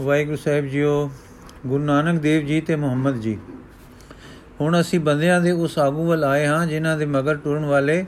ਵਾਹਿਗੁਰੂ 0.00 0.36
ਸਾਹਿਬ 0.36 0.66
ਜੀਓ, 0.66 1.10
ਗੁਰੂ 1.66 1.84
ਨਾਨਕ 1.84 2.20
ਦੇਵ 2.20 2.44
ਜੀ 2.46 2.60
ਤੇ 2.60 2.74
ਮੁਹੰਮਦ 2.76 3.16
ਜੀ। 3.20 3.36
ਹੁਣ 4.60 4.80
ਅਸੀਂ 4.80 4.98
ਬੰਦਿਆਂ 5.00 5.40
ਦੇ 5.40 5.50
ਉਸ 5.50 5.78
ਆਗੂ 5.78 6.06
ਵੱਲ 6.06 6.24
ਆਏ 6.24 6.46
ਹਾਂ, 6.46 6.66
ਜਿਨ੍ਹਾਂ 6.66 6.96
ਦੇ 6.98 7.06
ਮਗਰ 7.06 7.36
ਟੁਰਨ 7.36 7.64
ਵਾਲੇ 7.64 8.04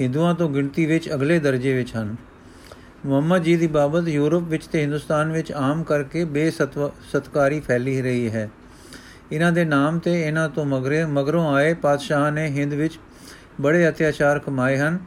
ਹਿੰਦੂਆਂ 0.00 0.34
ਤੋਂ 0.34 0.48
ਗਿਣਤੀ 0.50 0.84
ਵਿੱਚ 0.86 1.08
ਅਗਲੇ 1.14 1.38
ਦਰਜੇ 1.38 1.72
ਵਿੱਚ 1.74 1.94
ਹਨ। 1.96 2.14
ਮੁਹੰਮਦ 3.06 3.42
ਜੀ 3.42 3.56
ਦੀ 3.56 3.66
ਬਾਬਤ 3.66 4.08
ਯੂਰਪ 4.08 4.42
ਵਿੱਚ 4.42 4.66
ਤੇ 4.66 4.80
ਹਿੰਦੁਸਤਾਨ 4.82 5.32
ਵਿੱਚ 5.32 5.52
ਆਮ 5.52 5.82
ਕਰਕੇ 5.82 6.24
ਬੇਸਤਕਾਰੀ 6.24 7.60
ਫੈਲੀ 7.60 8.00
ਰਹੀ 8.02 8.30
ਹੈ। 8.30 8.48
ਇਹਨਾਂ 9.32 9.52
ਦੇ 9.52 9.64
ਨਾਮ 9.64 9.98
ਤੇ 9.98 10.20
ਇਹਨਾਂ 10.22 10.48
ਤੋਂ 10.48 10.64
ਮਗਰੇ, 10.64 11.04
ਮਗਰੋਂ 11.04 11.54
ਆਏ 11.54 11.74
ਪਾਤਸ਼ਾਹਾਂ 11.74 12.32
ਨੇ 12.32 12.46
ਹਿੰਦ 12.50 12.74
ਵਿੱਚ 12.74 12.98
ਬੜੇ 13.60 13.88
ਅਤਿਆਚਾਰ 13.88 14.38
ਕਮਾਏ 14.38 14.78
ਹਨ, 14.78 14.98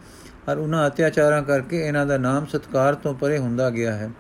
ਔਰ 0.50 0.58
ਉਹਨਾਂ 0.58 0.88
ਅਤਿਆਚਾਰਾਂ 0.88 1.42
ਕਰਕੇ 1.44 1.86
ਇਹਨਾਂ 1.88 2.06
ਦਾ 2.06 2.18
ਨਾਮ 2.18 2.46
ਸਤਕਾਰ 2.46 2.96
ਤੋਂ 2.96 3.14
ਪਰੇ 3.14 3.38
ਹੁੰਦਾ 3.38 3.70
ਗਿਆ 3.70 3.96
ਹੈ। 3.96 4.12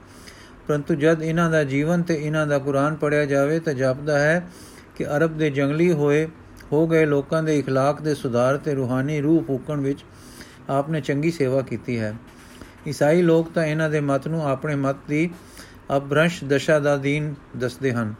ਪਰੰਤੂ 0.68 0.94
ਜਦ 0.94 1.22
ਇਹਨਾਂ 1.22 1.50
ਦਾ 1.50 1.62
ਜੀਵਨ 1.64 2.02
ਤੇ 2.02 2.14
ਇਹਨਾਂ 2.14 2.46
ਦਾ 2.46 2.58
ਕੁਰਾਨ 2.58 2.96
ਪੜਿਆ 2.96 3.24
ਜਾਵੇ 3.24 3.58
ਤਾਂ 3.60 3.74
ਜਾਪਦਾ 3.74 4.18
ਹੈ 4.18 4.48
ਕਿ 4.96 5.06
ਅਰਬ 5.06 5.36
ਦੇ 5.38 5.50
ਜੰਗਲੀ 5.50 5.92
ਹੋਏ 5.92 6.26
ਹੋ 6.72 6.86
ਗਏ 6.86 7.06
ਲੋਕਾਂ 7.06 7.42
ਦੇ 7.42 7.62
اخلاق 7.62 8.02
ਦੇ 8.02 8.14
ਸੁਧਾਰ 8.14 8.56
ਤੇ 8.56 8.74
ਰੂਹਾਨੀ 8.74 9.20
ਰੂਹ 9.20 9.42
ਫੂਕਣ 9.44 9.80
ਵਿੱਚ 9.80 10.04
ਆਪਨੇ 10.70 11.00
ਚੰਗੀ 11.00 11.30
ਸੇਵਾ 11.30 11.62
ਕੀਤੀ 11.62 11.98
ਹੈ 11.98 12.14
ਈਸਾਈ 12.88 13.22
ਲੋਕ 13.22 13.50
ਤਾਂ 13.52 13.64
ਇਹਨਾਂ 13.66 13.88
ਦੇ 13.90 14.00
ਮਤ 14.00 14.28
ਨੂੰ 14.28 14.46
ਆਪਣੇ 14.48 14.74
ਮਤ 14.74 14.96
ਦੀ 15.08 15.30
ਅਬਰੰਸ਼ 15.96 16.44
ਦਸ਼ਾ 16.44 16.78
ਦਾ 16.78 16.96
ਦੀਨ 16.96 17.34
ਦੱਸਦੇ 17.56 17.92
ਹਨ 17.92 18.14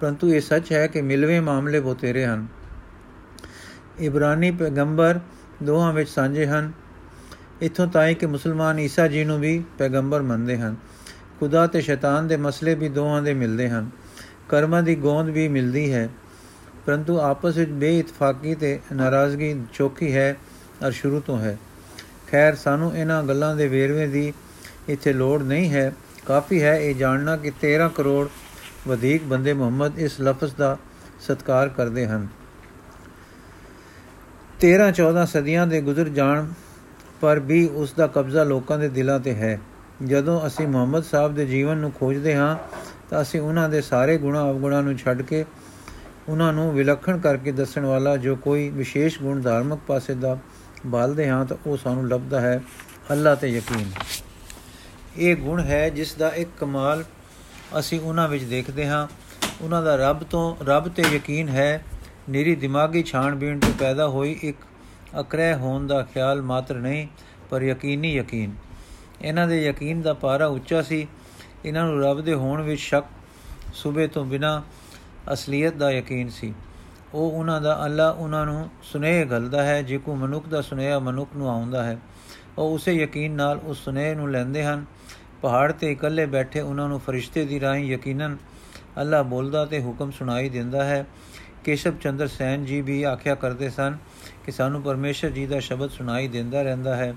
ਪਰੰਤੂ 0.00 0.28
ਇਹ 0.28 0.40
ਸੱਚ 0.40 0.72
ਹੈ 0.72 0.86
ਕਿ 0.86 1.02
ਮਿਲਵੇਂ 1.02 1.40
ਮਾਮਲੇ 1.42 1.80
ਬੋਤੇਰੇ 1.80 2.24
ਹਨ 2.26 2.46
ਇਬਰਾਨੀ 3.98 4.50
ਪੈਗੰਬਰ 4.50 5.20
ਦੋਹਾਂ 5.62 5.92
ਵਿੱਚ 5.92 6.10
ਸਾਂਝੇ 6.10 6.46
ਹਨ 6.46 6.72
ਇਥੋਂ 7.62 7.86
ਤਾਈ 7.86 8.14
ਕਿ 8.14 8.26
ਮੁਸਲਮਾਨ 8.26 8.78
ਈਸਾ 8.78 9.06
ਜੀ 9.08 9.24
ਨੂੰ 9.24 9.38
ਵੀ 9.40 9.62
ਪੈਗੰਬਰ 9.78 10.22
ਮੰਨਦੇ 10.22 10.56
ਹਨ 10.58 10.76
ਖੁਦਾ 11.39 11.67
ਤੇ 11.67 11.81
ਸ਼ੈਤਾਨ 11.81 12.27
ਦੇ 12.27 12.37
ਮਸਲੇ 12.37 12.75
ਵੀ 12.75 12.89
ਦੋਹਾਂ 12.89 13.21
ਦੇ 13.21 13.33
ਮਿਲਦੇ 13.33 13.69
ਹਨ। 13.69 13.89
ਕਰਮਾਂ 14.49 14.83
ਦੀ 14.83 14.95
ਗੋਂਦ 14.95 15.29
ਵੀ 15.29 15.47
ਮਿਲਦੀ 15.47 15.93
ਹੈ। 15.93 16.09
ਪਰੰਤੂ 16.85 17.19
ਆਪਸ 17.19 17.57
ਵਿੱਚ 17.57 17.71
ਬੇਇਤਫਾਕੀ 17.71 18.55
ਤੇ 18.55 18.79
ਨਾਰਾਜ਼ਗੀ 18.93 19.61
ਚੋਖੀ 19.73 20.15
ਹੈ 20.15 20.37
ਅਰ 20.87 20.91
ਸ਼ੁਰੂ 20.91 21.19
ਤੋਂ 21.19 21.39
ਹੈ। 21.39 21.57
ਖੈਰ, 22.31 22.55
ਸਾਨੂੰ 22.55 22.97
ਇਹਨਾਂ 22.97 23.23
ਗੱਲਾਂ 23.23 23.55
ਦੇ 23.55 23.67
ਵੇਰਵੇ 23.67 24.07
ਦੀ 24.07 24.33
ਇੱਥੇ 24.87 25.13
ਲੋੜ 25.13 25.43
ਨਹੀਂ 25.43 25.73
ਹੈ। 25.73 25.93
ਕਾਫੀ 26.25 26.63
ਹੈ 26.63 26.77
ਇਹ 26.77 26.95
ਜਾਣਨਾ 26.95 27.37
ਕਿ 27.37 27.51
13 27.61 27.89
ਕਰੋੜ 27.89 28.29
ਵਧੇਕ 28.87 29.23
ਬੰਦੇ 29.23 29.53
ਮੁਹੰਮਦ 29.53 29.99
ਇਸ 29.99 30.21
ਲਫ਼ਜ਼ 30.21 30.55
ਦਾ 30.55 30.77
ਸਤਕਾਰ 31.19 31.69
ਕਰਦੇ 31.69 32.07
ਹਨ। 32.07 32.27
13 34.59 34.91
14 34.91 35.25
ਸਦੀਆਂ 35.25 35.67
ਦੇ 35.67 35.81
ਗੁਜ਼ਰ 35.81 36.09
ਜਾਣ 36.09 36.47
ਪਰ 37.21 37.39
ਵੀ 37.39 37.67
ਉਸ 37.67 37.93
ਦਾ 37.93 38.07
ਕਬਜ਼ਾ 38.07 38.43
ਲੋਕਾਂ 38.43 38.79
ਦੇ 38.79 38.89
ਦਿਲਾਂ 38.89 39.19
ਤੇ 39.19 39.35
ਹੈ। 39.35 39.59
ਜਦੋਂ 40.03 40.47
ਅਸੀਂ 40.47 40.67
ਮੁਹੰਮਦ 40.67 41.03
ਸਾਹਿਬ 41.03 41.35
ਦੇ 41.35 41.45
ਜੀਵਨ 41.45 41.77
ਨੂੰ 41.77 41.91
ਖੋਜਦੇ 41.91 42.35
ਹਾਂ, 42.35 42.57
ਤਾਂ 43.09 43.21
ਅਸੀਂ 43.21 43.41
ਉਹਨਾਂ 43.41 43.69
ਦੇ 43.69 43.81
ਸਾਰੇ 43.81 44.17
ਗੁਣਾ 44.17 44.49
ਅਵਗੁਣਾ 44.49 44.81
ਨੂੰ 44.81 44.97
ਛੱਡ 44.97 45.21
ਕੇ 45.21 45.45
ਉਹਨਾਂ 46.29 46.53
ਨੂੰ 46.53 46.73
ਵਿਲੱਖਣ 46.73 47.17
ਕਰਕੇ 47.17 47.51
ਦੱਸਣ 47.51 47.85
ਵਾਲਾ 47.85 48.17
ਜੋ 48.17 48.35
ਕੋਈ 48.35 48.69
ਵਿਸ਼ੇਸ਼ 48.69 49.19
ਗੁਣ 49.19 49.41
ਧਾਰਮਿਕ 49.41 49.79
ਪਾਸੇ 49.87 50.13
ਦਾ 50.13 50.37
ਬਾਲਦੇ 50.85 51.29
ਹਾਂ, 51.29 51.45
ਤਾਂ 51.45 51.57
ਉਹ 51.67 51.77
ਸਾਨੂੰ 51.77 52.07
ਲੱਭਦਾ 52.07 52.41
ਹੈ 52.41 52.61
ਅੱਲਾ 53.11 53.35
ਤੇ 53.35 53.47
ਯਕੀਨ। 53.47 53.91
ਇਹ 55.17 55.35
ਗੁਣ 55.35 55.59
ਹੈ 55.59 55.89
ਜਿਸ 55.89 56.13
ਦਾ 56.13 56.29
ਇੱਕ 56.29 56.49
ਕਮਾਲ 56.59 57.03
ਅਸੀਂ 57.79 57.99
ਉਹਨਾਂ 57.99 58.27
ਵਿੱਚ 58.29 58.43
ਦੇਖਦੇ 58.43 58.87
ਹਾਂ। 58.87 59.07
ਉਹਨਾਂ 59.61 59.83
ਦਾ 59.83 59.95
ਰੱਬ 59.95 60.23
ਤੋਂ, 60.23 60.55
ਰੱਬ 60.65 60.87
ਤੇ 60.87 61.03
ਯਕੀਨ 61.13 61.49
ਹੈ। 61.49 61.83
ਨਿਰੀ 62.29 62.55
ਦਿਮਾਗੀ 62.55 63.03
ਛਾਣਬੀਣ 63.03 63.59
ਤੋਂ 63.59 63.73
ਪੈਦਾ 63.79 64.07
ਹੋਈ 64.07 64.39
ਇੱਕ 64.41 64.57
ਅਕਰਹਿ 65.19 65.55
ਹੋਣ 65.55 65.87
ਦਾ 65.87 66.01
ਖਿਆਲ 66.03 66.41
ਮਾਤਰ 66.41 66.75
ਨਹੀਂ, 66.75 67.07
ਪਰ 67.49 67.61
ਯਕੀਨੀ 67.61 68.13
ਯਕੀਨ। 68.13 68.51
ਇਹਨਾਂ 69.23 69.47
ਦੇ 69.47 69.63
ਯਕੀਨ 69.65 70.01
ਦਾ 70.01 70.13
ਪਾਰਾ 70.13 70.47
ਉੱਚਾ 70.47 70.81
ਸੀ। 70.81 71.07
ਇਹਨਾਂ 71.65 71.85
ਨੂੰ 71.85 72.01
ਰੱਬ 72.03 72.21
ਦੇ 72.21 72.33
ਹੋਣ 72.33 72.61
ਵਿੱਚ 72.61 72.81
ਸ਼ੱਕ 72.81 73.05
ਸੂਬੇ 73.73 74.07
ਤੋਂ 74.07 74.25
ਬਿਨਾ 74.25 74.61
ਅਸਲੀਅਤ 75.33 75.73
ਦਾ 75.73 75.91
ਯਕੀਨ 75.91 76.29
ਸੀ। 76.29 76.53
ਉਹ 77.13 77.31
ਉਹਨਾਂ 77.31 77.59
ਦਾ 77.61 77.85
ਅੱਲਾ 77.85 78.09
ਉਹਨਾਂ 78.09 78.45
ਨੂੰ 78.45 78.69
ਸੁਨੇਹ 78.83 79.25
ਗਲਦਾ 79.25 79.63
ਹੈ, 79.63 79.81
ਜੇ 79.81 79.97
ਕੋ 79.97 80.15
ਮਨੁੱਖ 80.15 80.47
ਦਾ 80.47 80.61
ਸੁਨੇਹਾ 80.61 80.99
ਮਨੁੱਖ 80.99 81.35
ਨੂੰ 81.35 81.49
ਆਉਂਦਾ 81.49 81.83
ਹੈ, 81.83 81.97
ਉਹ 82.57 82.73
ਉਸੇ 82.73 82.93
ਯਕੀਨ 82.93 83.31
ਨਾਲ 83.31 83.59
ਉਸ 83.59 83.83
ਸੁਨੇਹ 83.85 84.15
ਨੂੰ 84.15 84.31
ਲੈਂਦੇ 84.31 84.63
ਹਨ। 84.65 84.85
ਪਹਾੜ 85.41 85.71
ਤੇ 85.71 85.91
ਇਕੱਲੇ 85.91 86.25
ਬੈਠੇ 86.25 86.61
ਉਹਨਾਂ 86.61 86.87
ਨੂੰ 86.89 86.99
ਫਰਿਸ਼ਤੇ 86.99 87.45
ਦੀ 87.45 87.59
ਰਾਹੀਂ 87.59 87.85
ਯਕੀਨਨ 87.85 88.37
ਅੱਲਾ 89.01 89.21
ਬੋਲਦਾ 89.23 89.65
ਤੇ 89.65 89.81
ਹੁਕਮ 89.81 90.11
ਸੁਣਾਈ 90.11 90.49
ਦਿੰਦਾ 90.49 90.83
ਹੈ। 90.83 91.05
ਕੇਸ਼ਵ 91.63 91.93
ਚੰਦਰ 92.01 92.27
ਸੈਨ 92.27 92.65
ਜੀ 92.65 92.81
ਵੀ 92.81 93.03
ਆਖਿਆ 93.03 93.35
ਕਰਦੇ 93.35 93.69
ਸਨ 93.69 93.97
ਕਿ 94.45 94.51
ਸਾਨੂੰ 94.51 94.81
ਪਰਮੇਸ਼ਰ 94.81 95.29
ਜੀ 95.29 95.45
ਦਾ 95.45 95.59
ਸ਼ਬਦ 95.59 95.89
ਸੁਣਾਈ 95.89 96.27
ਦਿੰਦਾ 96.27 96.61
ਰਹਿੰਦਾ 96.61 96.95
ਹੈ। 96.95 97.13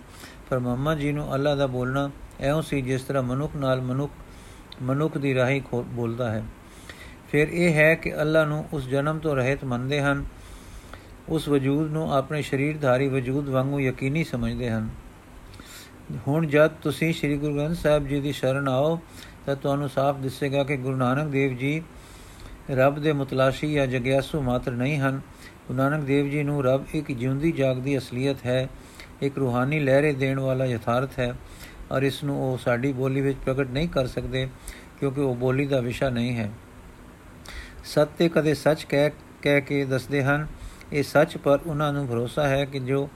ਪਰ 0.50 0.58
ਮੁਹੰਮਦ 0.58 0.98
ਜੀ 0.98 1.12
ਨੂੰ 1.12 1.34
ਅੱਲਾ 1.34 1.54
ਦਾ 1.54 1.66
ਬੋਲਣਾ 1.66 2.10
ਐਉਂ 2.40 2.62
ਸੀ 2.62 2.80
ਜਿਸ 2.80 3.02
ਤਰ੍ਹਾਂ 3.02 3.22
ਮਨੁੱਖ 3.22 3.56
ਨਾਲ 3.56 3.80
ਮਨੁੱਖ 3.80 4.12
ਮਨੁੱਖ 4.82 5.18
ਦੀ 5.18 5.34
ਰਾਹੀਂ 5.34 5.62
ਬੋਲਦਾ 5.74 6.30
ਹੈ। 6.30 6.44
ਫਿਰ 7.32 7.48
ਇਹ 7.48 7.74
ਹੈ 7.74 7.94
ਕਿ 7.94 8.22
ਅੱਲਾ 8.22 8.44
ਨੂੰ 8.44 8.64
ਉਸ 8.72 8.88
ਜਨਮ 8.88 9.18
ਤੋਂ 9.18 9.36
ਰਹਿਤ 9.36 9.64
ਮੰਨਦੇ 9.64 10.00
ਹਨ। 10.00 10.24
ਉਸ 11.28 11.48
ਵਜੂਦ 11.48 11.90
ਨੂੰ 11.90 12.14
ਆਪਣੇ 12.14 12.42
ਸਰੀਰਧਾਰੀ 12.42 13.08
ਵਜੂਦ 13.08 13.48
ਵਾਂਗੂ 13.48 13.80
ਯਕੀਨੀ 13.80 14.24
ਸਮਝਦੇ 14.24 14.70
ਹਨ। 14.70 14.88
ਹੁਣ 16.28 16.46
ਜਦ 16.46 16.66
ਤੁਸੀਂ 16.66 17.12
ਸ੍ਰੀ 17.12 17.36
ਗੁਰੂ 17.36 17.56
ਗ੍ਰੰਥ 17.56 17.76
ਸਾਹਿਬ 17.76 18.06
ਜੀ 18.06 18.20
ਦੀ 18.20 18.32
ਸ਼ਰਨ 18.32 18.68
ਆਓ, 18.68 19.00
ਤਾਂ 19.46 19.56
ਤੁਹਾਨੂੰ 19.56 19.88
ਸਾਫ਼ 19.88 20.18
ਦਿਸੇਗਾ 20.18 20.64
ਕਿ 20.64 20.76
ਗੁਰੂ 20.76 20.96
ਨਾਨਕ 20.96 21.28
ਦੇਵ 21.28 21.56
ਜੀ 21.56 21.82
ਰੱਬ 22.70 22.98
ਦੇ 22.98 23.12
ਮੁਤਲਾਸ਼ੀ 23.12 23.72
ਜਾਂ 23.72 23.86
ਜਗਿਆਸੂ 23.86 24.42
ਮਾਤਰ 24.42 24.72
ਨਹੀਂ 24.72 24.98
ਹਨ। 24.98 25.20
ਗੁਰੂ 25.68 25.78
ਨਾਨਕ 25.78 26.04
ਦੇਵ 26.04 26.30
ਜੀ 26.30 26.42
ਨੂੰ 26.42 26.64
ਰੱਬ 26.64 26.84
ਇੱਕ 26.94 27.12
ਜਿਉਂਦੀ 27.12 27.52
ਜਾਗਦੀ 27.52 27.98
ਅਸਲੀਅਤ 27.98 28.36
ਹੈ। 28.46 28.68
ਇੱਕ 29.22 29.38
ਰੂਹਾਨੀ 29.38 29.80
ਲਹਿਰੇ 29.80 30.12
ਦੇਣ 30.12 30.38
ਵਾਲਾ 30.38 30.64
ਯਥਾਰਥ 30.64 31.18
ਹੈ 31.18 31.34
ਔਰ 31.92 32.02
ਇਸ 32.02 32.22
ਨੂੰ 32.24 32.40
ਉਹ 32.42 32.58
ਸਾਡੀ 32.58 32.92
ਬੋਲੀ 32.92 33.20
ਵਿੱਚ 33.20 33.38
ਪ੍ਰਗਟ 33.44 33.70
ਨਹੀਂ 33.70 33.88
ਕਰ 33.88 34.06
ਸਕਦੇ 34.06 34.48
ਕਿਉਂਕਿ 35.00 35.20
ਉਹ 35.20 35.34
ਬੋਲੀ 35.34 35.66
ਦਾ 35.66 35.80
ਵਿਸ਼ਾ 35.80 36.10
ਨਹੀਂ 36.10 36.36
ਹੈ। 36.36 36.50
ਸੱਤ 37.84 38.08
ਤੇ 38.18 38.28
ਕਦੇ 38.28 38.54
ਸੱਚ 38.54 38.84
ਕਹਿ 38.84 39.10
ਕਹਿ 39.42 39.60
ਕੇ 39.60 39.84
ਦੱਸਦੇ 39.84 40.22
ਹਨ। 40.22 40.46
ਇਹ 40.92 41.02
ਸੱਚ 41.02 41.36
ਪਰ 41.36 41.58
ਉਹਨਾਂ 41.66 41.92
ਨੂੰ 41.92 42.06
ਭਰੋਸਾ 42.08 42.48
ਹੈ 42.48 42.64
ਕਿ 42.64 42.78
ਜੋ 42.78 43.08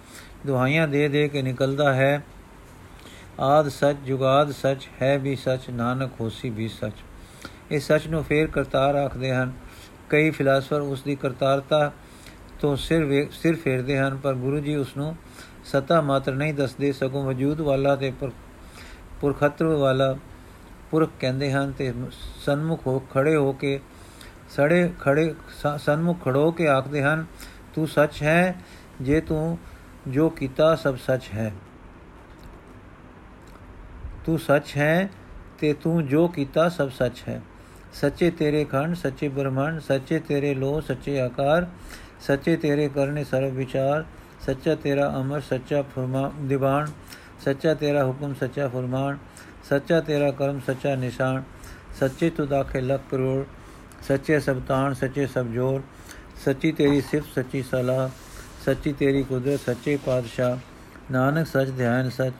ਦੁਹਾਈਆਂ 0.46 0.88
ਦੇ 0.88 1.08
ਦੇ 1.08 1.28
ਕੇ 1.28 1.42
ਨਿਕਲਦਾ 1.42 1.92
ਹੈ, 1.94 2.22
ਆਦ 3.40 3.68
ਸੱਚ, 3.68 3.96
ਜੁਗਾਦ 4.06 4.50
ਸੱਚ, 4.50 4.88
ਹੈ 5.02 5.18
ਵੀ 5.18 5.36
ਸੱਚ, 5.36 5.70
ਨਾਨਕ, 5.70 6.12
ਹੋਸੀ 6.20 6.50
ਵੀ 6.50 6.68
ਸੱਚ। 6.68 6.92
ਇਹ 7.70 7.80
ਸੱਚ 7.80 8.06
ਨੂੰ 8.06 8.24
ਫੇਰ 8.24 8.46
ਕਰਤਾਰ 8.46 8.94
ਆਖਦੇ 8.94 9.34
ਹਨ। 9.34 9.52
ਕਈ 10.08 10.30
ਫਿਲਾਸਫਰ 10.30 10.80
ਉਸ 10.80 11.02
ਦੀ 11.02 11.14
ਕਰਤਾਰਤਾ 11.14 11.92
ਤੋਂ 12.60 12.76
ਸਿਰ 12.76 13.26
ਸਿਰ 13.32 13.56
ਫੇਰਦੇ 13.56 13.98
ਹਨ, 13.98 14.16
ਪਰ 14.16 14.34
ਗੁਰੂ 14.34 14.60
ਜੀ 14.60 14.74
ਉਸ 14.74 14.96
ਨੂੰ 14.96 15.16
ਸਤਾ 15.64 16.00
ਮਾਤਰ 16.00 16.34
ਨਹੀਂ 16.34 16.54
ਦੱਸਦੇ, 16.54 16.92
ਸਗੋਂ 16.92 17.24
ਵਜੂਦ 17.24 17.60
ਵਾਲਾ 17.60 17.96
ਤੇ 17.96 18.12
ਪੁਰਖਤਵ 19.20 19.78
ਵਾਲਾ 19.78 20.16
ਪੁਰਖ 20.90 21.10
ਕਹਿੰਦੇ 21.20 21.52
ਹਨ 21.52 21.72
ਤੇ 21.72 21.92
ਸਨਮੁਖ 22.44 22.86
ਹੋ, 22.86 22.98
ਖੜੇ 22.98 23.36
ਹੋ 23.36 23.52
ਕੇ, 23.52 23.80
ਸੜੇ 24.50 24.90
ਖੜੇ 25.00 25.34
ਸਨਮੁਖ 25.78 26.24
ਖੜੋ 26.24 26.50
ਕੇ 26.50 26.68
ਆਖਦੇ 26.68 27.02
ਹਨ, 27.02 27.24
ਤੂੰ 27.74 27.86
ਸੱਚ 27.88 28.22
ਹੈ, 28.22 28.54
ਜੇ 29.00 29.20
ਤੂੰ 29.20 29.58
ਜੋ 30.08 30.28
ਕੀਤਾ 30.30 30.74
ਸਭ 30.76 30.96
ਸੱਚ 30.96 31.28
ਹੈ। 31.34 31.52
ਤੂੰ 34.24 34.38
ਸੱਚ 34.38 34.76
ਹੈ 34.76 35.10
ਤੇ 35.58 35.72
ਤੂੰ 35.72 36.06
ਜੋ 36.06 36.28
ਕੀਤਾ 36.28 36.68
ਸਭ 36.68 36.90
ਸੱਚ 36.90 37.22
ਹੈ। 37.28 37.40
ਸੱਚੇ 37.92 38.30
ਤੇਰੇ 38.30 38.64
ਖੰਡ, 38.64 38.94
ਸੱਚੇ 38.94 39.28
ਬ੍ਰਹਮੰਡ, 39.28 39.80
ਸੱਚੇ 39.80 40.18
ਤੇਰੇ 40.18 40.54
ਲੋ 40.54 40.80
ਸੱਚੇ 40.80 41.20
ਆਕਾਰ, 41.20 41.66
ਸੱਚੇ 42.20 42.56
ਤੇਰੇ 42.56 42.88
ਕਰਨੇ 42.88 43.24
ਸਰਬ 43.24 43.54
ਵਿਚਾਰ 43.54 44.04
ਸੱਚਾ 44.46 44.74
ਤੇਰਾ 44.74 45.08
ਅਮਰ 45.20 45.40
ਸੱਚਾ 45.40 45.82
ਫਰਮਾ 45.94 46.30
ਦੀਵਾਨ 46.40 46.86
ਸੱਚਾ 47.44 47.74
ਤੇਰਾ 47.74 48.04
ਹੁਕਮ 48.04 48.34
ਸੱਚਾ 48.34 48.68
ਫਰਮਾਨ 48.68 49.18
ਸੱਚਾ 49.70 50.00
ਤੇਰਾ 50.00 50.30
ਕਰਮ 50.30 50.60
ਸੱਚਾ 50.66 50.94
ਨਿਸ਼ਾਨ 50.94 51.42
ਸੱਚੇ 52.00 52.30
ਤੂੰ 52.30 52.46
ਦਾਖੇ 52.48 52.80
ਲੱਖ 52.80 53.00
ਕਰੋੜ 53.10 53.44
ਸੱਚੇ 54.08 54.38
ਸਭ 54.40 54.60
ਤਾਣ 54.68 54.94
ਸੱਚੇ 54.94 55.26
ਸਭ 55.26 55.46
ਜੋਰ 55.46 55.82
ਸੱਚੀ 56.44 56.72
ਤੇਰੀ 56.72 57.00
ਸਿਫਤ 57.00 57.34
ਸੱਚੀ 57.34 57.62
ਸਲਾਹ 57.62 58.08
ਸੱਚੀ 58.64 58.92
ਤੇਰੀ 58.92 59.22
ਕੁਦਰਤ 59.22 59.60
ਸੱਚੇ 59.60 59.96
ਪਾਤਸ਼ਾਹ 59.96 60.56
ਨਾਨਕ 61.12 61.46
ਸੱਚ 61.46 61.70
ਧਿਆਨ 61.70 62.08
ਸੱਚ 62.10 62.34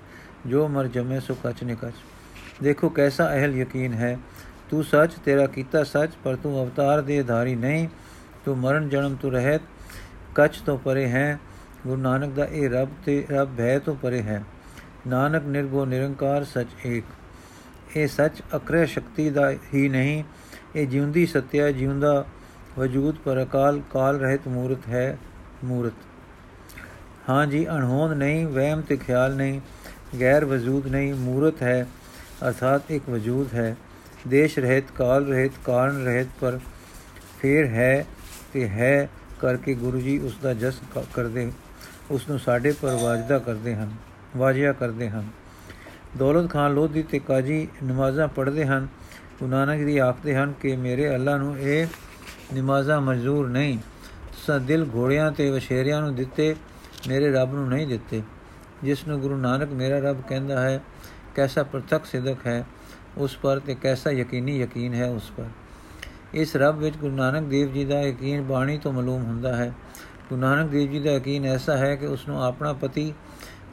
ਜੋ 0.47 0.67
ਮਰ 0.69 0.87
ਜਮੇ 0.87 1.21
ਸੋ 1.21 1.37
ਕਚ 1.45 1.63
ਨਿਕਚ 1.65 2.63
ਦੇਖੋ 2.63 2.89
ਕੈਸਾ 2.89 3.29
ਅਹਲ 3.35 3.57
ਯਕੀਨ 3.57 3.95
ਹੈ 3.95 4.19
ਤੂੰ 4.71 4.83
ਸੱਚ 4.85 5.15
ਤੇਰਾ 5.25 5.47
ਕੀਤਾ 5.47 5.83
ਸੱਚ 5.85 6.11
ਪਰ 6.25 6.37
ਤੂੰ 6.37 6.63
ਅਵਤਾਰ 6.63 7.01
ਦੇ 7.01 7.23
ਧਾਰੀ 7.23 7.55
ਨਹੀਂ 7.55 7.89
ਤੂੰ 8.45 8.57
ਮਰਨ 8.59 8.89
ਜਨਮ 8.89 9.15
ਤੂੰ 9.15 9.33
ਰਹਿਤ 9.33 9.63
ਕਚ 10.35 10.59
ਤੋਂ 10.67 10.79
ਪਰੇ 10.79 11.07
ਹੈ 11.09 11.39
ਗੁਰੂ 11.87 12.01
ਨਾਨਕ 12.01 12.33
ਦਾ 12.33 12.45
ਇਹ 12.45 12.71
ਰੱਬ 12.71 12.89
ਤੇ 13.05 13.25
ਰੱਬ 13.31 13.61
ਹੈ 13.61 13.79
ਤੋਂ 13.79 13.95
ਪਰੇ 13.95 14.23
ਹੈ। 14.23 14.43
ਨਾਨਕ 15.07 15.45
ਨਿਰਗੋ 15.45 15.85
ਨਿਰੰਕਾਰ 15.85 16.45
ਸੱਚ 16.45 16.87
ਏਕ। 16.87 17.05
ਇਹ 17.97 18.09
ਸੱਚ 18.09 18.43
ਅਕਰੇ 18.57 18.87
ਸ਼ਕਤੀ 18.87 19.31
ਦਾ 19.31 19.51
ਹੀ 19.51 19.89
ਨਹੀਂ, 19.89 20.25
ਇਹ 20.77 20.87
ਜਿਉਂਦੀ 20.87 21.27
ਸਤਿਆ 21.27 21.71
ਜਿਉਂਦਾ 21.71 22.25
ਵਜੂਦ 22.79 23.17
ਪਰ 23.17 23.43
ਅਕਾਲ 23.43 23.81
ਕਾਲ 23.91 24.19
ਰਹਿਤ 24.19 24.49
ਮੂਰਤ 24.49 24.89
ਹੈ 24.89 25.19
ਮੂਰਤ। 25.65 25.93
ਹਾਂ 27.29 27.47
ਜੀ, 27.47 27.69
ਅਣਹੋਂਦ 27.69 28.13
ਨਹੀਂ, 28.13 28.47
ਵਹਿਮ 28.47 28.81
ਤੇ 28.81 28.97
ਖਿਆਲ 28.97 29.35
ਨਹੀਂ, 29.35 29.61
ਗੈਰ 30.21 30.45
ਵਜੂਦ 30.45 30.87
ਨਹੀਂ, 30.87 31.15
ਮੂਰਤ 31.15 31.63
ਹੈ, 31.63 31.87
ਅਰਥਾਤ 32.49 32.91
ਇੱਕ 32.91 33.09
ਵਜੂਦ 33.09 33.55
ਹੈ। 33.55 33.77
ਦੇਸ਼ 34.29 34.59
ਰਹਿਤ, 34.59 34.85
ਕਾਲ 34.91 35.27
ਰਹਿਤ, 35.27 35.53
ਕਾਰਨ 35.65 36.05
ਰਹਿਤ 36.05 36.29
ਪਰ 36.41 36.59
ਫੇਰ 37.41 37.67
ਹੈ 37.67 38.05
ਤੇ 38.53 38.69
ਹੈ 38.69 39.09
ਕਰਕੇ 39.41 39.75
ਗੁਰੂ 39.75 40.01
ਜੀ 40.01 40.19
ਉਸ 40.19 40.37
ਦਾ 40.43 40.55
ਜਸ 40.55 40.81
ਕਰਦੇ 41.15 41.51
ਉਸ 42.11 42.29
ਨੂੰ 42.29 42.39
ਸਾਡੇ 42.39 42.73
ਪਰ 42.73 42.95
ਵਾਜਦਾ 43.03 43.39
ਕਰਦੇ 43.39 43.75
ਹਨ, 43.75 43.91
ਵਾਜਿਆ 44.37 44.73
ਕਰਦੇ 44.73 45.09
ਹਨ। 45.11 45.29
ਦੌਲਤ 46.19 46.51
ਖਾਨ 46.51 46.75
ਲੋਧੀ 46.75 47.03
ਤੇ 47.03 47.19
ਕਾਜੀ 47.19 47.69
ਨਮਾਜ਼ਾਂ 47.85 48.29
ਪੜ੍ਹਦੇ 48.29 48.65
ਹਨ। 48.65 48.89
ਗੁਰੂ 49.39 49.51
ਨਾਨਕ 49.51 49.87
ਜੀ 49.87 49.99
ਆਖਦੇ 49.99 50.37
ਹਨ 50.37 50.53
ਕਿ 50.53 50.77
ਮੇਰੇ 50.77 51.15
ਅੱਲਾ 51.15 51.37
ਨੂੰ 51.37 51.59
ਇਹ 51.59 51.87
ਨਮਾਜ਼ਾਂ 52.55 53.01
ਮਨਜ਼ੂਰ 53.01 53.49
ਨਹੀਂ। 53.49 53.79
ਸਾ 54.47 54.59
ਦਿਲ 54.59 54.87
ਘੋੜਿਆਂ 54.95 55.33
ਤੇ 55.33 55.51
ਵਸ਼ੇਰਿਆਂ 55.51 56.01
ਨੂੰ 56.01 56.15
ਦਿੱਤੇ, 56.15 56.57
ਮੇਰੇ 57.09 57.33
ਰੱਬ 57.33 57.55
ਨੂੰ 57.55 57.69
ਨਹੀਂ 57.69 57.87
ਦਿੱਤੇ। 57.87 58.23
ਜਿਸ 58.85 59.07
ਨੂੰ 59.09 59.21
ਗੁਰੂ 59.21 59.37
ਨਾਨਕ 59.37 59.71
ਮੇਰਾ 59.71 59.99
ਰੱਬ 59.99 60.23
ਕਹਿੰਦਾ 60.29 60.61
ਹੈ, 60.61 60.81
ਕੈਸਾ 61.35 61.63
ਪ੍ਰਤੱਖ 61.63 62.05
ਸਿਦਕ 62.05 62.47
ਹੈ, 62.47 62.65
ਉਸ 63.19 63.37
ਪਰ 63.37 63.59
ਤੇ 63.59 63.75
ਕੈਸਾ 63.75 64.11
ਯਕੀਨੀ 64.11 64.61
ਯਕੀਨ 64.61 64.95
ਹੈ 64.95 65.09
ਉਸ 65.11 65.31
ਪਰ। 65.31 65.45
ਇਸ 66.35 66.57
ਰੱਬ 66.57 66.79
ਵਿੱਚ 66.79 66.97
ਗੁਰੂ 66.97 67.15
ਨਾਨਕ 67.15 67.49
ਦੇਵ 67.49 67.73
ਜੀ 67.73 67.85
ਦਾ 67.85 68.01
ਯਕੀਨ 68.03 68.43
ਬਾਣੀ 68.43 68.79
ਤੋਂ 68.79 68.93
ਮਾਲੂਮ 68.93 69.25
ਹੁੰਦਾ 69.25 69.57
ਹੈ। 69.57 69.73
ਗੁਰੂ 70.31 70.41
ਨਾਨਕ 70.41 70.71
ਦੇਵ 70.71 70.91
ਜੀ 70.91 70.99
ਦਾ 71.01 71.11
ਯਕੀਨ 71.11 71.45
ਐਸਾ 71.45 71.77
ਹੈ 71.77 71.95
ਕਿ 71.97 72.07
ਉਸ 72.07 72.27
ਨੂੰ 72.29 72.43
ਆਪਣਾ 72.45 72.73
ਪਤੀ 72.73 73.13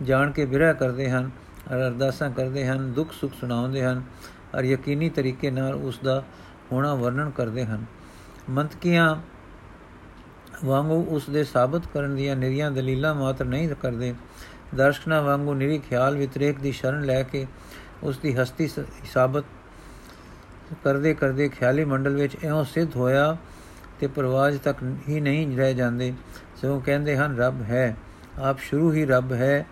ਜਾਣ 0.04 0.31
ਕੇ 0.31 0.45
ਬਿਰਹਾ 0.45 0.74
ਕਰਦੇ 0.74 1.09
ਹਨ, 1.09 1.30
ਅਰ 1.74 1.88
ਅਰਦਾਸਾਂ 1.88 2.30
ਕਰਦੇ 2.31 2.65
ਹਨ, 2.68 2.92
ਦੁੱਖ 2.94 3.12
ਸੁੱਖ 3.12 3.33
ਸੁਣਾਉਂਦੇ 3.33 3.83
ਹਨ, 3.83 4.01
ਅਰ 4.59 4.63
ਯਕੀਨੀ 4.63 5.09
ਤਰੀਕੇ 5.09 5.51
ਨਾਲ 5.51 5.75
ਉਸ 5.75 6.00
ਦਾ 6.04 6.24
ਹੋਣਾ 6.71 6.94
ਵਰਣਨ 6.95 7.30
ਕਰਦੇ 7.30 7.65
ਹਨ। 7.65 7.83
ਮੰਤਕੀਆਂ 8.50 9.15
ਵਾਂਗੂ 10.65 11.01
ਉਸ 11.09 11.30
ਦੇ 11.30 11.44
ਸਾਬਤ 11.44 11.88
ਕਰਨ 11.94 12.15
ਦੀਆਂ 12.15 12.36
ਨਿਰੀਆਂ 12.36 12.71
ਦਲੀਲਾਂ 12.71 13.13
ਮਾਤਰ 13.15 13.45
ਨਹੀਂ 13.45 13.69
ਕਰਦੇ। 13.81 14.13
ਦਰਸ਼ਕਨਾ 14.75 15.21
ਵਾਂਗੂ 15.21 15.54
ਨਿਰੀ 15.54 15.77
ਖਿਆਲ 15.80 16.18
ਵਿਤਰੇਕ 16.18 16.59
ਦੀ 16.59 16.71
ਸ਼ਰਨ 16.71 17.06
ਲੈ 17.06 17.21
ਕੇ 17.24 17.45
ਉਸ 18.04 18.18
ਦੀ 18.18 18.33
ਹਸਤੀ 18.36 18.69
ਸਾਬਤ 19.13 19.44
ਕਰਦੇ 20.83 21.13
ਕਰਦੇ 21.13 21.50
ਖਿਆਲੀ 21.50 21.86
ਮੰਡਲ 21.86 22.15
ਵਿੱਚ 22.15 22.38
ਐਉਂ 22.44 22.63
ਸਿੱਧ 22.63 22.95
ਹੋਇਆ 22.95 23.36
ਤੇ 24.00 24.07
ਪ੍ਰਵਾਜ 24.07 24.57
ਤੱਕ 24.57 24.83
ਹੀ 25.09 25.19
ਨਹੀਂ 25.19 25.57
ਰਹਿ 25.57 25.74
ਜਾਂਦੇ। 25.74 26.13
ਸੋ 26.62 26.80
ਕਹਿੰਦੇ 26.80 27.18
ਹਨ, 27.18 27.38
ਰੱਬ 27.38 27.62
ਹੈ, 27.62 27.95
ਆਪ 28.39 28.59
ਸ਼ੁਰੂ 28.59 28.92
ਹੀ 28.94 29.06
ਰੱਬ 29.06 29.31
ਹੈ। 29.33 29.65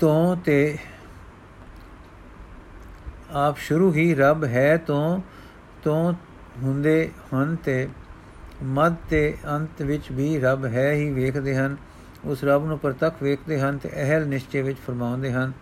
ਤੋਂ 0.00 0.36
ਤੇ 0.36 0.78
ਆਪ 3.32 3.58
ਸ਼ੁਰੂ 3.58 3.92
ਹੀ 3.92 4.14
ਰੱਬ 4.14 4.44
ਹੈ, 4.44 4.76
ਤੋਂ 4.76 5.20
ਤੋਂ 5.82 6.12
ਹੁੰਦੇ 6.62 7.10
ਹਨ 7.34 7.56
ਤੇ 7.56 7.88
ਮਦ 8.62 8.94
ਤੇ 9.10 9.36
ਅੰਤ 9.48 9.82
ਵਿੱਚ 9.82 10.12
ਵੀ 10.12 10.38
ਰੱਬ 10.40 10.64
ਹੈ 10.64 10.92
ਹੀ 10.92 11.10
ਵੇਖਦੇ 11.10 11.56
ਹਨ। 11.56 11.76
ਉਸ 12.24 12.44
ਰੱਬ 12.44 12.66
ਨੂੰ 12.66 12.78
ਪ੍ਰਤੱਖ 12.78 13.22
ਵੇਖਦੇ 13.22 13.60
ਹਨ 13.60 13.78
ਤੇ 13.78 13.88
ਅਹਲ 13.88 14.26
ਨਿਸ਼ਚੇ 14.26 14.62
ਵਿੱਚ 14.62 14.78
ਫਰਮਾਉਂਦੇ 14.86 15.32
ਹਨ, 15.32 15.52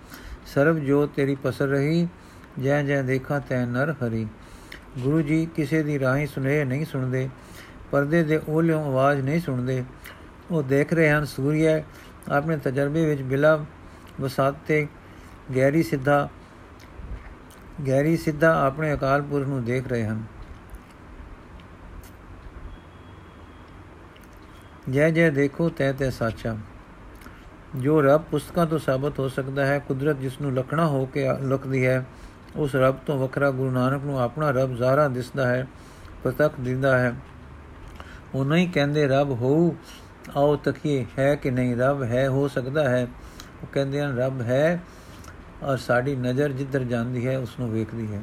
ਸਰਬ 0.47 0.79
ਜੋ 0.79 1.07
ਤੇਰੀ 1.07 1.35
ਪਸਰ 1.35 1.67
ਰਹੀ 1.67 2.09
ਜੈ 2.63 2.83
ਜੈ 2.83 3.03
ਦੇਖਾ 3.03 3.39
ਤੈ 3.39 3.65
ਨਰ 3.67 3.93
ਹਰੀ। 3.93 4.27
ਗੁਰੂ 4.99 5.23
ਜੀ 5.23 5.47
ਕਿਸੇ 5.47 5.83
ਦੀ 5.83 5.99
ਰਾਹੀਂ 5.99 6.27
ਸੁਨੇ 6.27 6.65
ਨਹੀਂ 6.65 6.85
ਸੁਣਦੇ। 6.85 7.29
ਪਰਦੇ 7.93 8.23
ਦੇ 8.23 8.41
ਓਲਿਓਂ 8.49 8.85
ਆਵਾਜ਼ 8.85 9.21
ਨਹੀਂ 9.21 9.41
ਸੁਣਦੇ। 9.41 9.85
ਉਹ 10.51 10.63
ਦੇਖ 10.63 10.93
ਰਹੇ 10.93 11.11
ਹਨ, 11.11 11.25
ਸੂਰਯ 11.25 11.83
ਆਪਣੇ 12.33 12.57
ਤਜਰਬੇ 12.57 13.07
ਵਿੱਚ 13.07 13.23
ਬਿਲਾ 13.23 13.65
ਵਸਾਤ 14.21 14.55
ਤੇ 14.67 14.87
ਗਹਿਰੀ 15.57 15.83
ਸਿੱਧਾ 15.83 16.29
ਗਹਿਰੀ 17.87 18.17
ਸਿੱਧਾ 18.17 18.67
ਆਪਣੇ 18.67 18.95
ਅਕਾਲ 18.95 19.23
ਪੁਰਖ 19.23 19.47
ਨੂੰ 19.47 19.65
ਦੇਖ 19.65 19.89
ਰਹੇ 19.89 20.07
ਹਨ। 20.07 20.23
ਜੈ 24.91 25.11
ਜੈ 25.11 25.31
ਦੇਖੋ, 25.31 25.69
ਤੈ 25.69 25.93
ਤੈ 25.93 26.11
ਸਾਚਾ। 26.11 26.57
ਜੋ 27.77 28.03
ਰੱਬ 28.03 28.23
ਪੁਸਤਕਾਂ 28.23 28.67
ਤੋਂ 28.67 28.79
ਸਾਬਤ 28.79 29.19
ਹੋ 29.19 29.29
ਸਕਦਾ 29.29 29.67
ਹੈ, 29.67 29.79
ਕੁਦਰਤ 29.79 30.19
ਜਿਸ 30.19 30.41
ਨੂੰ 30.41 30.55
ਲਖਣਾ 30.55 30.87
ਹੋ 30.87 31.07
ਕੇ 31.07 31.27
ਲਖਦੀ 31.33 31.87
ਹੈ, 31.87 32.05
ਉਸ 32.57 32.77
ਰੱਬ 32.77 32.97
ਤੋਂ 32.97 33.19
ਵੱਖਰਾ 33.19 33.51
ਗੁਰੂ 33.51 33.71
ਨਾਨਕ 33.71 34.05
ਨੂੰ 34.05 34.21
ਆਪਣਾ 34.21 34.51
ਰੱਬ 34.51 34.77
ਜ਼ਾਰਾ 34.77 35.09
ਦਿਸਦਾ 35.09 35.47
ਹੈ, 35.47 35.67
ਪ੍ਰਤੱਖ 36.23 36.61
ਦਿੰਦਾ 36.61 36.99
ਹੈ। 36.99 37.15
ਉਹ 38.35 38.45
ਨਹੀਂ 38.45 38.69
ਕਹਿੰਦੇ, 38.69 39.09
ਰੱਬ 39.09 39.31
ਹੋਊ, 39.31 39.71
ਆਓ 40.37 40.57
ਤਕੀਏ, 40.57 41.07
ਹੈ 41.19 41.35
ਕਿ 41.35 41.51
ਨਹੀਂ? 41.51 41.77
ਰੱਬ 41.77 42.03
ਹੈ, 42.03 42.29
ਹੋ 42.29 42.49
ਸਕਦਾ 42.49 42.89
ਹੈ। 42.89 43.09
ਉਹ 43.63 43.67
ਕਹਿੰਦੇ 43.73 44.03
ਹਨ, 44.03 44.19
ਰੱਬ 44.19 44.41
ਹੈ 44.41 44.83
ਔਰ 45.63 45.77
ਸਾਡੀ 45.77 46.17
ਨਜ਼ਰ 46.17 46.53
ਜਿੱਧਰ 46.53 46.85
ਜਾਂਦੀ 46.85 47.27
ਹੈ, 47.27 47.39
ਉਸ 47.39 47.51
ਨੂੰ 47.61 47.73
ਵੇਖਦੀ 47.73 48.15
ਹੈ। 48.15 48.23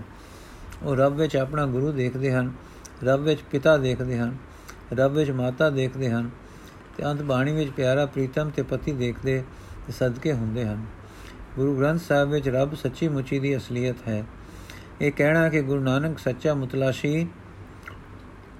ਉਹ 0.83 0.95
ਰੱਬ 0.95 1.15
ਵਿੱਚ 1.15 1.35
ਆਪਣਾ 1.35 1.65
ਗੁਰੂ 1.65 1.91
ਦੇਖਦੇ 1.91 2.33
ਹਨ, 2.33 2.51
ਰੱਬ 3.03 3.21
ਵਿੱਚ 3.21 3.41
ਪਿਤਾ 3.41 3.77
ਦੇਖਦੇ 3.77 4.19
ਹਨ, 4.19 4.37
ਰੱਬ 4.93 5.11
ਵਿੱਚ 5.11 5.31
ਮਾਤਾ 5.31 5.69
ਦੇਖਦੇ 5.69 6.11
ਹਨ 6.11 6.29
ਤੇ 6.97 7.05
ਅੰਤ 7.05 7.21
ਬਾਣੀ 7.21 7.51
ਵਿੱਚ 7.51 7.71
ਪਿਆਰਾ 7.71 8.05
ਪ੍ਰੀਤਮ 8.05 8.49
ਤੇ 8.49 8.61
ਪਤੀ 8.61 8.91
ਦੇਖਦੇ 8.91 9.43
ਤੇ 9.87 9.93
ਸਦਕੇ 9.93 10.33
ਹੁੰਦੇ 10.33 10.65
ਹਨ। 10.65 10.85
ਗੁਰੂ 11.55 11.77
ਗ੍ਰੰਥ 11.77 12.01
ਸਾਹਿਬ 12.01 12.29
ਵਿੱਚ 12.29 12.49
ਰੱਬ 12.49 12.75
ਸੱਚੀ 12.75 13.07
ਮੁੱਚੀ 13.07 13.39
ਦੀ 13.39 13.57
ਅਸਲੀਅਤ 13.57 13.95
ਹੈ। 14.07 14.25
ਇਹ 15.01 15.11
ਕਹਿਣਾ 15.11 15.49
ਕਿ 15.49 15.61
ਗੁਰੂ 15.61 15.81
ਨਾਨਕ 15.81 16.19
ਸੱਚਾ 16.19 16.53
ਮੁਤਲਾਸ਼ੀ 16.53 17.27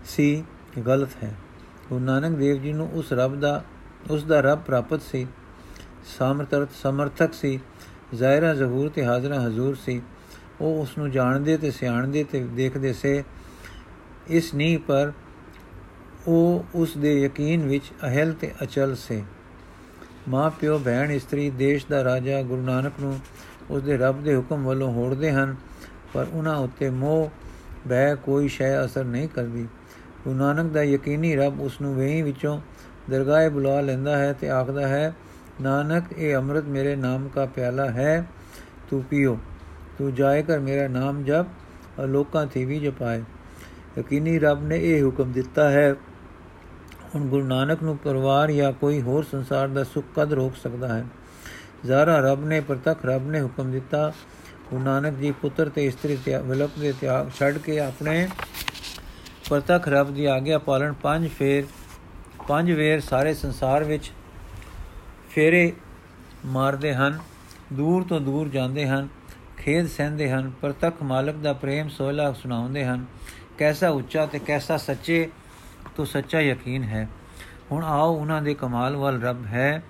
ਸੀ 0.06 0.44
ਗਲਤ 0.80 1.10
ਹੈ। 1.24 1.34
ਗੁਰੂ 1.90 2.04
ਨਾਨਕ 2.04 2.38
ਦੇਵ 2.38 2.62
ਜੀ 2.62 2.74
ਨੂੰ 2.74 2.90
ਉਸ 2.94 3.14
ਰੱਬ 3.14 3.40
ਦਾ, 3.40 3.64
ਉਸ 4.12 4.24
ਦਾ 4.24 4.40
ਰੱਬ 4.40 4.62
ਪ੍ਰਾਪਤ 4.62 5.02
ਸੀ। 5.02 5.28
ਸਮਰਥ, 6.18 6.70
ਸਮਰਥਕ 6.84 7.34
ਸੀ। 7.34 7.60
ਜ਼ਾਹਿਰਾ 8.16 8.54
ਜ਼ਹੂਰ 8.54 8.90
ਤੇ 8.90 9.06
ਹਾਜ਼ਰਾ 9.06 9.42
ਹਜ਼ੂਰ 9.48 9.76
ਸੀ। 9.76 10.02
ਉਹ 10.62 10.81
ਉਸ 10.81 10.98
ਨੂੰ 10.98 11.12
ਜਾਣਦੇ 11.12 11.58
ਤੇ 11.58 11.72
ਸਿਆਣਦੇ 11.72 12.24
ਤੇ 12.24 12.44
ਦੇਖਦੇ 12.44 12.94
ਸੇ। 12.94 13.24
ਇਸ 14.28 14.54
ਨੀ 14.54 14.78
ਪਰ 14.78 15.12
ਉਹ 16.28 16.66
ਉਸ 16.76 16.98
ਦੇ 16.98 17.22
ਯਕੀਨ 17.22 17.68
ਵਿੱਚ 17.68 17.92
ਅਹਲ 18.04 18.34
ਤੇ 18.34 18.52
ਅਚਲ 18.64 18.96
ਸੇ। 18.96 19.24
ਮਾਂ 20.30 20.50
ਪਿਓ 20.50 20.80
ਭੈਣ, 20.80 21.12
ਇਸਤਰੀ, 21.12 21.50
ਦੇਸ਼ 21.50 21.86
ਦਾ 21.90 22.04
ਰਾਜਾ 22.04 22.42
ਗੁਰੂ 22.42 22.62
ਨਾਨਕ 22.62 22.94
ਨੂੰ 23.00 23.20
ਉਸ 23.70 23.84
ਦੇ 23.84 23.98
ਰੱਬ 23.98 24.24
ਦੇ 24.24 24.36
ਹੁਕਮ 24.36 24.64
ਵੱਲੋਂ 24.64 24.92
ਹੋੜਦੇ 24.92 25.32
ਹਨ, 25.32 25.56
ਪਰ 26.14 26.28
ਉਹਨਾਂ 26.34 26.56
ਉੱਤੇ 26.58 26.90
ਮੋਹ 26.90 27.30
ਬੈ 27.88 28.16
ਕੋਈ 28.16 28.48
ਸ਼ੈ 28.48 28.86
ਅਸਰ 28.86 29.04
ਨਹੀਂ 29.04 29.30
ਕਰਦੀ। 29.30 29.68
ਗੁਰੂ 30.24 30.36
ਨਾਨਕ 30.36 30.71
ਦਾ 30.71 30.83
ਯਕੀਨੀ 30.83 31.36
ਰੱਬ 31.36 31.62
ਉਸ 31.62 31.81
ਨੂੰ 31.81 31.95
ਵੇਹੀ 31.95 32.21
ਵਿੱਚੋਂ 32.21 32.60
ਦਰਗਾਹ 33.10 33.50
ਬੁਲਾ 33.50 33.81
ਲੈਂਦਾ 33.81 34.18
ਹੈ 34.18 34.33
ਤੇ 34.33 34.50
ਆਖਦਾ 34.50 34.88
ਹੈ, 34.88 35.13
ਨਾਨਕ, 35.62 36.04
ਇਹ 36.18 36.36
ਅੰਮ੍ਰਿਤ 36.36 36.63
ਮੇਰੇ 36.63 36.95
ਨਾਮ 36.95 37.30
ਦਾ 37.36 37.45
ਪਿਆਲਾ 37.45 37.89
ਹੈ, 37.89 38.25
ਤੂੰ 38.89 39.04
ਪੀਓ। 39.04 39.38
ਤੂੰ 39.98 40.13
ਜਾਏ 40.16 40.44
ਕਰ 40.44 40.60
ਮੇਰਾ 40.60 40.88
ਨਾਮ 40.88 41.24
ਜਪ 41.24 41.45
ਲੋਕਾਂ 42.00 42.45
ਤੇ 42.48 42.66
ਵੀ 42.66 42.80
ਜਪਾਏ। 42.80 43.24
ਯਕੀਨੀ 43.98 44.38
ਰੱਬ 44.39 44.63
ਨੇ 44.63 44.77
ਇਹ 44.80 45.04
ਹੁਕਮ 45.04 45.31
ਦਿੱਤਾ 45.31 45.69
ਹੈ, 45.69 45.95
ਹੁਣ 47.15 47.27
ਗੁਰੂ 47.27 47.45
ਨਾਨਕ 47.45 47.83
ਨੂੰ 47.83 47.98
ਪਰਿਵਾਰ 47.98 48.51
ਜਾਂ 48.51 48.72
ਕੋਈ 48.74 49.01
ਹੋਰ 49.01 49.24
ਸੰਸਾਰ 49.24 49.68
ਦਾ 49.68 49.83
ਸੁੱਖ 49.83 50.07
ਕਦ 50.15 50.33
ਰੋਕ 50.33 50.56
ਸਕਦਾ 50.63 50.88
ਹੈ? 50.88 51.06
ਜ਼ਾਰਾ 51.86 52.19
ਰੱਬ 52.19 52.45
ਨੇ, 52.45 52.60
ਪ੍ਰਤੱਖ 52.60 53.06
ਰੱਬ 53.06 53.30
ਨੇ 53.30 53.42
ਹੁਕਮ 53.42 53.72
ਦਿੱਤਾ, 53.72 54.12
ਗੁਰੂ 54.69 54.83
ਨਾਨਕ 54.83 55.13
ਜੀ 55.13 55.31
ਪੁੱਤਰ 55.31 55.69
ਤੇ 55.69 55.86
ਇਸਤਰੀ 55.86 56.18
ਤੇ 56.25 56.38
ਵਿਲਪ 56.38 56.72
ਦੇ 56.80 56.94
ਤਿਆਗ 57.01 57.30
ਛੱਡ 57.39 57.57
ਕੇ 57.57 57.80
ਆਪਣੇ 57.80 58.27
ਪ੍ਰਤੱਖ 59.50 59.88
ਰੱਬ 59.88 60.13
ਦੀ 60.13 60.25
ਆਗਿਆ 60.25 60.57
ਪਾਲਣ 60.57 60.94
ਪੰਜ 60.94 61.28
ਫੇਰ, 61.28 61.66
ਪੰਜ 62.48 62.72
ਵੇਰ 62.72 63.00
ਸਾਰੇ 63.00 63.34
ਸੰਸਾਰ 63.34 63.84
ਵਿੱਚ 63.84 64.12
ਫੇਰੇ 65.30 65.74
ਮਾਰਦੇ 66.46 66.94
ਹਨ, 66.94 67.19
ਦੂਰ 67.74 68.04
ਤੋਂ 68.04 68.19
ਦੂਰ 68.19 68.50
ਜਾਂਦੇ 68.50 68.88
ਹਨ 68.88 69.07
ਖੇਦ 69.57 69.88
ਸਹਿੰਦੇ 69.88 70.31
ਹਨ, 70.31 70.51
ਪ੍ਰਤੱਖ 70.62 71.04
ਮਾਲਕ 71.04 71.36
ਦਾ 71.36 71.54
ਪ੍ਰੇਮ 71.54 71.90
ਸੋਹਲਾ 71.90 72.31
ਸੁਣਾਉਂਦੇ 72.34 72.86
ਹਨ, 72.86 73.06
ਕੈਸਾ 73.57 73.90
ਉੱਚਾ 73.90 74.25
ਤੇ 74.25 74.39
ਕੈਸਾ 74.39 74.77
ਸੱਚੇ 74.77 75.29
ਤੋਂ 75.96 76.06
ਸੱਚਾ 76.06 76.39
ਯਕੀਨ 76.39 76.84
ਹੈ। 76.84 77.08
ਹੁਣ 77.72 77.84
ਆਓ 77.84 78.13
ਉਹਨਾਂ 78.15 78.41
ਦੇ 78.41 78.53
ਕਮਾਲ 78.53 78.96
ਵੱਲ 78.96 79.22
ਰੱਬ 79.22 79.46
ਹੈ, 79.46 79.84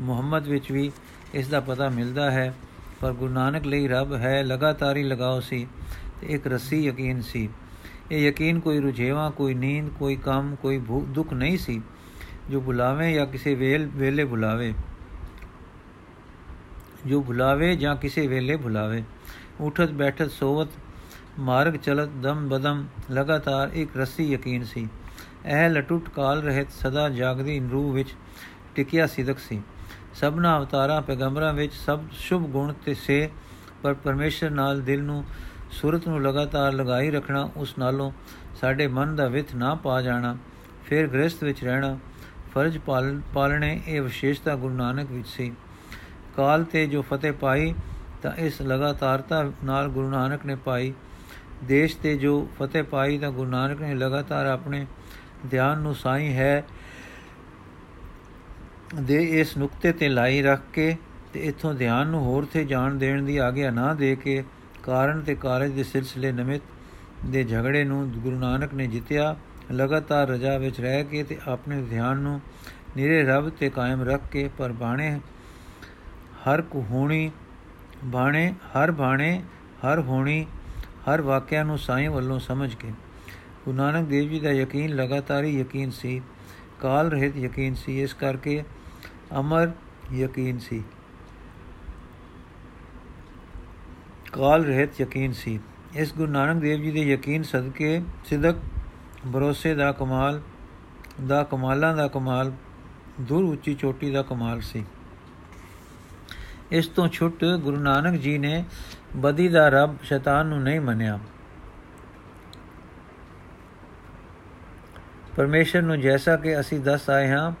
ਮੁਹੰਮਦ 0.00 0.48
ਵਿੱਚ 0.48 0.72
ਵੀ 0.72 0.90
ਇਸ 1.34 1.48
ਦਾ 1.48 1.60
ਪਤਾ 1.60 1.88
ਮਿਲਦਾ 1.88 2.30
ਹੈ, 2.30 2.54
ਪਰ 3.00 3.12
ਗੁਰੂ 3.12 3.32
ਨਾਨਕ 3.32 3.66
ਲਈ 3.66 3.88
ਰੱਬ 3.88 4.14
ਹੈ, 4.14 4.42
ਲਗਾਤਾਰੀ 4.42 5.02
ਲਗਾਓ 5.02 5.40
ਸੀ 5.40 5.66
ਤੇ 6.20 6.26
ਇੱਕ 6.26 6.46
ਰਸੀ 6.46 6.84
ਯਕੀਨ 6.84 7.20
ਸੀ। 7.20 7.48
ਇਹ 8.12 8.28
ਯਕੀਨ 8.28 8.60
ਕੋਈ 8.60 8.80
ਰੁਝੇਵਾ, 8.80 9.30
ਕੋਈ 9.30 9.54
ਨੀਂਦ, 9.54 9.88
ਕੋਈ 9.88 10.16
ਕੰਮ, 10.16 10.54
ਕੋਈ 10.54 10.82
ਦੁੱਖ 11.08 11.32
ਨਹੀਂ 11.32 11.58
ਸੀ 11.58 11.80
ਜੋ 12.50 12.60
ਬੁਲਾਵੇ 12.60 13.12
ਜਾਂ 13.12 13.26
ਕਿਸੇ 13.26 13.54
ਵੇਲ, 13.54 13.86
ਵੇਲੇ 13.86 14.24
ਬੁਲਾਵੇ। 14.24 14.74
ਜੋ 17.06 17.22
ਬੁਲਾਵੇ 17.22 17.76
ਜਾਂ 17.76 17.96
ਕਿਸੇ 17.96 18.26
ਵੇਲੇ 18.26 18.56
ਬੁਲਾਵੇ। 18.56 19.02
ਉਠਤ, 19.60 19.90
ਬੈਠਤ, 19.90 20.30
ਸੋਵਤ, 20.30 20.68
ਮਾਰਗ 21.38 21.72
ਚਲਤ, 21.72 22.08
ਦਮ 22.08 22.48
ਬਦਮ, 22.48 22.86
ਲਗਾਤਾਰ 23.12 23.70
ਇੱਕ 23.74 23.96
ਰਸੀ 23.96 24.32
ਯਕੀਨ 24.32 24.64
ਸੀ। 24.64 24.88
ਇਹ 25.46 25.68
ਲਟੁੱਟ 25.68 26.08
ਕਾਲ 26.08 26.42
ਰਹਿਤ 26.42 26.70
ਸਦਾ 26.70 27.08
ਜਾਗਦੀ 27.08 27.60
ਰੂਹ 27.72 27.92
ਵਿੱਚ 27.92 28.14
ਟਿਕਿਆ 28.74 29.06
ਸਿਦਕ 29.06 29.38
ਸੀ। 29.38 29.62
ਸਭਨਾ 30.14 30.58
ਅਵਤਾਰਾਂ, 30.58 31.02
ਪੈਗੰਬਰਾਂ 31.02 31.52
ਵਿੱਚ 31.54 31.72
ਸਭ 31.74 32.00
ਸ਼ੁਭ 32.12 32.42
ਗੁਣ 32.42 32.72
ਤੇ 32.84 32.94
ਸੇ 32.94 33.30
ਪਰ 33.82 33.94
ਪਰਮੇਸ਼ਰ 33.94 34.50
ਨਾਲ 34.50 34.80
ਦਿਲ 34.80 35.02
ਨੂੰ 35.02 35.24
ਸੁਰਤ 35.70 36.08
ਨੂੰ 36.08 36.22
ਲਗਾਤਾਰ 36.22 36.72
ਲਗਾਈ 36.72 37.10
ਰੱਖਣਾ, 37.10 37.50
ਉਸ 37.56 37.78
ਨਾਲੋਂ 37.78 38.12
ਸਾਡੇ 38.60 38.86
ਮਨ 38.86 39.16
ਦਾ 39.16 39.28
ਵਿਥ 39.28 39.54
ਨਾ 39.54 39.74
ਪਾ 39.74 40.00
ਜਾਣਾ, 40.02 40.36
ਫਿਰ 40.84 41.06
ਗ੍ਰਸਥ 41.06 41.44
ਵਿੱਚ 41.44 41.64
ਰਹਿਣਾ। 41.64 41.98
ਫਰਜ਼ 42.54 42.78
ਪਾਲਣੇ 43.34 43.80
ਇਹ 43.86 44.02
ਵਿਸ਼ੇਸ਼ਤਾ 44.02 44.54
ਗੁਰੂ 44.56 44.74
ਨਾਨਕ 44.74 45.10
ਵਿੱਚ 45.10 45.28
ਸੀ। 45.28 45.52
ਕਾਲ 46.36 46.64
ਤੇ 46.64 46.86
ਜੋ 46.86 47.02
ਫਤਿਹ 47.02 47.32
ਪਾਈ, 47.32 47.74
ਤਾਂ 48.22 48.32
ਇਸ 48.32 48.62
ਲਗਾਤਾਰਤਾ 48.62 49.52
ਨਾਲ 49.64 49.88
ਗੁਰੂ 49.88 50.10
ਨਾਨਕ 50.10 50.46
ਨੇ 50.46 50.54
ਪਾਈ। 50.54 50.92
ਦੇਸ਼ 51.64 51.96
ਤੇ 51.96 52.16
ਜੋ 52.16 52.48
ਫਤਿਹ 52.58 52.82
ਪਾਈ, 52.82 53.18
ਤਾਂ 53.18 53.30
ਗੁਰੂ 53.30 53.50
ਨਾਨਕ 53.50 53.80
ਨੇ 53.80 53.94
ਲਗਾਤਾਰ 53.94 54.46
ਆਪਣੇ 54.46 54.86
ਧਿਆਨ 55.50 55.78
ਨੂੰ 55.78 55.94
ਸਾਈ 55.94 56.32
ਹੈ 56.32 56.64
ਦੇ 58.94 59.22
ਇਸ 59.40 59.56
ਨੁਕਤੇ 59.56 59.92
ਤੇ 59.92 60.08
ਲਾਈ 60.08 60.42
ਰੱਖ 60.42 60.60
ਕੇ 60.72 60.96
ਤੇ 61.32 61.40
ਇਥੋਂ 61.40 61.74
ਧਿਆਨ 61.74 62.06
ਨੂੰ 62.06 62.24
ਹੋਰ 62.24 62.44
ਤੇ 62.44 62.64
ਜਾਣ 62.64 62.94
ਦੇਣ 62.94 63.22
ਦੀ 63.22 63.36
ਆਗਿਆ 63.36 63.70
ਨਾ 63.70 63.94
ਦੇ 63.94 64.16
ਕੇ 64.16 64.44
ਕਾਰਨ 64.86 65.20
ਤੇ 65.20 65.34
ਕਾਰਜ 65.34 65.70
ਦੇ 65.70 65.82
ਸਿਲਸਿਲੇ 65.82 66.32
ਨਿਮਿਤ 66.32 66.62
ਦੇ 67.26 67.44
ਝਗੜੇ 67.44 67.84
ਨੂੰ 67.84 68.10
ਗੁਰੂ 68.10 68.38
ਨਾਨਕ 68.38 68.74
ਨੇ 68.74 68.86
ਜਿੱਤਿਆ, 68.86 69.36
ਲਗਾਤਾਰ 69.72 70.28
ਰਜਾ 70.28 70.56
ਵਿੱਚ 70.58 70.80
ਰਹਿ 70.80 71.04
ਕੇ 71.04 71.22
ਤੇ 71.22 71.38
ਆਪਣੇ 71.48 71.82
ਧਿਆਨ 71.82 72.18
ਨੂੰ 72.18 72.40
ਨਿਰੇ 72.96 73.22
ਰੱਬ 73.22 73.48
ਤੇ 73.48 73.70
ਕਾਇਮ 73.70 74.02
ਰੱਖ 74.02 74.28
ਕੇ, 74.32 74.48
ਪਰ 74.58 74.72
ਬਾਣੇ 74.72 75.20
ਹਰ 76.48 76.62
ਕੁ 76.62 76.82
ਹੋਣੀ, 76.82 77.30
ਬਾਣੇ 78.04 78.54
ਹਰ 78.76 78.90
ਬਾਣੇ 78.90 79.42
ਹਰ 79.84 80.00
ਹੋਣੀ, 80.00 80.46
ਹਰ 81.08 81.20
ਵਾਕਿਆ 81.20 81.62
ਨੂੰ 81.62 81.78
ਸਾਈਂ 81.78 82.10
ਵੱਲੋਂ 82.10 82.38
ਸਮਝ 82.38 82.74
ਕੇ। 82.74 82.88
ਗੁਰੂ 83.64 83.76
ਨਾਨਕ 83.76 84.08
ਦੇਵ 84.08 84.28
ਜੀ 84.30 84.40
ਦਾ 84.40 84.50
ਯਕੀਨ 84.50 84.94
ਲਗਾਤਾਰੀ 84.96 85.60
ਯਕੀਨ 85.60 85.90
ਸੀ, 85.90 86.20
ਕਾਲ 86.80 87.10
ਰਹਿਤ 87.10 87.36
ਯਕੀਨ 87.36 87.74
ਸੀ, 87.74 88.02
ਇਸ 88.02 88.14
ਕਰਕੇ 88.14 88.62
ਅਮਰ 89.38 89.70
ਯਕੀਨ 90.12 90.58
ਸੀ। 90.58 90.82
ਕਾਲ 94.32 94.64
ਰਹਿਤ 94.64 95.00
ਯਕੀਨ 95.00 95.32
ਸੀ। 95.32 95.60
ਇਸ 95.94 96.14
ਗੁਰੂ 96.14 96.32
ਨਾਨਕ 96.32 96.62
ਦੇਵ 96.62 96.82
ਜੀ 96.82 96.90
ਦੇ 96.90 97.00
ਯਕੀਨ 97.00 97.42
ਸਦਕੇ 97.42 98.02
ਸਿਦਕ 98.24 98.56
ਭਰੋਸੇ 99.32 99.74
ਦਾ 99.74 99.92
ਕਮਾਲ, 99.92 100.40
ਦਾ 101.26 101.42
ਕਮਾਲਾਂ 101.42 101.96
ਦਾ 101.96 102.08
ਕਮਾਲ, 102.08 102.52
ਦੂਰ 103.20 103.44
ਉੱਚੀ 103.44 103.74
ਚੋਟੀ 103.74 104.10
ਦਾ 104.10 104.22
ਕਮਾਲ 104.22 104.60
ਸੀ। 104.60 104.84
ਇਸ 106.70 106.88
ਤੋਂ 106.88 107.08
ਛੁੱਟ 107.08 107.44
ਗੁਰੂ 107.44 107.76
ਨਾਨਕ 107.76 108.20
ਜੀ 108.20 108.38
ਨੇ 108.38 108.64
ਬਦੀ 109.16 109.48
ਦਾ 109.48 109.68
ਰੱਬ 109.68 109.96
ਸ਼ੈਤਾਨ 110.02 110.46
ਨੂੰ 110.46 110.62
ਨਹੀਂ 110.62 110.80
ਮੰਨਿਆ। 110.80 111.18
ਪਰਮੇਸ਼ਰ 115.36 115.82
ਨੂੰ 115.82 116.00
ਜੈਸਾ 116.00 116.36
ਕਿ 116.36 116.60
ਅਸੀਂ 116.60 116.80
ਦੱਸ 116.80 117.10
ਆਏ 117.10 117.28
ਹਾਂ, 117.28 117.52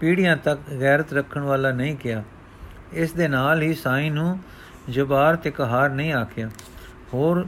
ਪੀੜ੍ਹੀਆਂ 0.00 0.36
ਤੱਕ 0.36 0.60
ਗੈਰਤ 0.80 1.12
ਰੱਖਣ 1.12 1.40
ਵਾਲਾ 1.40 1.70
ਨਹੀਂ 1.70 1.96
ਕਿਹਾ। 1.96 2.22
ਇਸ 2.92 3.12
ਦੇ 3.12 3.28
ਨਾਲ 3.28 3.62
ਹੀ 3.62 3.74
ਸਾਈਂ 3.74 4.10
ਨੂੰ 4.10 4.38
ਜਬਾਰ 4.88 5.36
ਤੇ 5.36 5.50
ਕਹਾਰ 5.50 5.90
ਨਹੀਂ 5.90 6.12
ਆਖਿਆ। 6.12 6.48
ਹੋਰ 7.14 7.46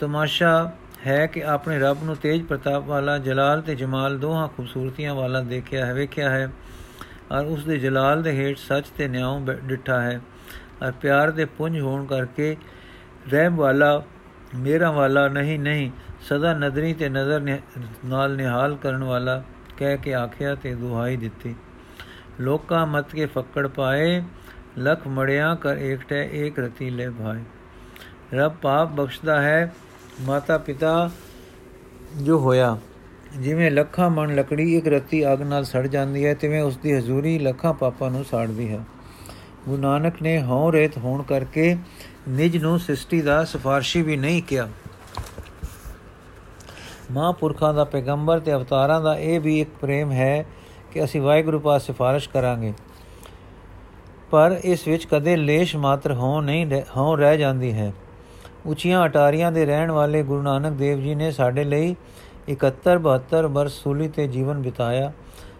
ਤਮਾਸ਼ਾ 0.00 0.72
ਹੈ 1.06 1.26
ਕਿ 1.26 1.44
ਆਪਣੇ 1.44 1.78
ਰੱਬ 1.78 2.02
ਨੂੰ 2.04 2.16
ਤੇਜ 2.16 2.42
ਪ੍ਰਤਾਪ 2.42 2.84
ਵਾਲਾ 2.84 3.16
ਜਲਾਲ 3.18 3.62
ਤੇ 3.62 3.74
ਜਮਾਲ 3.74 4.18
ਦੋਹਾਂ 4.18 4.48
ਖੂਬਸੂਰਤੀਆਂ 4.48 5.14
ਵਾਲਾ 5.14 5.40
ਦੇਖਿਆ 5.42 5.86
ਹੈ, 5.86 5.94
ਵੇਖਿਆ 5.94 6.30
ਹੈ 6.30 6.50
ਔਰ 7.32 7.44
ਉਸ 7.44 7.64
ਦੇ 7.64 7.78
ਜਲਾਲ 7.78 8.22
ਦੇ 8.22 8.32
ਹੇਠ 8.32 8.58
ਸੱਚ 8.58 8.88
ਤੇ 8.88 9.08
ਨਿਆਂ 9.08 9.40
ਡਿੱਠਾ 9.40 10.00
ਹੈ 10.00 10.20
ਔਰ 10.82 10.92
ਪਿਆਰ 10.92 11.30
ਦੇ 11.30 11.44
ਪੁੰਜ 11.44 11.80
ਹੋਣ 11.80 12.04
ਕਰਕੇ 12.06 12.56
ਰਹਿਮ 13.32 13.56
ਵਾਲਾ, 13.56 14.02
ਮੇਰਾ 14.54 14.90
ਵਾਲਾ 14.90 15.26
ਨਹੀਂ 15.28 15.58
ਨਹੀਂ, 15.58 15.90
ਸਦਾ 16.20 16.52
ਨਦਰੀ 16.54 16.92
ਤੇ 16.94 17.08
ਨਜ਼ਰ 17.08 17.40
ਨਾਲ 18.04 18.36
ਨਿਹਾਲ 18.36 18.76
ਕਰਨ 18.76 19.04
ਵਾਲਾ 19.04 19.42
ਕਹਿ 19.78 19.96
ਕੇ 19.96 20.14
ਆਖਿਆ 20.14 20.54
ਤੇ 20.54 20.74
ਦੁਹਾਈ 20.74 21.16
ਦਿੱਤੀ। 21.16 21.54
ਲੋਕਾਂ 22.40 22.86
ਮਤ 22.86 23.12
ਕੇ 23.12 23.26
ਫੱਕੜ 23.26 23.66
ਪਾਏ 23.68 24.22
ਲਖ 24.78 25.06
ਮੜਿਆ 25.06 25.54
ਕਰ 25.54 25.76
ਏਕਟੇ 25.76 26.30
ਏਕ 26.32 26.58
ਰਤੀ 26.58 26.90
ਲੈ 26.90 27.10
ਭਾਈ 27.10 27.40
ਰੱਬ 28.34 28.52
ਪਾਪ 28.62 28.92
ਬਖਸ਼ਦਾ 28.92 29.42
ਹੈ, 29.42 29.74
ਮਾਤਾ 30.20 30.58
ਪਿਤਾ 30.58 31.10
ਜੋ 32.16 32.38
ਹੋਇਆ। 32.38 32.78
ਜਿਵੇਂ 33.36 33.70
ਲੱਖਾਂ 33.70 34.10
ਮਣ 34.10 34.34
ਲੱਕੜੀ 34.34 34.76
ਇੱਕ 34.76 34.88
ਰਤੀ 34.88 35.32
ਅਗ 35.32 35.42
ਨਾਲ 35.42 35.64
ਸੜ 35.64 35.86
ਜਾਂਦੀ 35.86 36.26
ਹੈ, 36.26 36.34
ਤਿਵੇਂ 36.34 36.62
ਉਸ 36.62 36.76
ਦੀ 36.76 36.92
ਹਜ਼ੂਰੀ 36.92 37.38
ਲੱਖਾਂ 37.38 37.74
ਪਾਪਾਂ 37.74 38.10
ਨੂੰ 38.10 38.24
ਸਾੜਦੀ 38.24 38.72
ਹੈ। 38.72 38.80
ਗੁਰੂ 39.68 39.82
ਨਾਨਕ 39.82 40.22
ਨੇ 40.22 40.42
ਹਉ 40.42 40.72
ਰੇਤ 40.72 40.98
ਹੋਣ 40.98 41.22
ਕਰਕੇ 41.22 41.76
ਨਿਜ 42.28 42.56
ਨੂੰ 42.56 42.78
ਸ੍ਰਿਸ਼ਟੀ 42.78 43.20
ਦਾ 43.20 43.44
ਸਿਫਾਰਸ਼ੀ 43.44 44.02
ਵੀ 44.02 44.16
ਨਹੀਂ 44.16 44.42
ਕਿਹਾ। 44.42 44.68
ਮਹਾਂਪੁਰਖਾਂ 47.10 47.74
ਦਾ 47.74 47.84
ਪੈਗੰਬਰ 47.84 48.40
ਤੇ 48.40 48.54
ਅਵਤਾਰਾਂ 48.54 49.00
ਦਾ 49.00 49.18
ਇਹ 49.18 49.40
ਵੀ 49.40 49.60
ਇੱਕ 49.60 49.70
ਪ੍ਰੇਮ 49.80 50.12
ਹੈ 50.12 50.46
ਕਿ 50.90 51.04
ਅਸੀਂ 51.04 51.20
ਵਾਹਿਗੁਰੂ 51.20 51.60
ਪਾਸ 51.60 51.86
ਸਿਫਾਰਿਸ਼ 51.86 52.28
ਕਰਾਂਗੇ। 52.28 52.72
ਪਰ 54.32 54.60
ਇਸ 54.64 54.88
ਵਿੱਚ 54.88 55.06
ਕਦੇ 55.06 55.36
ਲੇਸ਼ 55.36 55.76
ਮਾਤਰ 55.76 56.12
ਹੋ 56.12 56.40
ਨਹੀਂ 56.40 56.82
ਹੋ 56.96 57.16
ਰਹਿ 57.16 57.38
ਜਾਂਦੀ 57.38 57.72
ਹੈ। 57.72 57.92
ਉੱਚੀਆਂ 58.66 59.04
ਅਟਾਰੀਆਂ 59.06 59.52
ਦੇ 59.52 59.64
ਰਹਿਣ 59.66 59.90
ਵਾਲੇ 59.90 60.22
ਗੁਰੂ 60.22 60.42
ਨਾਨਕ 60.42 60.72
ਦੇਵ 60.72 61.00
ਜੀ 61.00 61.14
ਨੇ 61.14 61.30
ਸਾਡੇ 61.30 61.64
ਲਈ 61.64 61.96
71 62.48 62.98
72 62.98 63.48
ਬਰਸ 63.48 63.72
ਸੂਲੀ 63.72 64.08
ਤੇ 64.08 64.26
ਜੀਵਨ 64.28 64.62
ਬਿਤਾਇਆ। 64.62 65.12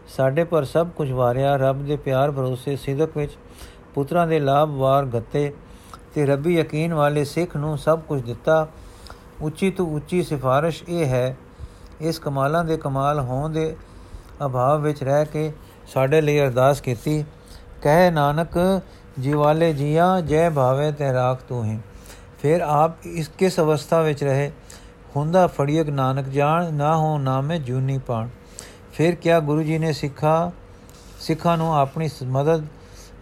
ਸਾਡੇ 0.09 0.45
ਪਰ 0.45 0.64
ਸਭ 0.64 0.88
ਕੁਝ 0.88 1.11
ਵਾਰਿਆ, 1.12 1.57
ਰੱਬ 1.57 1.85
ਦੇ 1.87 1.97
ਪਿਆਰ 1.97 2.31
ਭਰੋਸੇ 2.31 2.76
ਸਿਦਕ 2.76 3.17
ਵਿੱਚ, 3.17 3.33
ਪੁੱਤਰਾਂ 3.95 4.26
ਦੇ 4.26 4.41
ਲਾਭ 4.41 4.71
ਵਾਰ 4.71 5.07
ਗੱਤੇ 5.07 5.52
ਤੇ 6.14 6.26
ਰੱਬੀ 6.26 6.57
ਯਕੀਨ 6.57 6.95
ਵਾਲੇ 6.95 7.25
ਸਿੱਖ 7.25 7.57
ਨੂੰ 7.57 7.79
ਸਭ 7.79 8.00
ਕੁਝ 8.00 8.23
ਦਿੱਤਾ। 8.23 8.69
ਉੱਚੀ 9.41 9.71
ਤੋਂ 9.71 9.87
ਉੱਚੀ 9.87 10.23
ਸਿਫਾਰਿਸ਼ 10.23 10.83
ਇਹ 10.88 11.07
ਹੈ, 11.07 11.37
ਇਸ 12.00 12.19
ਕਮਾਲਾਂ 12.19 12.64
ਦੇ 12.64 12.76
ਕਮਾਲ 12.76 13.21
ਹੋਣ 13.21 13.50
ਦੇ 13.50 13.76
ਅਭਾਵ 14.47 14.83
ਵਿੱਚ 14.83 15.05
ਰਹਿ 15.05 15.26
ਕੇ 15.26 15.52
ਸਾਡੇ 15.93 16.21
ਲਈ 16.21 16.41
ਅਰਦਾਸ 16.41 16.81
ਕੀਤੀ। 16.81 17.25
ਕਹੇ 17.83 18.11
ਨਾਨਕ, 18.11 18.81
ਜੀਵਾਲੇ 19.21 19.73
ਜੀਆ, 19.73 20.21
ਜੈ 20.21 20.51
ਭਾਵੇ 20.51 20.93
ਤੇ 20.93 21.12
ਰਾਖ 21.12 21.41
ਤੂੰ 21.49 21.65
ਹੈ 21.65 21.79
ਫਿਰ 22.39 22.61
ਆਪ 22.61 23.07
ਇਸ 23.07 23.31
ਕਿਸ 23.39 23.61
ਅਵਸਥਾ 23.61 24.01
ਵਿੱਚ 24.01 24.25
ਰਹੇ? 24.25 24.53
ਹੁੰਦਾ 25.17 25.47
ਫੜੀਕ 25.47 25.89
ਨਾਨਕ 25.89 26.27
ਜਾਣ, 26.27 26.75
ਨਾ 26.75 26.97
ਹੋ 26.97 27.19
ਨਾਮੇ 27.19 27.59
ਜੂਨੀ 27.59 27.99
ਪਾਣ। 27.99 28.29
ਫਿਰ 28.93 29.15
ਕਿਆ 29.15 29.41
ਗੁਰੂ 29.41 29.62
ਜੀ 29.62 29.79
ਨੇ 29.79 29.93
ਸਿੱਖਾ? 29.93 30.53
ਸਿੱਖਾਂ 31.21 31.57
ਨੂੰ 31.57 31.77
ਆਪਣੀ 31.77 32.09
ਮਦਦ 32.25 32.65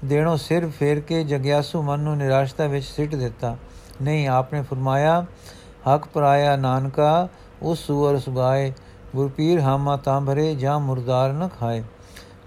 ਦੇਣੋਂ 0.05 0.37
ਸਿਰ 0.37 0.69
ਫੇਰ 0.69 1.01
ਕੇ 1.01 1.25
ਜਗਿਆਸੂ 1.25 1.83
ਮਨ 1.83 2.01
ਨੂੰ 2.01 2.17
ਨਿਰਾਸ਼ਤਾ 2.17 2.67
ਵਿੱਚ 2.67 2.87
ਸਿੱਟ 2.87 3.15
ਦਿੱਤਾ। 3.15 3.57
ਨਹੀਂ, 4.03 4.29
ਆਪਨੇ 4.29 4.63
ਫਰਮਾਇਆ, 4.63 5.25
ਹਕ 5.89 6.05
ਪਰਾਇਆ 6.05 6.57
ਨਾਨਕਾ, 6.57 7.29
ਉਸ 7.63 7.87
ਸੂਰ 7.87 8.19
ਸੁਗਾਏ 8.19 8.73
ਗੁਰਪੀਰ 9.17 9.61
ਹਾਮਾ 9.61 9.97
ਤਾਂ 9.97 10.21
ਭਰੇ 10.21 10.55
ਜਾਂ 10.55 10.81
ਮੁਰਦਾਰ 10.81 11.33
ਨ 11.33 11.49
ਖਾਏ। 11.61 11.85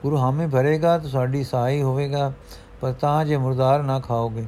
ਗੁਰੂ 0.02 0.16
ਹਾਮੇ 0.16 0.46
ਭਰੇਗਾ 0.46 0.98
ਤਾਂ 0.98 1.08
ਸਾਡੀ 1.08 1.44
ਸਹਾਈ 1.44 1.82
ਹੋਵੇਗਾ 1.82 2.32
ਪਰ 2.80 2.92
ਤਾਂ 2.92 3.24
ਜੇ 3.24 3.36
ਮੁਰਦਾਰ 3.36 3.82
ਨਾ 3.82 4.00
ਖਾਓਗੇ 4.00 4.44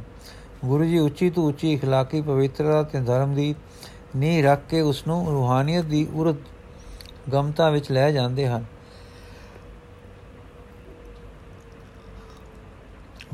ਗੁਰੂ 0.64 0.84
ਜੀ 0.84 0.99
ਉੱਚੀ 0.99 1.30
ਤੋਂ 1.30 1.49
ਉੱਚੀ 1.49 1.78
اخلاقی 1.78 2.22
ਪਵਿੱਤਰਤਾ 2.22 2.82
ਤੇ 2.82 3.00
ਧਰਮ 3.00 3.34
ਦੀ 3.34 3.54
ਨੀ 4.16 4.42
ਰੱਖ 4.42 4.60
ਕੇ 4.68 4.80
ਉਸ 4.80 5.06
ਨੂੰ 5.06 5.26
ਰੂਹਾਨੀਅਤ 5.30 5.84
ਦੀ 5.84 6.06
ਉਰਤ 6.14 6.37
ਗਮਤਾ 7.32 7.70
ਵਿੱਚ 7.70 7.92
ਲੈ 7.92 8.10
ਜਾਂਦੇ 8.10 8.49
ਹਨ 8.49 8.64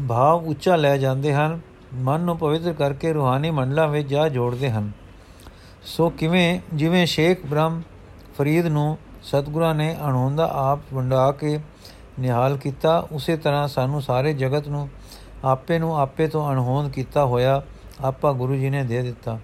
ਭਾਵ 0.09 0.47
ਉੱਚਾ 0.47 0.77
ਲੈ 0.77 0.97
ਜਾਂਦੇ 0.97 1.35
ਹਨ 1.35 1.61
ਮਨ 1.95 2.21
ਨੂੰ 2.21 2.39
ਪਵਿੱਤਰ 2.39 2.73
ਕਰਕੇ 2.73 3.13
ਰੂਹਾਨੀ 3.13 3.51
ਮੰਡਲਾਂ 3.51 3.89
ਵਿੱਚ 3.89 4.09
ਜਾ 4.09 4.29
ਜੋੜਦੇ 4.29 4.71
ਹਨ 4.71 4.93
ਸੋ 5.83 6.11
ਕਿਵੇਂ 6.11 6.61
ਜਿਵੇਂ 6.75 7.07
ਸ਼ੇਖ 7.07 7.47
ਬ੍ਰਹਮ 7.47 7.83
ਫਰੀਦ 8.39 8.67
ਨੂੰ 8.67 8.99
ਸਤਗੁਰਾਂ 9.23 9.75
ਨੇ 9.75 9.97
ਅਣਹੋਂਦਾ 10.07 10.51
ਆਪ 10.53 10.81
ਵੰਡਾ 10.95 11.33
ਕੇ 11.33 11.61
ਨਿਹਾਲ 12.22 12.58
ਕੀਤਾ। 12.58 12.98
ਉਸੇ 13.12 13.38
ਤਰ੍ਹਾਂ 13.38 13.68
ਸਾਨੂੰ 13.68 14.02
ਸਾਰੇ 14.02 14.34
ਜਗਤ 14.34 14.68
ਨੂੰ 14.68 14.90
ਆਪੇ 15.46 15.80
ਨੂੰ 15.80 15.98
ਆਪੇ 16.00 16.28
ਤੋਂ 16.28 16.50
ਅਣਹੋਂਦ 16.52 16.92
ਕੀਤਾ 16.92 17.26
ਹੋਇਆ 17.26 17.62
ਆਪਾ 18.02 18.32
ਗੁਰੂ 18.32 18.56
ਜੀ 18.56 18.70
ਨੇ 18.70 18.84
ਦੇ 18.84 19.02
ਦਿੱਤਾ। 19.02 19.40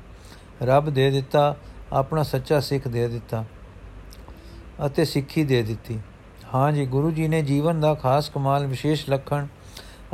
ਰੱਬ 0.63 0.89
ਦੇ 0.89 1.10
ਦਿੱਤਾ, 1.12 1.55
ਆਪਣਾ 1.93 2.24
ਸੱਚਾ 2.24 2.60
ਸਿੱਖ 2.60 2.88
ਦੇ 2.88 3.07
ਦਿੱਤਾ 3.07 3.43
ਅਤੇ 4.86 5.05
ਸਿੱਖੀ 5.05 5.43
ਦੇ 5.43 5.62
ਦਿੱਤੀ। 5.63 6.00
ਹਾਂ 6.53 6.72
ਜੀ, 6.72 6.86
ਗੁਰੂ 6.86 7.12
ਜੀ 7.12 7.27
ਨੇ 7.27 7.41
ਜੀਵਨ 7.41 7.79
ਦਾ 7.79 7.93
ਖਾਸ 7.93 8.29
ਕਮਾਲ, 8.29 8.65
ਵਿਸ਼ੇਸ਼ 8.65 9.10
ਲਖਣ 9.10 9.46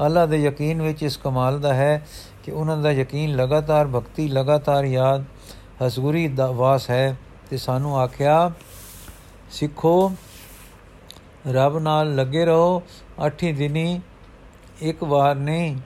ਅੱਲਾ 0.05 0.25
ਦੇ 0.25 0.37
ਯਕੀਨ 0.37 0.81
ਵਿੱਚ 0.81 1.03
ਇਸ 1.03 1.17
ਕਮਾਲ 1.17 1.59
ਦਾ 1.59 1.73
ਹੈ 1.73 2.05
ਕਿ 2.43 2.51
ਉਹਨਾਂ 2.51 2.77
ਦਾ 2.77 2.91
ਯਕੀਨ 2.91 3.35
ਲਗਾਤਾਰ 3.35 3.87
ਭਗਤੀ, 3.87 4.27
ਲਗਾਤਾਰ 4.27 4.85
ਯਾਦ 4.85 5.23
ਹਸਗੁਰੀ 5.85 6.27
ਦਾ 6.27 6.51
ਵਾਸ 6.51 6.89
ਹੈ 6.89 7.15
ਤੇ 7.49 7.57
ਸਾਨੂੰ 7.57 7.99
ਆਖਿਆ, 7.99 8.51
ਸਿੱਖੋ 9.51 10.11
ਰੱਬ 11.51 11.77
ਨਾਲ 11.77 12.15
ਲੱਗੇ 12.15 12.45
ਰਹੋ, 12.45 12.83
ਅਠੀ 13.27 13.51
ਦਿਨੀ 13.51 14.01
ਇੱਕ 14.81 15.03
ਵਾਰ 15.03 15.35
ਨਹੀਂ, 15.35 15.77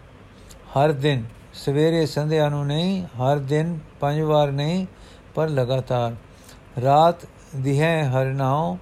ਹਰ 0.54 0.92
ਦਿਨ। 0.92 1.24
ਸਵੇਰੇ 1.54 2.06
ਸੰਧਿਆ 2.06 2.50
ਨੂੰ 2.50 2.66
ਨਹੀਂ, 2.68 3.04
ਹਰ 3.04 3.38
ਦਿਨ 3.38 3.80
ਪੰਜ 4.00 4.22
ਵਾਰ 4.22 4.52
ਨਹੀਂ, 4.52 4.88
ਪਰ 5.36 5.50
ਲਗਾਤਾਰ। 5.50 6.16
ਰਾਤ 6.82 7.16
ਦਿਹੇ 7.56 8.04
ਹਰ 8.04 8.26
ਨਾਉ 8.26 8.78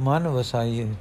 ਮਨ 0.00 0.28
ਵਸਾਈਏ। 0.28 0.94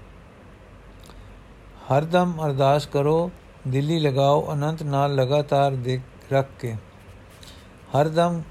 ਹਰਦਮ 1.88 2.34
ਅਰਦਾਸ 2.46 2.86
ਕਰੋ, 2.86 3.32
ਦਿੱਲੀ 3.68 4.00
ਲਗਾਓ, 4.00 4.54
ਅਨੰਤ 4.54 4.84
ਨਾਲ 4.84 5.16
ਲਗਾਤਾਰ 5.16 5.72
ਦੇਖ 5.72 6.02
ਰੱਖ 6.34 6.48
ਕੇ। 6.60 6.74
ਹਰਦਮ 7.98 8.42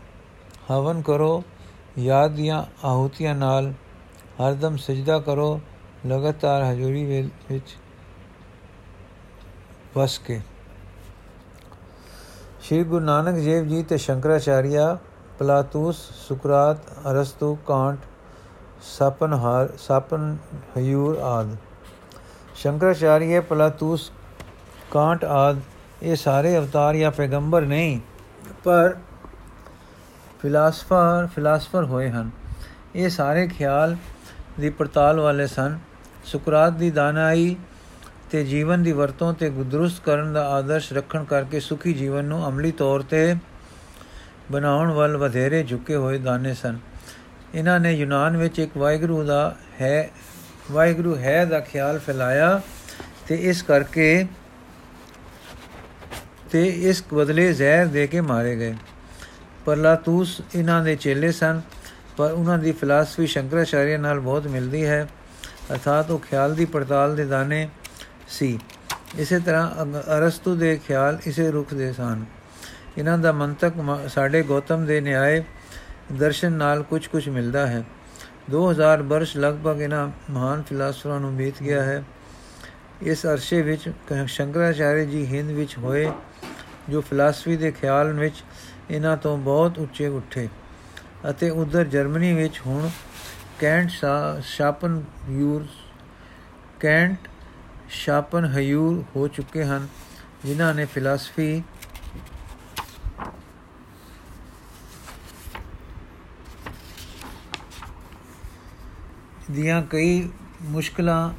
ਹਵਨ 0.71 1.03
ਕਰੋ, 1.03 1.45
ਯਾਦ 1.99 2.31
ਦੀਆਂ 2.31 2.65
ਆਹੂਤੀਆਂ 2.85 3.35
ਨਾਲ। 3.35 3.73
ਹਰਦਮ 4.43 4.77
ਸਜਦਾ 4.77 5.19
ਕਰੋ 5.19 5.61
ਲਗਾਤਾਰ 6.07 6.63
ਹਜ਼ੂਰੀ 6.63 7.05
ਵਿੱਚ 7.51 7.77
ਵਸ 9.97 10.19
ਕੇ 10.19 10.41
ਸ਼੍ਰੀ 12.61 12.83
ਗੁਰੂ 12.85 13.05
ਨਾਨਕ 13.05 13.35
ਦੇਵ 13.35 13.67
ਜੀ 13.69 13.83
ਤੇ 13.83 13.97
ਸ਼ੰਕਰਾਚਾਰੀਆ 13.97 14.97
ਪਲਾਤੂਸ, 15.39 15.97
ਸੁਕਰਾਤ, 16.29 16.79
ਅਰਸਤੂ, 17.11 17.55
ਕਾਂਟ 17.67 17.99
ਸਪਨ 18.83 19.33
ਹਾਰ 19.33 19.69
ਸਪਨ 19.79 20.37
ਹਯੂਰ 20.77 21.19
ਆਦ। 21.19 21.57
ਸ਼ੰਕਰਾਚਾਰੀਆ, 22.55 23.41
ਪਲਾਤੂਸ, 23.41 24.11
ਕਾਂਟ 24.91 25.25
ਆਦ, 25.25 25.61
ਇਹ 26.03 26.17
ਸਾਰੇ 26.17 26.57
ਅਵਤਾਰ 26.59 26.97
ਜਾਂ 26.97 27.11
ਪੈਗੰਬਰ 27.11 27.67
ਨਹੀਂ, 27.67 28.01
ਪਰ 28.65 28.97
ਫਿਲਾਸਫਰ 30.43 31.27
ਫਿਲਾਸਫਰ 31.35 31.85
ਹੋਏ 31.85 32.11
ਹਨ। 32.11 32.31
ਇਹ 32.95 33.09
ਸਾਰੇ 33.11 33.47
ਖਿਆਲ 33.49 33.97
ਦੀ 34.61 34.71
ਪੜਤਾਲ 34.71 35.21
ਵਾਲੇ 35.21 35.47
ਸਨ। 35.47 35.79
ਸੁਕਰਾਤ 36.25 36.73
ਦੀ 36.73 36.91
ਦਾਨਾਈ 36.91 37.57
ਤੇ 38.31 38.45
ਜੀਵਨ 38.45 38.83
ਦੀ 38.83 38.93
ਵਰਤੋਂ 38.93 39.33
ਤੇ 39.35 39.51
ਗੁਦਰੁਸਤ 39.51 40.03
ਕਰਨ 40.05 40.33
ਦਾ 40.33 40.47
ਆਦਰਸ਼ 40.49 40.93
ਰੱਖਣ 40.93 41.25
ਕਰਕੇ 41.25 41.61
ਸੁਖੀ 41.61 41.93
ਜੀਵਨ 41.93 42.25
ਨੂੰ 42.25 42.49
ਅਮਲੀ 42.49 42.71
ਤੌਰ 42.73 43.03
ਤੇ 43.03 43.35
ਬਣਾਉਣ 44.53 44.91
ਵੱਲ 44.91 45.17
ਵਧੇਰੇ 45.17 45.63
ਝੁਕੇ 45.63 45.97
ਹੋਏ 45.97 46.19
ਦਾਨੇ 46.19 46.55
ਸਨ। 46.55 46.79
ਇਹਨਾਂ 47.55 47.81
ਨੇ 47.81 47.93
ਯੂਨਾਨ 47.93 48.37
ਵਿੱਚ 48.37 48.59
ਇੱਕ 48.59 48.77
ਵਾਹਿਗੁਰੂ 48.77 49.23
ਦਾ 49.25 49.57
ਹੈ, 49.81 50.11
ਵਾਹਿਗੁਰੂ 50.73 51.17
ਹੈ 51.17 51.45
ਦਾ 51.45 51.61
ਖਿਆਲ 51.61 51.99
ਫੈਲਾਇਆ 51.99 52.61
ਤੇ 53.29 53.35
ਇਸ 53.35 53.63
ਕਰਕੇ 53.63 54.27
ਤੇ 56.51 56.67
ਇਸ 56.67 57.03
ਬਦਲੇ 57.15 57.53
ਜ਼ਹਿਰ 57.53 57.87
ਦੇ 57.87 58.07
ਕੇ 58.07 58.21
ਮਾਰੇ 58.21 58.57
ਗਏ। 58.57 58.75
ਪਰਲਾਤੂਸ 59.67 60.41
ਇਹਨਾਂ 60.55 60.83
ਦੇ 60.85 60.97
ਚੇਲੇ 60.97 61.33
ਸਨ, 61.33 61.61
ਪਰ 62.17 62.31
ਉਹਨਾਂ 62.31 62.59
ਦੀ 62.59 62.73
ਫਿਲਾਸਫੀ 62.73 63.27
ਸ਼ੰਕਰਾਚਾਰਿਆ 63.27 63.99
ਨਾਲ 63.99 64.21
ਬਹੁਤ 64.21 64.47
ਮਿਲਦੀ 64.47 64.85
ਹੈ। 64.85 65.07
ਅਰਥਾਤ 65.73 66.11
ਉਹ 66.11 66.19
ਖਿਆਲ 66.21 66.55
ਦੀ 66.55 66.65
ਪੜਤਾਲ 66.65 67.15
ਦੇ 67.17 67.25
ਦਾਣੇ 67.25 67.69
ਸੀ। 68.29 68.59
ਇਸੇ 69.19 69.39
ਤਰ੍ਹਾਂ 69.39 69.85
ਅਰਸਤੂ 70.17 70.55
ਦੇ 70.57 70.77
ਖਿਆਲ 70.87 71.19
ਇਸੇ 71.27 71.51
ਰੁਖ 71.51 71.75
ਦੇ 71.75 71.93
ਸਨ। 71.93 72.25
ਇਹਨਾਂ 72.99 73.17
ਦਾ 73.19 73.33
ਮੰਤਕ 73.33 73.73
ਸਾਡੇ 74.09 74.43
ਗੌਤਮ 74.43 74.85
ਦੇ 74.87 75.01
ਨਿਆਏ 75.01 75.43
ਦਰਸ਼ਨ 76.13 76.53
ਨਾਲ 76.53 76.83
ਕੁਝ 76.83 77.07
ਕੁਝ 77.07 77.29
ਮਿਲਦਾ 77.29 77.67
ਹੈ। 77.67 77.83
2000 78.51 79.03
ਬਰਸ਼ 79.03 79.37
ਲਗਭਗ 79.37 79.81
ਇਹਨਾਂ 79.81 80.09
ਮਹਾਨ 80.31 80.63
ਫਿਲਾਸਫਰਾਂ 80.63 81.21
ਨੂੰ 81.21 81.37
ਬੀਤ 81.37 81.63
ਗਿਆ 81.63 81.83
ਹੈ। 81.83 82.03
ਇਸ 83.03 83.25
ਅਰਸ਼ੇ 83.27 83.61
ਵਿੱਚ 83.63 83.89
ਸ਼ੰਕਰਾਚਾਰਿਆ 84.27 85.05
ਜੀ 85.05 85.25
ਹਿੰਦ 85.27 85.51
ਵਿੱਚ 85.51 85.77
ਹੋਏ, 85.79 86.11
ਜੋ 86.91 87.01
ਫਿਲਾਸਫੀ 87.01 87.57
ਦੇ 87.57 87.71
ਖਿਆਲ 87.71 88.13
ਵਿੱਚ 88.13 88.43
ਇਹਨਾਂ 88.91 89.17
ਤੋਂ 89.17 89.37
ਬਹੁਤ 89.39 89.79
ਉੱਚੇ 89.79 90.07
ਉੱਠੇ 90.09 90.49
ਅਤੇ 91.31 91.51
ਉਧਰ 91.51 91.85
ਜਰਮਨੀ 91.85 92.33
ਵਿੱਚ 92.33 92.61
ਹੁਣ 92.67 92.89
ਕੈਂਟ 93.61 93.91
ਸ਼ਾਪਨ 94.45 95.03
ਯੂਰ 95.29 95.67
ਕੈਂਟ 96.81 97.29
ਸ਼ਾਪਨ 97.91 98.45
ਹਯੂਰ 98.45 99.03
ਹੋ 99.17 99.29
ਚੁੱਕੇ 99.29 99.65
ਹਨ, 99.65 99.87
ਜਿਨ੍ਹਾਂ 100.45 100.75
ਨੇ 100.75 100.85
ਫਿਲਾਸਫੀ 100.85 101.63
ਦੀਆਂ 109.51 109.83
ਕਈ 109.83 110.29
ਮੁਸ਼ਕਲਾਂ 110.63 111.33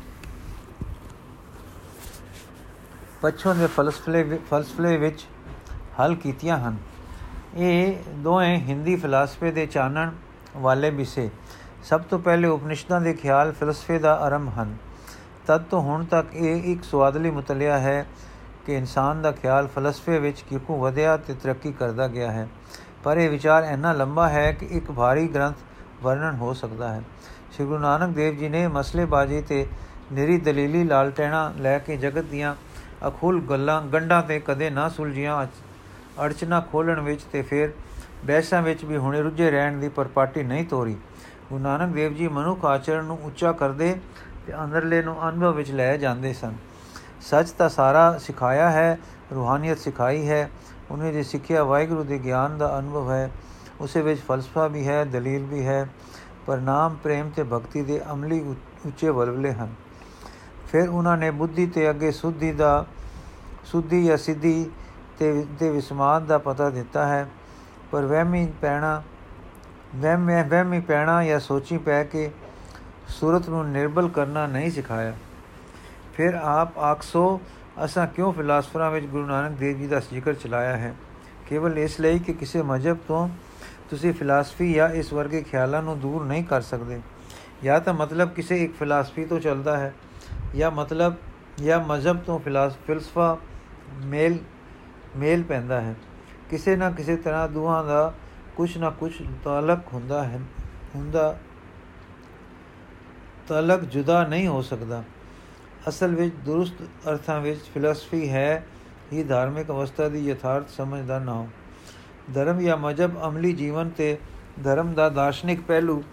ਪਛੋਂ 3.21 3.55
ਦੇ 3.55 3.67
ਫਲਸਫੇ 3.67 4.23
ਫਲਸਫੇ 4.49 4.97
ਵਿੱਚ 4.97 5.25
ਹੱਲ 5.99 6.15
ਕੀਤੀਆਂ 6.15 6.57
ਹਨ। 6.57 6.77
ਇਹ 7.55 7.95
ਦੋਵੇਂ 8.15 8.57
ਹਿੰਦੀ 8.59 8.95
ਫਲਸਫੇ 8.95 9.51
ਦੇ 9.51 9.65
ਚਾਨਣ 9.65 10.11
ਵਾਲੇ 10.57 10.89
ਵਿਸੇ 10.89 11.29
ਸਭ 11.83 12.01
ਤੋਂ 12.01 12.19
ਪਹਿਲੇ 12.19 12.47
ਉਪਨਿਸ਼ਦਾਂ 12.47 13.01
ਦੇ 13.01 13.13
ਖਿਆਲ 13.13 13.51
ਫਲਸਫੇ 13.51 13.99
ਦਾ 13.99 14.15
ਆਰੰਭ 14.15 14.49
ਹਨ। 14.61 14.75
ਤਦ 15.47 15.61
ਤੋਂ 15.61 15.81
ਹੁਣ 15.81 16.05
ਤੱਕ 16.05 16.27
ਇਹ 16.33 16.73
ਇੱਕ 16.73 16.83
ਸਵਾਦਲੀ 16.83 17.31
ਮੁਤਲਿਆ 17.31 17.79
ਹੈ 17.79 18.05
ਕਿ 18.65 18.75
ਇਨਸਾਨ 18.75 19.21
ਦਾ 19.21 19.31
ਖਿਆਲ 19.31 19.67
ਫਲਸਫੇ 19.67 20.19
ਵਿੱਚ 20.19 20.41
ਕਿਉਂ 20.41 20.79
ਵਧਿਆ 20.79 21.17
ਤੇ 21.17 21.33
ਤਰੱਕੀ 21.33 21.71
ਕਰਦਾ 21.71 22.07
ਗਿਆ 22.07 22.31
ਹੈ। 22.31 22.47
ਪਰ 23.03 23.17
ਇਹ 23.17 23.29
ਵਿਚਾਰ 23.29 23.63
ਇੰਨਾ 23.63 23.93
ਲੰਬਾ 23.93 24.29
ਹੈ 24.29 24.51
ਕਿ 24.51 24.65
ਇੱਕ 24.65 24.91
ਭਾਰੀ 24.91 25.27
ਗ੍ਰੰਥ 25.27 25.55
ਵਰਣਨ 26.03 26.35
ਹੋ 26.35 26.53
ਸਕਦਾ 26.53 26.93
ਹੈ। 26.93 27.01
ਸ੍ਰੀ 27.51 27.65
ਗੁਰੂ 27.65 27.79
ਨਾਨਕ 27.79 28.15
ਦੇਵ 28.15 28.37
ਜੀ 28.37 28.49
ਨੇ 28.49 28.67
ਮਸਲੇਬਾਜ਼ੀ 28.67 29.41
ਤੇ 29.41 29.67
ਨਿਰੀ 30.11 30.37
ਦਲੀਲੀ 30.37 30.83
ਲਾਲਟੈਣਾ 30.83 31.53
ਲੈ 31.57 31.79
ਕੇ 31.79 31.97
ਜਗਤ 31.97 32.25
ਦੀਆਂ 32.25 32.55
ਅਖੁੱਲ 33.07 33.39
ਗੱਲਾਂ 33.39 33.81
ਗੰਡਾਂ 33.81 34.23
ਤੇ 34.23 34.39
ਕਦੇ 34.39 34.69
ਨਾ 34.69 34.89
ਸੁਲਝੀਆਂ 34.89 35.47
ਅੜਚਨਾ 36.25 36.59
ਖੋਲਣ 36.61 36.99
ਵਿੱਚ 36.99 37.21
ਤੇ 37.23 37.41
ਫਿਰ 37.41 37.69
ਬੈਸਾਂ 38.25 38.61
ਵਿੱਚ 38.61 38.85
ਵੀ 38.85 38.97
ਹੁਣੇ 38.97 39.21
ਰੁੱਝੇ 39.21 39.51
ਰਹਿਣ 39.51 39.77
ਦੀ 39.77 39.89
ਪਰਪਾਟੀ 39.89 40.43
ਨਹੀਂ 40.43 40.65
ਤੋਰੀ। 40.65 40.97
ਗੁਰੂ 41.51 41.63
ਨਾਨਕ 41.63 41.93
ਦੇਵ 41.95 42.13
ਜੀ 42.13 42.27
ਮਨੁੱਖ 42.27 42.63
ਆਚਰਣ 42.65 43.03
ਨੂੰ 43.03 43.17
ਉੱਚਾ 43.23 43.51
ਕਰਦੇ 43.51 43.95
ਤੇ 44.47 44.53
ਅੰਦਰਲੇ 44.63 45.01
ਨੂੰ 45.01 45.15
ਅਨੁਭਵ 45.29 45.55
ਵਿੱਚ 45.55 45.71
ਲੈ 45.71 45.95
ਜਾਂਦੇ 45.97 46.31
ਸਨ। 46.33 46.53
ਸੱਚ 47.21 47.49
ਤਾਂ 47.49 47.67
ਸਾਰਾ 47.69 48.17
ਸਿਖਾਇਆ 48.17 48.69
ਹੈ, 48.71 48.97
ਰੂਹਾਨੀਅਤ 49.35 49.77
ਸਿਖਾਈ 49.77 50.27
ਹੈ, 50.29 50.49
ਉਹਨੇ 50.91 51.11
ਜੇ 51.11 51.23
ਸਿੱਖਿਆ 51.23 51.63
ਵਾਹਿਗੁਰੂ 51.63 52.03
ਦੇ 52.03 52.19
ਗਿਆਨ 52.19 52.57
ਦਾ 52.57 52.79
ਅਨੁਭਵ 52.79 53.11
ਹੈ, 53.11 53.29
ਉਸੇ 53.81 54.01
ਵਿੱਚ 54.01 54.21
ਫਲਸਫਾ 54.21 54.67
ਵੀ 54.67 54.87
ਹੈ, 54.87 55.03
ਦਲੀਲ 55.05 55.45
ਵੀ 55.45 55.65
ਹੈ, 55.65 55.87
ਪਰ 56.47 56.57
ਨਾਮ, 56.57 56.95
ਪ੍ਰੇਮ 57.03 57.29
ਤੇ 57.29 57.43
ਭਗਤੀ 57.43 57.81
ਦੇ 57.81 58.01
ਅਮਲੀ 58.11 58.39
ਉੱਚੇ 58.85 59.09
ਵਲਵਲੇ 59.09 59.51
ਹਨ। 59.51 59.75
ਫਿਰ 60.71 60.89
ਉਹਨਾਂ 60.89 61.17
ਨੇ 61.17 61.31
ਬੁੱਧੀ 61.31 61.67
ਤੇ 61.67 61.89
ਅੱਗੇ 61.89 62.11
ਸੁਧੀ 62.11 62.51
ਦਾ, 62.51 62.85
ਸੁਧੀ 63.65 64.05
ਜਾਂ 64.05 64.17
ਸਿੱਧੀ 64.17 64.69
ਤੇ 65.19 65.45
ਤੇ 65.59 65.69
ਵਿਸਮਾਦ 65.69 66.25
ਦਾ 66.25 66.37
ਪਤਾ 66.37 66.69
ਦਿੱਤਾ 66.69 67.05
ਹੈ, 67.05 67.27
ਪਰ 67.91 68.05
ਵਹਿਮੀ 68.05 68.47
ਪੈਣਾ 68.61 69.01
ਵਹਿਮ 69.95 70.43
ਵਹਿਮੀ 70.49 70.79
ਪੈਣਾ 70.79 71.23
ਜਾਂ 71.23 71.39
ਸੋਚੀ 71.39 71.77
ਪੈ 71.77 72.03
ਕੇ 72.03 72.31
ਸੂਰਤ 73.07 73.49
ਨੂੰ 73.49 73.69
ਨਿਰਬਲ 73.69 74.09
ਕਰਨਾ 74.09 74.47
ਨਹੀਂ 74.47 74.71
ਸਿਖਾਇਆ। 74.71 75.13
ਫਿਰ 76.13 76.33
ਆਪ 76.33 76.77
ਆਖਸੋ 76.77 77.41
ਅਸਾਂ 77.85 78.07
ਕਿਉਂ 78.07 78.33
ਫਿਲਾਸਫਰਾਂ 78.33 78.91
ਵਿੱਚ 78.91 79.05
ਗੁਰੂ 79.05 79.25
ਨਾਨਕ 79.25 79.57
ਦੇਵ 79.57 79.77
ਜੀ 79.77 79.87
ਦਾ 79.87 79.99
ਜ਼ਿਕਰ 79.99 80.33
ਚਲਾਇਆ 80.33 80.77
ਹੈ? 80.77 80.93
ਕੇਵਲ 81.49 81.79
ਇਸ 81.79 81.99
ਲਈ 81.99 82.19
ਕਿ 82.19 82.33
ਕਿਸੇ 82.33 82.61
ਮਜਬ 82.61 82.97
ਤੋਂ 83.07 83.29
ਤੁਸੀਂ 83.89 84.13
ਫਿਲਾਸਫੀ 84.13 84.73
ਜਾਂ 84.73 84.89
ਇਸ 84.89 85.13
ਵਰਗੇ 85.13 85.41
ਖਿਆਲਾਂ 85.41 85.83
ਨੂੰ 85.83 85.99
ਦੂਰ 85.99 86.23
ਨਹੀਂ 86.25 86.43
ਕਰ 86.43 86.61
ਸਕਦੇ। 86.61 87.01
ਜਾਂ 87.63 87.79
ਤਾਂ 87.79 87.93
ਮਤਲਬ 87.93 88.29
ਕਿਸੇ 88.29 88.63
ਇੱਕ 88.63 88.77
ਫਿਲਾਸਫੀ 88.77 89.25
ਤੋਂ 89.25 89.39
ਚੱਲਦਾ 89.39 89.77
ਹੈ, 89.77 89.93
ਜਾਂ 90.55 90.71
ਮਤਲਬ, 90.71 91.15
ਜਾਂ 91.63 91.79
ਮਜ਼ਹਬ 91.79 92.17
ਤੋਂ 92.17 92.39
ਫਿਲਸਫਾ 92.87 93.37
ਮੇਲ 94.05 94.37
ਮੇਲ 95.17 95.43
ਪੈਂਦਾ 95.43 95.81
ਹੈ। 95.81 95.95
ਕਿਸੇ 96.49 96.75
ਨਾ 96.75 96.91
ਕਿਸੇ 96.91 97.15
ਤਰ੍ਹਾਂ 97.15 97.47
ਦੋਹਾਂ 97.49 97.83
ਦਾ 97.83 98.13
ਕੁਝ 98.55 98.77
ਨਾ 98.77 98.89
ਕੁਝ 98.89 99.11
ਤਾਲਕ 99.43 99.93
ਹੁੰਦਾ 99.93 100.23
ਹੈ, 100.23 100.39
ਹੁੰਦਾ, 100.95 101.37
ਤਾਲਕ 103.47 103.83
ਜੁਦਾ 103.83 104.23
ਨਹੀਂ 104.27 104.47
ਹੋ 104.47 104.61
ਸਕਦਾ। 104.61 105.03
ਅਸਲ 105.89 106.15
ਵਿੱਚ 106.15 106.35
ਦੁਰਸਤ 106.35 106.81
ਅਰਥਾਂ 107.09 107.39
ਵਿੱਚ 107.41 107.61
ਫਿਲਾਸਫੀ 107.73 108.29
ਹੈ, 108.29 108.63
ਹੀ 109.13 109.23
ਧਾਰਮਿਕ 109.23 109.69
ਅਵਸਥਾ 109.69 110.07
ਦੀ 110.09 110.25
ਯਥਾਰਥ 110.27 110.69
ਸਮਝ 110.69 111.01
ਦਾ 111.05 111.19
ਨਾਮ 111.19 111.47
ਧਰਮ 112.33 112.59
ਜਾਂ 112.59 112.77
ਮਜਬ 112.77 113.17
ਅਮਲੀ 113.27 113.53
ਜੀਵਨ 113.53 113.89
ਤੇ 113.89 114.17
ਧਰਮ 114.63 114.93
ਦਾ 114.93 115.09
ਦਾਰਸ਼ਨਿਕ 115.09 115.61
ਪਹਿਲੂ 115.61 116.03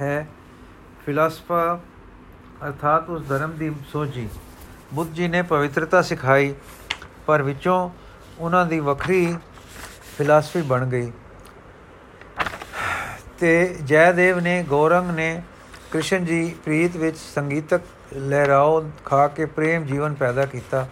ਹੈ 0.00 0.26
ਫਿਲਾਸਫਾ 1.06 1.80
ਅਰਥਾਤ 2.64 3.10
ਉਸ 3.10 3.26
ਧਰਮ 3.28 3.52
ਦੀ 3.52 3.72
ਸੋਝੀ। 3.92 4.28
ਬੁੱਧ 4.94 5.12
ਜੀ 5.12 5.28
ਨੇ 5.28 5.42
ਪਵਿੱਤਰਤਾ 5.42 6.02
ਸਿਖਾਈ, 6.02 6.54
ਪਰ 7.26 7.42
ਵਿੱਚੋਂ 7.42 7.90
ਉਹਨਾਂ 8.38 8.64
ਦੀ 8.66 8.80
ਵੱਖਰੀ 8.80 9.36
ਫਿਲਾਸਫੀ 10.18 10.62
ਬਣ 10.62 10.86
ਗਈ। 10.86 11.12
ਤੇ 13.44 13.76
ਜੈਦੇਵ 13.84 14.38
ਨੇ, 14.40 14.64
ਗੌਰੰਗ 14.70 15.10
ਨੇ 15.10 15.42
ਕ੍ਰਿਸ਼ਨ 15.90 16.24
ਜੀ 16.24 16.54
ਪ੍ਰੀਤ 16.64 16.96
ਵਿੱਚ 16.96 17.16
ਸੰਗੀਤਕ 17.16 17.80
ਲਹਿਰਾਓ 18.16 18.90
ਖਾ 19.04 19.26
ਕੇ 19.28 19.44
ਪ੍ਰੇਮ 19.44 19.84
ਜੀਵਨ 19.84 20.14
ਪੈਦਾ 20.14 20.46
ਕੀਤਾ। 20.46 20.88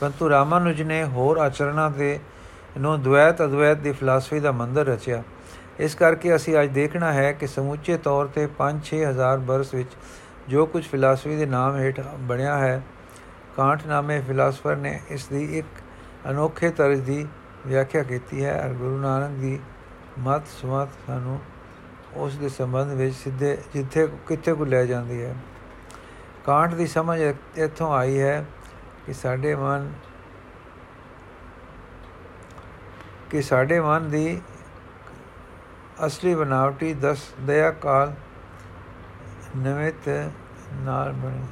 ਪਰੰਤੂ 0.00 0.30
ਰਾਮਾਨੁਜ 0.30 0.82
ਨੇ 0.82 1.04
ਹੋਰ 1.04 1.38
ਆਚਰਣਾ 1.38 1.88
ਦੇ 1.88 2.18
ਨੂੰ 2.78 3.02
ਦ્વੈਤ 3.02 3.42
ਅਦ્વੈਤ 3.42 3.76
ਦੀ 3.76 3.92
ਫਿਲਾਸਫੀ 3.92 4.40
ਦਾ 4.40 4.52
ਮੰਦਰ 4.52 4.86
ਰਚਿਆ। 4.86 5.22
ਇਸ 5.78 5.94
ਕਰਕੇ 5.94 6.34
ਅਸੀਂ 6.36 6.56
ਅੱਜ 6.62 6.70
ਦੇਖਣਾ 6.70 7.12
ਹੈ 7.12 7.32
ਕਿ 7.32 7.46
ਸਮੁੱਚੇ 7.46 7.98
ਤੌਰ 7.98 8.26
ਤੇ 8.26 8.48
5-6000 8.58 9.46
ਬਰਸ 9.46 9.74
ਵਿੱਚ 9.74 9.96
ਜੋ 10.48 10.66
ਕੁਝ 10.66 10.84
ਫਿਲਾਸਫੀ 10.88 11.36
ਦੇ 11.36 11.46
ਨਾਮ 11.46 11.78
ਹੇਠ 11.78 12.00
ਬਣਿਆ 12.24 12.58
ਹੈ 12.58 12.82
ਕਾਂਟ 13.56 13.86
ਨਾਮੇ 13.86 14.20
ਫਿਲਾਸਫਰ 14.20 14.76
ਨੇ 14.76 14.98
ਇਸ 15.10 15.26
ਦੀ 15.26 15.44
ਇੱਕ 15.58 15.80
ਅਨੋਖੇ 16.30 16.70
ਤਰਜ਼ 16.70 17.02
ਦੀ 17.02 17.26
ਵਿਆਖਿਆ 17.66 18.02
ਕੀਤੀ 18.02 18.44
ਹੈ 18.44 18.60
ਅਰ 18.64 18.72
ਗੁਰੂ 18.74 18.98
ਨਾਨਕ 18.98 19.40
ਦੀ 19.40 19.58
ਮਤ 20.18 20.42
ਸਮਤ 20.62 20.88
ਸਾਨੂੰ 21.06 21.40
ਉਸ 22.14 22.36
ਦੇ 22.36 22.48
ਸੰਬੰਧ 22.48 22.92
ਵਿੱਚ 22.92 23.14
ਸਿੱਧੇ 23.14 23.56
ਜਿੱਥੇ 23.74 24.08
ਕਿੱਥੇ 24.28 24.54
ਕੋ 24.54 24.64
ਲੈ 24.64 24.84
ਜਾਂਦੀ 24.86 25.22
ਹੈ। 25.22 25.34
ਕਾਂਟ 26.44 26.74
ਦੀ 26.74 26.86
ਸਮਝ 26.86 27.20
ਇੱਥੋਂ 27.56 27.92
ਆਈ 27.92 28.20
ਹੈ 28.20 28.44
ਕਿ 29.06 29.12
ਸਾਡੇ 29.12 29.54
ਮਨ, 29.54 29.92
ਕਿ 33.30 33.42
ਸਾਡੇ 33.42 33.80
ਮਨ 33.80 34.10
ਦੀ 34.10 34.40
ਅਸਲੀ 36.06 36.34
ਬਨਾਵਟੀ 36.34 36.94
10 36.94 37.24
ਦਇਆ 37.40 37.70
ਕਾਲ 37.70 38.14
ਨਵੇਂ 39.56 39.92
ਨਾਲ 40.74 41.12
ਬਣੀ। 41.12 41.42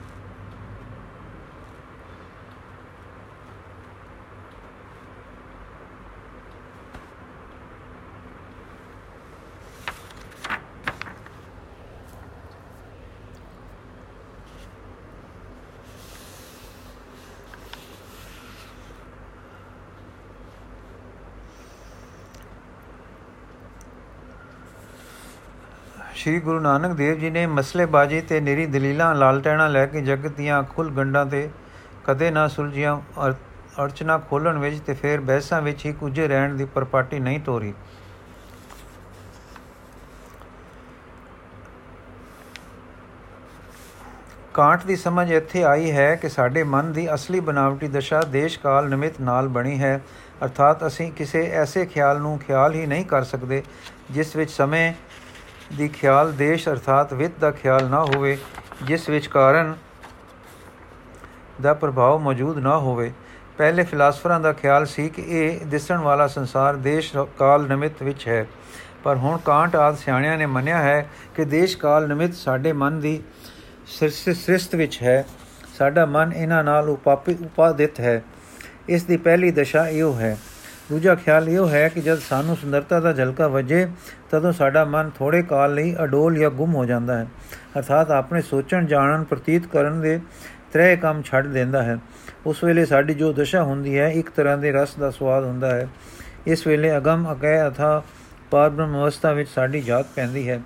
ਸ਼੍ਰੀ 26.21 26.41
ਗੁਰੂ 26.41 26.61
ਨਾਨਕ 26.61 26.93
ਦੇਵ 26.97 27.19
ਜੀ 27.19 27.29
ਨੇ 27.31 27.45
ਮਸਲੇਬਾਜ਼ੀ 27.47 28.21
ਤੇ 28.21 28.41
ਨਿਰੀ 28.41 28.65
ਦਲੀਲਾਂ, 28.67 29.15
ਲਾਲਟੈਣਾ 29.15 29.69
ਲੈ 29.69 29.85
ਕੇ 29.87 30.01
ਜਗਤ 30.01 30.33
ਦੀਆਂ 30.37 30.63
ਖੁੱਲ 30.73 30.91
ਗੰਡਾਂ 30.91 31.25
ਤੇ 31.27 31.49
ਕਦੇ 32.05 32.31
ਨਾ 32.31 32.47
ਸੁਲਝੀਆਂ 32.49 32.97
ਅਰਚਨਾ 33.79 34.19
ਖੋਲਣ 34.31 34.59
ਵਿੱਚ 34.59 34.79
ਤੇ 34.87 34.95
ਫਿਰ 34.95 35.21
ਬਹਿਸਾਂ 35.21 35.63
ਵਿੱਚ 35.63 35.85
ਹੀ 35.87 35.93
ਕੁਝੇ 35.93 36.29
ਰਹਿਣ 36.29 36.57
ਦੀ 36.57 36.65
ਪਰਪਾਟੀ 36.65 37.19
ਨਹੀਂ 37.19 37.41
ਤੋਰੀ। 37.41 37.73
ਕਾਂਟ 44.55 44.87
ਦੀ 44.87 44.97
ਸਮਝ 44.97 45.31
ਇੱਥੇ 45.33 45.65
ਆਈ 45.65 45.91
ਹੈ 45.91 46.15
ਕਿ 46.15 46.29
ਸਾਡੇ 46.29 46.63
ਮਨ 46.67 46.93
ਦੀ 46.93 47.13
ਅਸਲੀ 47.15 47.41
ਬਨਾਵਟੀ 47.43 47.89
ਦਸ਼ਾ 47.89 48.21
ਦੇਸ਼ 48.31 48.59
ਕਾਲ 48.61 48.89
ਨਿਮਿਤ 48.89 49.21
ਨਾਲ 49.21 49.49
ਬਣੀ 49.49 49.79
ਹੈ, 49.81 50.01
ਅਰਥਾਤ 50.45 50.87
ਅਸੀਂ 50.87 51.13
ਕਿਸੇ 51.13 51.51
ਐਸੇ 51.53 51.87
ਖਿਆਲ 51.87 52.21
ਨੂੰ 52.21 52.39
ਖਿਆਲ 52.39 52.75
ਹੀ 52.75 52.87
ਨਹੀਂ 52.87 53.05
ਕਰ 53.05 53.25
ਸਕਦੇ, 53.25 53.63
ਜਿਸ 54.11 54.37
ਵਿੱਚ 54.37 54.51
ਸਮੇਂ 54.51 54.93
ਦੀ 55.77 55.89
ਖਿਆਲ 55.89 56.33
ਦੇਸ਼ 56.33 56.69
ਅਰਥਾਤ 56.69 57.13
ਵਿਤ 57.15 57.39
ਦਾ 57.41 57.51
ਖਿਆਲ 57.51 57.89
ਨਾ 57.89 58.05
ਹੋਵੇ, 58.05 58.37
ਜਿਸ 58.83 59.09
ਵਿੱਚ 59.09 59.27
ਕਾਰਨ 59.27 59.75
ਦਾ 61.63 61.75
ਪ੍ਰਭਾਵ 61.75 62.19
ਮੌਜੂਦ 62.19 62.59
ਨਾ 62.59 62.77
ਹੋਵੇ। 62.79 63.13
ਪਹਿਲੇ 63.59 63.83
ਫਿਲਾਸਫਰਾਂ 63.85 64.41
ਦਾ 64.41 64.53
ਖਿਆਲ 64.53 64.87
ਸੀ 64.87 65.09
ਕਿ 65.09 65.23
ਇਹ 65.29 65.67
ਦਿਸਣ 65.67 65.99
ਵਾਲਾ 65.99 66.27
ਸੰਸਾਰ 66.27 66.77
ਦੇਸ਼ 66.77 67.17
ਕਾਲ 67.39 67.69
ਨਿਮਿਤ 67.69 68.03
ਵਿੱਚ 68.03 68.27
ਹੈ। 68.29 68.47
ਪਰ 69.05 69.17
ਹੁਣ 69.17 69.39
ਕਾਂਟ 69.39 69.77
ਆਦ 69.77 69.97
ਸਿਆਣਿਆਂ 69.97 70.37
ਨੇ 70.39 70.47
ਮੰਨਿਆ 70.47 70.79
ਹੈ 70.79 71.09
ਕਿ 71.37 71.45
ਦੇਸ਼ 71.45 71.77
ਕਾਲ 71.77 72.09
ਨਿਮਿਤ 72.09 72.35
ਸਾਡੇ 72.35 72.73
ਮਨ 72.73 73.01
ਦੀ 73.01 73.23
ਸ੍ਰਿਸ਼ਟ 73.87 74.75
ਵਿੱਚ 74.75 75.03
ਹੈ। 75.03 75.25
ਸਾਡਾ 75.79 76.07
ਮਨ 76.07 76.33
ਇਹਨਾਂ 76.33 76.63
ਨਾਲ 76.65 76.89
ਉਪਾਪਿਤ 76.91 77.41
ਉਪਾਦਿਤ 77.43 78.01
ਹੈ। 78.01 78.23
ਇਸ 78.89 79.05
ਦੀ 79.05 79.17
ਪਹਿਲੀ 79.17 79.51
ਦਸ਼ਾ 79.51 79.87
ਇਹੋ 79.89 80.15
ਹੈ। 80.15 80.37
ਦੂਜਾ 80.91 81.15
ਖਿਆਲ 81.15 81.49
ਇਹੋ 81.49 81.69
ਹੈ 81.69 81.89
ਕਿ 81.89 82.01
ਜਦ 82.01 82.19
ਸਾਨੂੰ 82.19 82.57
ਸੁੰਦਰਤਾ 82.57 83.01
ਦਾ 83.01 83.13
ਝਲਕਾ 83.13 83.49
ਵਜੇ, 83.49 83.89
ਤਦੋਂ 84.31 84.53
ਸਾਡਾ 84.53 84.85
ਮਨ 84.85 85.11
ਥੋੜੇ 85.19 85.43
ਕਾਲ 85.43 85.75
ਲਈ 85.75 85.97
ਅਡੋਲ 86.05 86.39
ਜਾਂ 86.39 86.51
ਗੁੰਮ 86.51 86.75
ਹੋ 86.75 86.85
ਜਾਂਦਾ 86.85 87.19
ਹੈ। 87.19 87.27
ਅਰਥਾਤ 87.79 88.11
ਆਪਣੇ 88.11 88.43
ਸੋਚਣ, 88.43 88.87
ਜਾਣਨ, 88.87 89.25
ਪ੍ਰਤੀਤ 89.25 89.67
ਕਰਨ 89.67 90.01
ਦੇ 90.01 90.21
ਤਰੇ 90.73 90.97
ਕੰਮ 90.97 91.23
ਛੱਡ 91.23 91.47
ਦਿੰਦਾ 91.47 91.83
ਹੈ। 91.83 91.99
ਉਸ 92.47 92.65
ਵੇਲੇ 92.65 92.87
ਸਾਡੀ 92.87 93.15
ਜੋ 93.15 93.33
ਦਸ਼ਾ 93.33 93.63
ਹੁੰਦੀ 93.63 93.99
ਹੈ, 93.99 94.09
ਇੱਕ 94.09 94.31
ਤਰ੍ਹਾਂ 94.31 94.59
ਦੇ 94.59 94.73
ਰਸ 94.73 94.95
ਦਾ 94.95 95.11
ਸਵਾਦ 95.11 95.45
ਹੁੰਦਾ 95.45 95.71
ਹੈ। 95.71 95.89
ਇਸ 96.47 96.67
ਵੇਲੇ 96.67 96.97
ਅਗਮ 96.97 97.33
ਅਕੈ 97.33 97.69
ਅਥਾ 97.69 98.03
ਪਰਬ੍ਰਹਮ 98.51 98.97
ਅਵਸਥਾ 98.97 99.33
ਵਿੱਚ 99.33 99.51
ਸਾਡੀ 99.51 99.81
ਜਾਤ 99.81 100.07
ਪੈਂਦੀ 100.17 100.49
ਹੈ। 100.49 100.61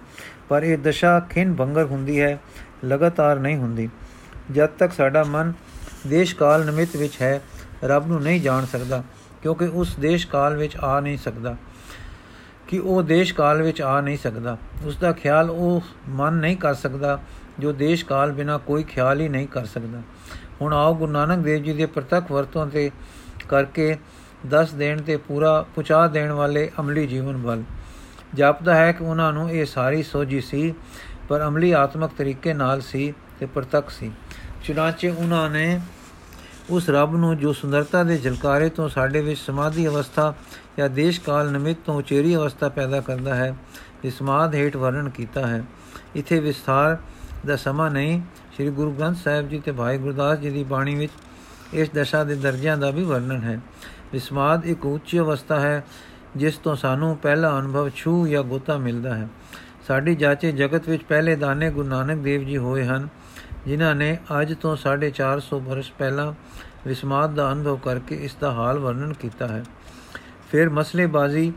ਪਰ 0.48 0.62
ਇਹ 0.62 0.78
ਦਸ਼ਾ 0.78 1.20
ਖਿੰਨ 1.20 1.54
ਭੰਗਰ 1.54 1.84
ਹੁੰਦੀ 1.84 2.20
ਹੈ, 2.20 2.38
ਲਗਾਤਾਰ 2.84 3.38
ਨਹੀਂ 3.38 3.56
ਹੁੰਦੀ। 3.56 3.88
ਜਦ 4.50 4.66
ਤੱਕ 4.66 4.92
ਸਾਡਾ 4.92 5.24
ਮਨ 5.24 5.52
ਦੇਸ਼ 6.06 6.36
ਕਾਲ 6.36 6.64
ਨਿਮਿਤ 6.64 6.96
ਵਿੱਚ 6.96 7.22
ਹੈ, 7.22 7.40
ਰੱਬ 7.84 8.06
ਨੂੰ 8.06 8.22
ਨਹੀਂ 8.22 8.40
ਜਾਣ 8.40 8.64
ਸਕਦਾ। 8.64 9.04
ਕਿਉਂਕਿ 9.44 9.66
ਉਸ 9.66 9.96
ਦੇਸ਼ 10.00 10.26
ਕਾਲ 10.26 10.56
ਵਿੱਚ 10.56 10.76
ਆ 10.76 11.00
ਨਹੀਂ 11.00 11.18
ਸਕਦਾ। 11.18 11.56
ਕਿ 12.68 12.78
ਉਹ 12.78 13.02
ਦੇਸ਼ 13.02 13.34
ਕਾਲ 13.34 13.62
ਵਿੱਚ 13.62 13.82
ਆ 13.82 14.00
ਨਹੀਂ 14.00 14.18
ਸਕਦਾ। 14.18 14.56
ਉਸ 14.84 14.96
ਦਾ 14.96 15.12
ਖਿਆਲ 15.12 15.50
ਉਹ 15.50 15.82
ਮਨ 16.08 16.34
ਨਹੀਂ 16.34 16.56
ਕਰ 16.56 16.74
ਸਕਦਾ, 16.74 17.20
ਜੋ 17.58 17.72
ਦੇਸ਼ 17.72 18.04
ਕਾਲ 18.04 18.32
ਬਿਨਾ 18.32 18.58
ਕੋਈ 18.58 18.82
ਖਿਆਲ 18.82 19.20
ਹੀ 19.20 19.28
ਨਹੀਂ 19.28 19.48
ਕਰ 19.48 19.64
ਸਕਦਾ। 19.64 20.02
ਹੁਣ 20.60 20.72
ਆਓ 20.72 20.94
ਗੁਰੂ 20.94 21.12
ਨਾਨਕ 21.12 21.44
ਦੇਵ 21.44 21.62
ਜੀ 21.62 21.72
ਦੇ 21.72 21.86
ਪ੍ਰਤੱਖ 21.86 22.32
ਵਰਤੋਂ 22.32 22.66
ਤੇ 22.66 22.90
ਕਰਕੇ 23.48 23.96
ਦੱਸ 24.46 24.72
ਦੇਣ 24.72 25.02
ਤੇ 25.02 25.16
ਪੂਰਾ 25.16 25.66
ਪੁਚਾ 25.74 26.06
ਦੇਣ 26.06 26.32
ਵਾਲੇ 26.32 26.70
ਅਮਲੀ 26.80 27.06
ਜੀਵਨ 27.06 27.36
ਵੱਲ। 27.36 27.62
ਜਾਪਦਾ 28.34 28.74
ਹੈ 28.74 28.92
ਕਿ 28.92 29.04
ਉਹਨਾਂ 29.04 29.32
ਨੂੰ 29.32 29.50
ਇਹ 29.50 29.64
ਸਾਰੀ 29.64 30.02
ਸੋਝੀ 30.02 30.40
ਸੀ, 30.40 30.74
ਪਰ 31.28 31.46
ਅਮਲੀ 31.46 31.72
ਆਤਮਕ 31.72 32.10
ਤਰੀਕੇ 32.18 32.54
ਨਾਲ 32.54 32.80
ਸੀ 32.80 33.14
ਤੇ 33.40 33.46
ਪ੍ਰਤੱਖ 33.46 33.90
ਸੀ। 33.90 34.12
ਚੁਨਾਚੇ 34.64 35.10
ਉਹਨਾਂ 35.10 35.50
ਨੇ 35.50 35.80
ਉਸ 36.70 36.88
ਰੱਬ 36.90 37.16
ਨੂੰ 37.16 37.36
ਜੋ 37.36 37.52
ਸੁੰਦਰਤਾ 37.52 38.02
ਦੇ 38.04 38.18
ਝਲਕਾਰੇ 38.18 38.68
ਤੋਂ 38.68 38.88
ਸਾਡੇ 38.88 39.20
ਵਿੱਚ 39.20 39.40
ਸਮਾਧੀ 39.40 39.86
ਅਵਸਥਾ 39.86 40.34
ਜਾਂ 40.78 40.88
ਦੇਸ਼ 40.88 41.20
ਕਾਲ 41.20 41.50
ਨਿਮਿਤ 41.52 41.76
ਤੋਂ 41.86 41.94
ਉਚੇਰੀ 41.94 42.36
ਅਵਸਥਾ 42.36 42.68
ਪੈਦਾ 42.68 43.00
ਕਰਦਾ 43.00 43.34
ਹੈ, 43.34 43.54
ਇਸ 44.04 44.22
ਮਾਦ 44.22 44.54
ਹੇਠ 44.54 44.76
ਵਰਣਨ 44.76 45.08
ਕੀਤਾ 45.08 45.46
ਹੈ। 45.46 45.64
ਇਥੇ 46.16 46.40
ਵਿਸਥਾਰ 46.40 46.96
ਦਾ 47.46 47.56
ਸਮਾਂ 47.56 47.90
ਨਹੀਂ, 47.90 48.20
ਸ੍ਰੀ 48.54 48.70
ਗੁਰੂ 48.70 48.92
ਗ੍ਰੰਥ 48.92 49.16
ਸਾਹਿਬ 49.16 49.48
ਜੀ 49.48 49.58
ਤੇ 49.58 49.72
ਭਾਈ 49.72 49.98
ਗੁਰਦਾਸ 49.98 50.38
ਜੀ 50.38 50.50
ਦੀ 50.50 50.64
ਬਾਣੀ 50.64 50.94
ਵਿੱਚ 50.94 51.12
ਇਸ 51.72 51.90
ਦਸ਼ਾ 51.94 52.24
ਦੇ 52.24 52.34
ਦਰਜਿਆਂ 52.34 52.76
ਦਾ 52.76 52.90
ਵੀ 52.90 53.04
ਵਰਣਨ 53.04 53.42
ਹੈ। 53.42 53.60
ਵਿਸਮਾਦ 54.12 54.66
ਇੱਕ 54.66 54.86
ਉੱਚ 54.86 55.16
ਅਵਸਥਾ 55.16 55.60
ਹੈ, 55.60 55.84
ਜਿਸ 56.36 56.56
ਤੋਂ 56.56 56.76
ਸਾਨੂੰ 56.76 57.16
ਪਹਿਲਾ 57.16 57.58
ਅਨੁਭਵ 57.58 57.90
ਛੂ 57.96 58.26
ਜਾਂ 58.26 58.42
ਗੋਤਾ 58.42 58.76
ਮਿਲਦਾ 58.76 59.14
ਹੈ। 59.14 59.28
ਸਾਡੀ 59.88 60.14
ਜਾਚੇ 60.14 60.52
ਜਗਤ 60.52 60.88
ਵਿੱਚ 60.88 61.02
ਪਹਿਲੇ 61.02 61.36
ਦਾਨੇ 61.36 61.70
ਗੁਰੂ 61.70 61.88
ਨਾਨਕ 61.88 62.18
ਦੇਵ 62.18 62.44
ਜੀ 62.44 62.56
ਹੋਏ 62.56 62.84
ਹਨ 62.84 63.08
ਜਿਨ੍ਹਾਂ 63.66 63.94
ਨੇ 63.94 64.16
ਅੱਜ 64.40 64.54
ਤੋਂ 64.54 64.76
450 64.76 65.58
ਬਰਸ 65.60 65.90
ਪਹਿਲਾਂ 65.90 66.32
ਵਿਸਮਾਦ 66.86 67.34
ਦਾ 67.34 67.52
ਅਨੁਭਵ 67.52 67.76
ਕਰਕੇ 67.76 68.14
ਇਸ 68.14 68.34
ਦਾ 68.40 68.52
ਹਾਲ 68.52 68.78
ਵਰਣਨ 68.78 69.12
ਕੀਤਾ 69.12 69.48
ਹੈ। 69.48 69.64
ਫਿਰ 70.50 70.70
ਮਸਲੇਬਾਜ਼ੀ 70.70 71.52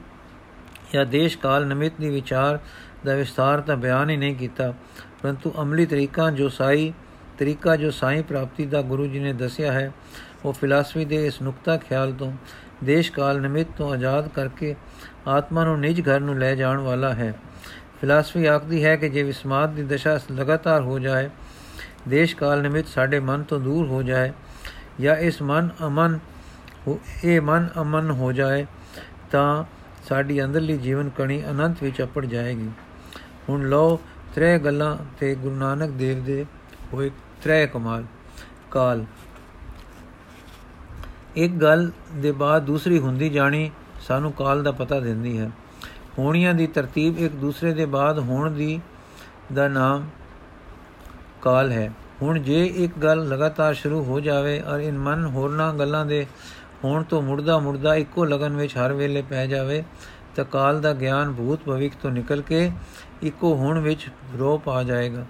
ਜਾਂ 0.94 1.06
ਦੇਸ਼ 1.06 1.38
ਕਾਲ 1.38 1.66
ਨਿਮਿਤ 1.68 1.94
ਦੀ 2.02 2.10
ਵਿਚਾਰ 2.10 2.60
ਦਾ 3.06 3.16
ਵਿਸਤਾਰ 3.16 3.62
ਤਾਂ 3.62 3.78
ਬਿਆਨ 3.78 4.10
ਹੀ 4.10 4.18
ਨਹੀਂ 4.18 4.36
ਕੀਤਾ, 4.36 4.74
ਪਰੰਤੂ 5.22 5.54
ਅਮਲੀ 5.62 5.86
ਤਰੀਕਾ 5.86 6.30
ਜੋ 6.32 6.50
ਸਾਈ, 6.50 6.94
ਤਰੀਕਾ 7.38 7.76
ਜੋ 7.76 7.92
ਸਾਈ 7.92 8.22
ਪ੍ਰਾਪਤੀ 8.22 8.66
ਦਾ 8.66 8.82
ਗੁਰੂ 8.82 9.08
ਜੀ 9.08 9.20
ਨੇ 9.20 9.34
ਦੱਸਿਆ 9.34 9.72
ਹੈ, 9.72 9.92
ਉਹ 10.46 10.54
ਫਿਲਾਸਫੀ 10.54 11.06
ਦੇ 11.06 11.26
ਇਸ 11.26 11.42
ਨੁਕਤਾ 11.42 11.78
ਖਿਆਲ 11.78 12.12
ਤੋਂ 12.12 12.32
ਦੇਸ਼ 12.84 13.12
ਕਾਲ 13.12 13.42
ਨਿਮਿਤ 13.42 13.68
ਤੋਂ 13.78 13.92
ਆਜ਼ਾਦ 13.92 14.28
ਕਰਕੇ 14.28 14.76
ਆਤਮਾ 15.28 15.64
ਨੂੰ 15.64 15.80
ਨਿਜ 15.80 16.02
ਘਰ 16.02 16.20
ਨੂੰ 16.20 16.38
ਲੈ 16.40 16.56
ਜਾਣ 16.56 16.78
ਵਾਲਾ 16.78 17.14
ਹੈ। 17.14 17.34
ਫਿਲਾਸਫੀ 18.02 18.46
ਆਖਦੀ 18.46 18.84
ਹੈ 18.86 18.96
ਕਿ 18.96 19.10
ਜੇ 19.10 19.24
ਵਿਸਮਾਦ 19.24 19.74
ਦੀ 19.74 19.84
ਦਸ਼ਾ 19.84 20.20
ਲਗਾਤਾਰ 20.32 20.82
ਹੋ 20.82 21.00
ਜਾਏ 21.00 21.30
ਦੇਸ਼ 22.08 22.36
ਕਾਲ 22.36 22.62
ਨਿਮਿਤ 22.62 22.88
ਸਾਡੇ 22.88 23.20
ਮਨ 23.20 23.44
ਤੋਂ 23.44 23.60
ਦੂਰ 23.60 23.88
ਹੋ 23.88 24.04
ਜਾਏ 24.04 24.32
ਜਾਂ 25.02 25.16
ਇਸ 25.16 25.42
ਮਨ 25.42 25.70
ਅਮਨ 25.88 26.20
ਇਹ 27.24 27.42
ਮਨ 27.42 27.68
ਅਮਨ 27.82 28.12
ਹੋ 28.12 28.32
ਜਾਏ 28.32 28.66
ਤਾਂ 29.32 29.64
ਸਾਡੀ 30.10 30.44
ਅੰਦਰਲੀ 30.44 30.78
ਜੀਵਨ 30.78 31.10
ਕਣੀ 31.10 31.44
ਅਨੰਤ 31.50 31.84
ਵਿੱਚ 31.84 32.02
ਅਪੜ 32.02 32.26
ਜਾਏਗੀ। 32.26 32.70
ਹੁਣ 33.50 33.68
ਲੋ 33.70 34.00
ਤਰੇ 34.36 34.60
ਗੱਲਾਂ 34.60 34.98
ਤੇ 35.20 35.36
ਗੁਰੂ 35.36 35.56
ਨਾਨਕ 35.56 35.90
ਦੇਵ 35.90 36.24
ਦੇ 36.24 36.46
ਹੋਏ 36.94 37.12
ਤਰੇ 37.44 37.68
ਕਮਾਲ, 37.68 38.04
ਕਾਲ। 38.72 39.06
ਇੱਕ 41.36 41.54
ਗੱਲ 41.54 41.92
ਦੇ 42.16 42.32
ਬਾਅਦ 42.32 42.66
ਦੂਸਰੀ 42.66 43.00
ਹੁੰਦੀ 43.00 43.30
ਜਾਣੀ 43.30 43.72
ਸਾਨੂੰ 44.08 44.32
ਕਾਲ 44.32 44.64
ਦਾ 44.64 44.72
ਪਤਾ 44.72 45.00
ਦਿੰਦੀ 45.00 45.38
ਹੈ। 45.38 45.52
ਹੋਣੀਆਂ 46.20 46.54
ਦੀ 46.54 46.68
ਤਰਤੀਬ 46.68 47.20
ਇੱਕ 47.20 47.34
ਦੂਸਰੇ 47.34 47.74
ਦੇ 47.74 47.86
ਬਾਅਦ 47.86 48.20
ਹੋਣ 48.20 48.52
ਦੀ 48.52 48.80
ਦਾ 49.54 49.68
ਨਾਮ 49.68 50.08
ਕਾਲ 51.42 51.72
ਹੈ। 51.72 51.92
ਹੁਣ 52.22 52.40
ਜੇ 52.40 52.66
ਇੱਕ 52.66 52.98
ਗੱਲ 52.98 53.28
ਲਗਾਤਾਰ 53.30 53.74
ਸ਼ੁਰੂ 53.74 54.04
ਹੋ 54.04 54.20
ਜਾਵੇ 54.20 54.60
ਔਰ 54.62 54.80
ਇਨ 54.80 54.98
ਮਨ 54.98 55.26
ਹੋਰਨਾਂ 55.26 55.74
ਗੱਲਾਂ 55.74 56.06
ਦੇ 56.06 56.26
ਹੋਣ 56.84 57.04
ਤੋਂ 57.04 57.22
ਮੁਰਦਾ 57.22 57.58
ਮੁਰਦਾ 57.60 57.96
ਇੱਕੋ 57.96 58.26
ਲਗਨ 58.26 58.56
ਵਿੱਚ 58.56 58.78
ਹਰ 58.78 58.94
ਵੇਲੇ 58.94 59.22
ਪੈ 59.22 59.46
ਜਾਵੇ, 59.48 59.84
ਤਾਂ 60.36 60.46
ਕਾਲ 60.46 60.82
ਦਾ 60.82 60.94
ਗਿਆਨ 60.94 61.34
ਭੂਤ 61.34 61.60
ਭਵਿਕ 61.66 61.94
ਤੋਂ 62.02 62.12
ਨਿਕਲ 62.12 62.42
ਕੇ 62.42 62.72
ਇੱਕੋ 63.24 63.56
ਹੁਣ 63.56 63.80
ਵਿੱਚ 63.80 64.08
ਰੋਪ 64.40 64.70
ਆ 64.70 64.84
ਜਾਏਗਾ। 64.84 65.26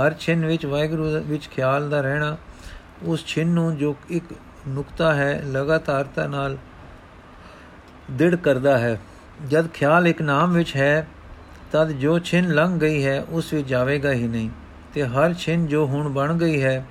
ਹਰ 0.00 0.14
ਛਿਨ 0.14 0.46
ਵਿੱਚ 0.46 0.66
ਵਾਹਿਗੁਰੂ 0.66 1.10
ਵਿੱਚ 1.26 1.48
ਖਿਆਲ 1.48 1.88
ਦਾ 1.90 2.00
ਰਹਿਣਾ, 2.00 2.36
ਉਸ 3.02 3.26
ਛਿਨ 3.26 3.48
ਨੂੰ 3.48 3.76
ਜੋ 3.76 3.94
ਇੱਕ 4.10 4.24
ਨੁਕਤਾ 4.68 5.14
ਹੈ, 5.14 5.42
ਲਗਾਤਾਰਤਾ 5.46 6.26
ਨਾਲ 6.26 6.56
ਦਿੜ 8.10 8.34
ਕਰਦਾ 8.36 8.78
ਹੈ। 8.78 8.98
ਜਦ 9.48 9.68
ਖਿਆਲ 9.68 10.06
ਇੱਕ 10.06 10.22
ਨਾਮ 10.22 10.52
ਵਿੱਚ 10.52 10.76
ਹੈ, 10.76 11.06
ਤਦ 11.72 11.90
ਜੋ 11.90 12.18
ਛਿਨ 12.18 12.52
ਲੰਘ 12.54 12.78
ਗਈ 12.80 13.04
ਹੈ, 13.04 13.24
ਉਸ 13.30 13.52
ਵਿੱਚ 13.52 13.68
ਜਾਵੇਗਾ 13.68 14.12
ਹੀ 14.12 14.26
ਨਹੀਂ। 14.28 14.50
ਤੇ 14.94 15.04
ਹਰ 15.04 15.34
ਛਿਨ 15.34 15.66
ਜੋ 15.66 15.86
ਹੁਣ 15.86 16.08
ਬਣ 16.08 16.34
ਗਈ 16.34 16.62
ਹੈ, 16.62 16.84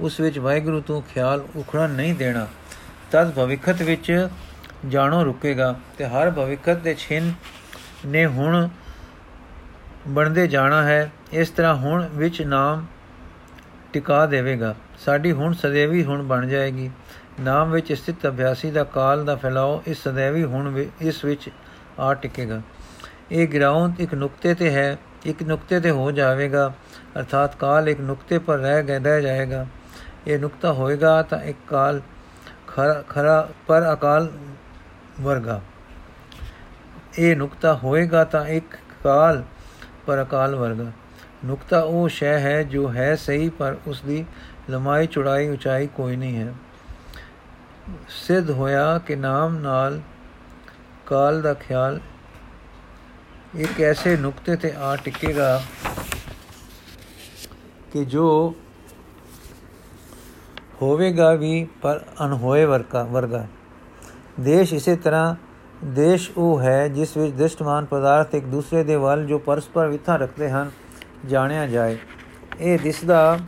ਉਸ 0.00 0.20
ਵਿੱਚ 0.20 0.38
ਵਾਹਿਗੁਰੂ 0.38 0.80
ਤੋਂ 0.80 1.00
ਖਿਆਲ 1.02 1.44
ਉਖੜਨ 1.56 1.90
ਨਹੀਂ 1.90 2.14
ਦੇਣਾ। 2.14 2.46
ਤਦ 3.12 3.30
ਭਵਿੱਖਤ 3.30 3.82
ਵਿੱਚ 3.82 4.28
ਜਾਣੋ 4.88 5.24
ਰੁਕੇਗਾ 5.24 5.74
ਤੇ 5.98 6.06
ਹਰ 6.06 6.30
ਭਵਿੱਖਤ 6.30 6.78
ਦੇ 6.78 6.94
ਛਿਨ 6.94 7.32
ਨੇ 8.06 8.26
ਹੁਣ 8.26 8.68
ਬਣਦੇ 10.08 10.46
ਜਾਣਾ 10.46 10.82
ਹੈ, 10.82 11.10
ਇਸ 11.32 11.50
ਤਰ੍ਹਾਂ 11.50 11.74
ਹੁਣ 11.74 12.08
ਵਿੱਚ 12.12 12.42
ਨਾਮ 12.42 12.86
ਟਿਕਾ 13.92 14.24
ਦੇਵੇਗਾ। 14.26 14.74
ਸਾਡੀ 15.04 15.32
ਹੁਣ 15.32 15.52
ਸਦੇਵੀ 15.52 16.04
ਹੁਣ 16.04 16.22
ਬਣ 16.22 16.46
ਜਾਏਗੀ। 16.48 16.90
ਨਾਮ 17.40 17.70
ਵਿੱਚ 17.70 17.92
ਸਥਿਤ 17.92 18.26
ਅਭਿਆਸੀ 18.26 18.70
ਦਾ 18.70 18.84
ਕਾਲ 18.84 19.24
ਦਾ 19.24 19.36
ਫੈਲਾਓ 19.36 19.82
ਇਸ 19.86 20.02
ਸਦੇਵੀ 20.02 20.44
ਹੁਣ 20.44 20.84
ਇਸ 21.00 21.24
ਵਿੱਚ 21.24 21.48
ਆ 21.98 22.14
ਟਿਕੇਗਾ। 22.14 22.60
ਇਹ 23.30 23.48
ਗਰਾਉਂਡ 23.48 24.00
ਇੱਕ 24.00 24.14
ਨੁਕਤੇ 24.14 24.54
ਤੇ 24.54 24.70
ਹੈ, 24.70 24.96
ਇੱਕ 25.26 25.42
ਨੁਕਤੇ 25.42 25.80
ਤੇ 25.80 25.90
ਹੋ 25.90 26.10
ਜਾਵੇਗਾ। 26.10 26.72
ਅਰਥਾਤ 27.18 27.54
ਕਾਲ 27.56 27.88
ਇੱਕ 27.88 28.00
ਨੁਕਤੇ 28.00 28.38
ਪਰ 28.38 28.58
ਰਹਿ 28.58 28.82
ਗਿਆ 28.82 28.98
ਰਹਿ 28.98 29.22
ਜਾਏਗਾ। 29.22 29.66
ਇਹ 30.26 30.38
ਨੁਕਤਾ 30.38 30.72
ਹੋਏਗਾ 30.72 31.20
ਤਾਂ 31.22 31.38
ਇੱਕ 31.40 31.58
ਕਾਲ 31.68 32.00
ਖਰਾ 33.08 33.48
ਪਰ 33.66 33.92
ਅਕਾਲ 33.92 34.30
ਵਰਗਾ। 35.20 35.60
ਇਹ 37.18 37.36
ਨੁਕਤਾ 37.36 37.74
ਹੋਏਗਾ 37.74 38.24
ਤਾਂ 38.24 38.44
ਇੱਕ 38.46 38.76
ਕਾਲ 39.04 39.42
ਪਰ 40.06 40.22
ਅਕਾਲ 40.22 40.54
ਵਰਗਾ। 40.56 40.90
ਨੁਕਤਾ 41.44 41.80
ਉਹ 41.80 42.08
ਸ਼ੈ 42.08 42.38
ਹੈ 42.38 42.62
ਜੋ 42.62 42.92
ਹੈ 42.92 43.14
ਸਹੀ, 43.16 43.48
ਪਰ 43.48 43.76
ਉਸ 43.86 44.00
ਦੀ 44.00 44.24
ਲੰਮਾਈ 44.70 45.06
ਚੌੜਾਈ, 45.06 45.48
ਉਚਾਈ 45.48 45.86
ਕੋਈ 45.86 46.16
ਨਹੀਂ 46.16 46.36
ਹੈ। 46.36 46.52
ਸਿੱਧ 48.08 48.50
ਹੋਇਆ 48.50 48.98
ਕਿ 48.98 49.16
ਨਾਮ 49.16 49.56
ਨਾਲ 49.58 50.00
ਕਾਲ 51.06 51.42
ਦਾ 51.42 51.54
ਖਿਆਲ 51.54 52.00
ਇੱਕ 53.56 53.80
ਐਸੇ 53.80 54.16
ਨੁਕਤੇ 54.16 54.56
ਤੇ 54.56 54.72
ਆ 54.78 54.96
ਟਿਕੇਗਾ 54.96 55.62
ਕਿ 57.92 58.04
ਜੋ 58.04 58.54
ਹੋਵੇਗਾ 60.82 61.34
ਵੀ, 61.34 61.66
ਪਰ 61.82 62.04
ਅਨਹੋਏ 62.24 62.64
ਵਰਗਾ 62.64 63.02
ਵਰਗਾ। 63.04 63.46
ਦੇਸ਼ 64.40 64.74
ਇਸੇ 64.74 64.96
ਤਰ੍ਹਾਂ, 64.96 65.34
ਦੇਸ਼ 65.84 66.30
ਉਹ 66.36 66.60
ਹੈ 66.60 66.88
ਜਿਸ 66.88 67.16
ਵਿੱਚ 67.16 67.34
ਦ੍ਰਿਸ਼ਟਮਾਨ 67.34 67.84
ਪਦਾਰਥ 67.84 68.34
ਇੱਕ 68.34 68.44
ਦੂਸਰੇ 68.44 68.84
ਦੇ 68.84 68.96
ਵੱਲ 68.96 69.26
ਜੋ 69.26 69.38
ਪਰਸਪਰ 69.38 69.88
ਵਿਥਾ 69.88 70.16
ਰੱਖਦੇ 70.16 70.50
ਹਨ, 70.50 70.70
ਜਾਣਿਆ 71.26 71.66
ਜਾਏ। 71.66 71.96
ਇਹ 72.60 72.78
ਦਿਸਦਾ 72.78 73.38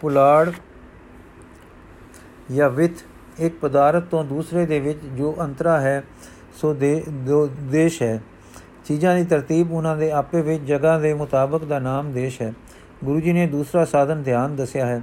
ਪੁਲਾੜ 0.00 0.50
ਜਾਂ 2.54 2.70
ਵਿਤ 2.70 2.92
ਇੱਕ 3.38 3.58
ਪਦਾਰਥ 3.60 4.04
ਤੋਂ 4.04 4.24
ਦੂਸਰੇ 4.24 4.66
ਦੇ 4.66 4.80
ਵਿੱਚ 4.80 5.04
ਜੋ 5.04 5.36
ਅੰਤਰਾ 5.40 5.80
ਹੈ, 5.80 6.02
ਸੋ 6.56 6.74
ਦੇ, 6.74 7.04
ਦੇਸ਼ 7.50 8.02
ਹੈ। 8.02 8.22
ਚੀਜ਼ਾਂ 8.92 9.14
ਦੀ 9.16 9.24
ਤਰਤੀਬ 9.24 9.72
ਉਹਨਾਂ 9.72 9.96
ਦੇ 9.96 10.10
ਆਪੇ 10.10 10.40
ਵਿੱਚ 10.42 10.62
ਜਗ੍ਹਾ 10.62 10.98
ਦੇ 10.98 11.14
ਮੁਤਾਬਕ 11.14 11.64
ਦਾ 11.64 11.78
ਨਾਮ 11.78 12.12
ਦੇਸ਼ 12.12 12.42
ਹੈ। 12.42 12.52
ਗੁਰੂ 13.04 13.20
ਜੀ 13.20 13.32
ਨੇ 13.32 13.46
ਦੂਸਰਾ 13.46 13.84
ਸਾਧਨ 13.84 14.22
ਧਿਆਨ 14.22 14.56
ਦੱਸਿਆ 14.56 14.86
ਹੈ। 14.86 15.02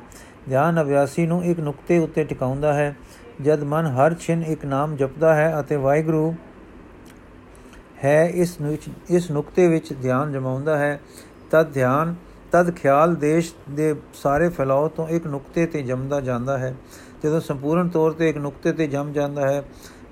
ਧਿਆਨ 0.49 0.81
ਅਭਿਆਸੀ 0.81 1.25
ਨੂੰ 1.25 1.43
ਇੱਕ 1.45 1.59
ਨੁਕਤੇ 1.59 1.97
ਉੱਤੇ 1.97 2.23
ਟਿਕਾਉਂਦਾ 2.23 2.73
ਹੈ। 2.73 2.95
ਜਦ 3.41 3.63
ਮਨ 3.63 3.85
ਹਰ 3.85 4.13
ਛਿਨ 4.13 4.43
ਇੱਕ 4.43 4.65
ਨਾਮ 4.65 4.95
ਜਪਦਾ 4.95 5.33
ਹੈ 5.35 5.59
ਅਤੇ 5.59 5.75
ਵਾਹਿਗੁਰੂ 5.75 6.35
ਹੈ 8.03 8.25
ਇਸ 8.25 8.61
ਵਿੱਚ, 8.61 8.83
ਇਸ 9.09 9.31
ਨੁਕਤੇ 9.31 9.67
ਵਿੱਚ 9.67 9.93
ਧਿਆਨ 10.01 10.31
ਜਮਾਉਂਦਾ 10.31 10.77
ਹੈ, 10.77 10.99
ਤਦ 11.51 11.73
ਧਿਆਨ, 11.73 12.15
ਤਦ 12.51 12.71
ਖਿਆਲ 12.71 13.15
ਦੇਸ਼ 13.15 13.53
ਦੇ 13.69 13.95
ਸਾਰੇ 14.13 14.49
ਫੈਲਾਅ 14.49 14.87
ਤੋਂ 14.87 15.07
ਇੱਕ 15.07 15.27
ਨੁਕਤੇ 15.27 15.65
ਤੇ 15.65 15.81
ਜੰਮਦਾ 15.81 16.21
ਜਾਂਦਾ 16.21 16.57
ਹੈ। 16.57 16.75
ਜਦੋਂ 17.23 17.39
ਸੰਪੂਰਨ 17.39 17.89
ਤੌਰ 17.89 18.11
ਤੇ 18.11 18.29
ਇੱਕ 18.29 18.37
ਨੁਕਤੇ 18.37 18.71
ਤੇ 18.71 18.87
ਜੰਮ 18.87 19.11
ਜਾਂਦਾ 19.11 19.47
ਹੈ 19.47 19.63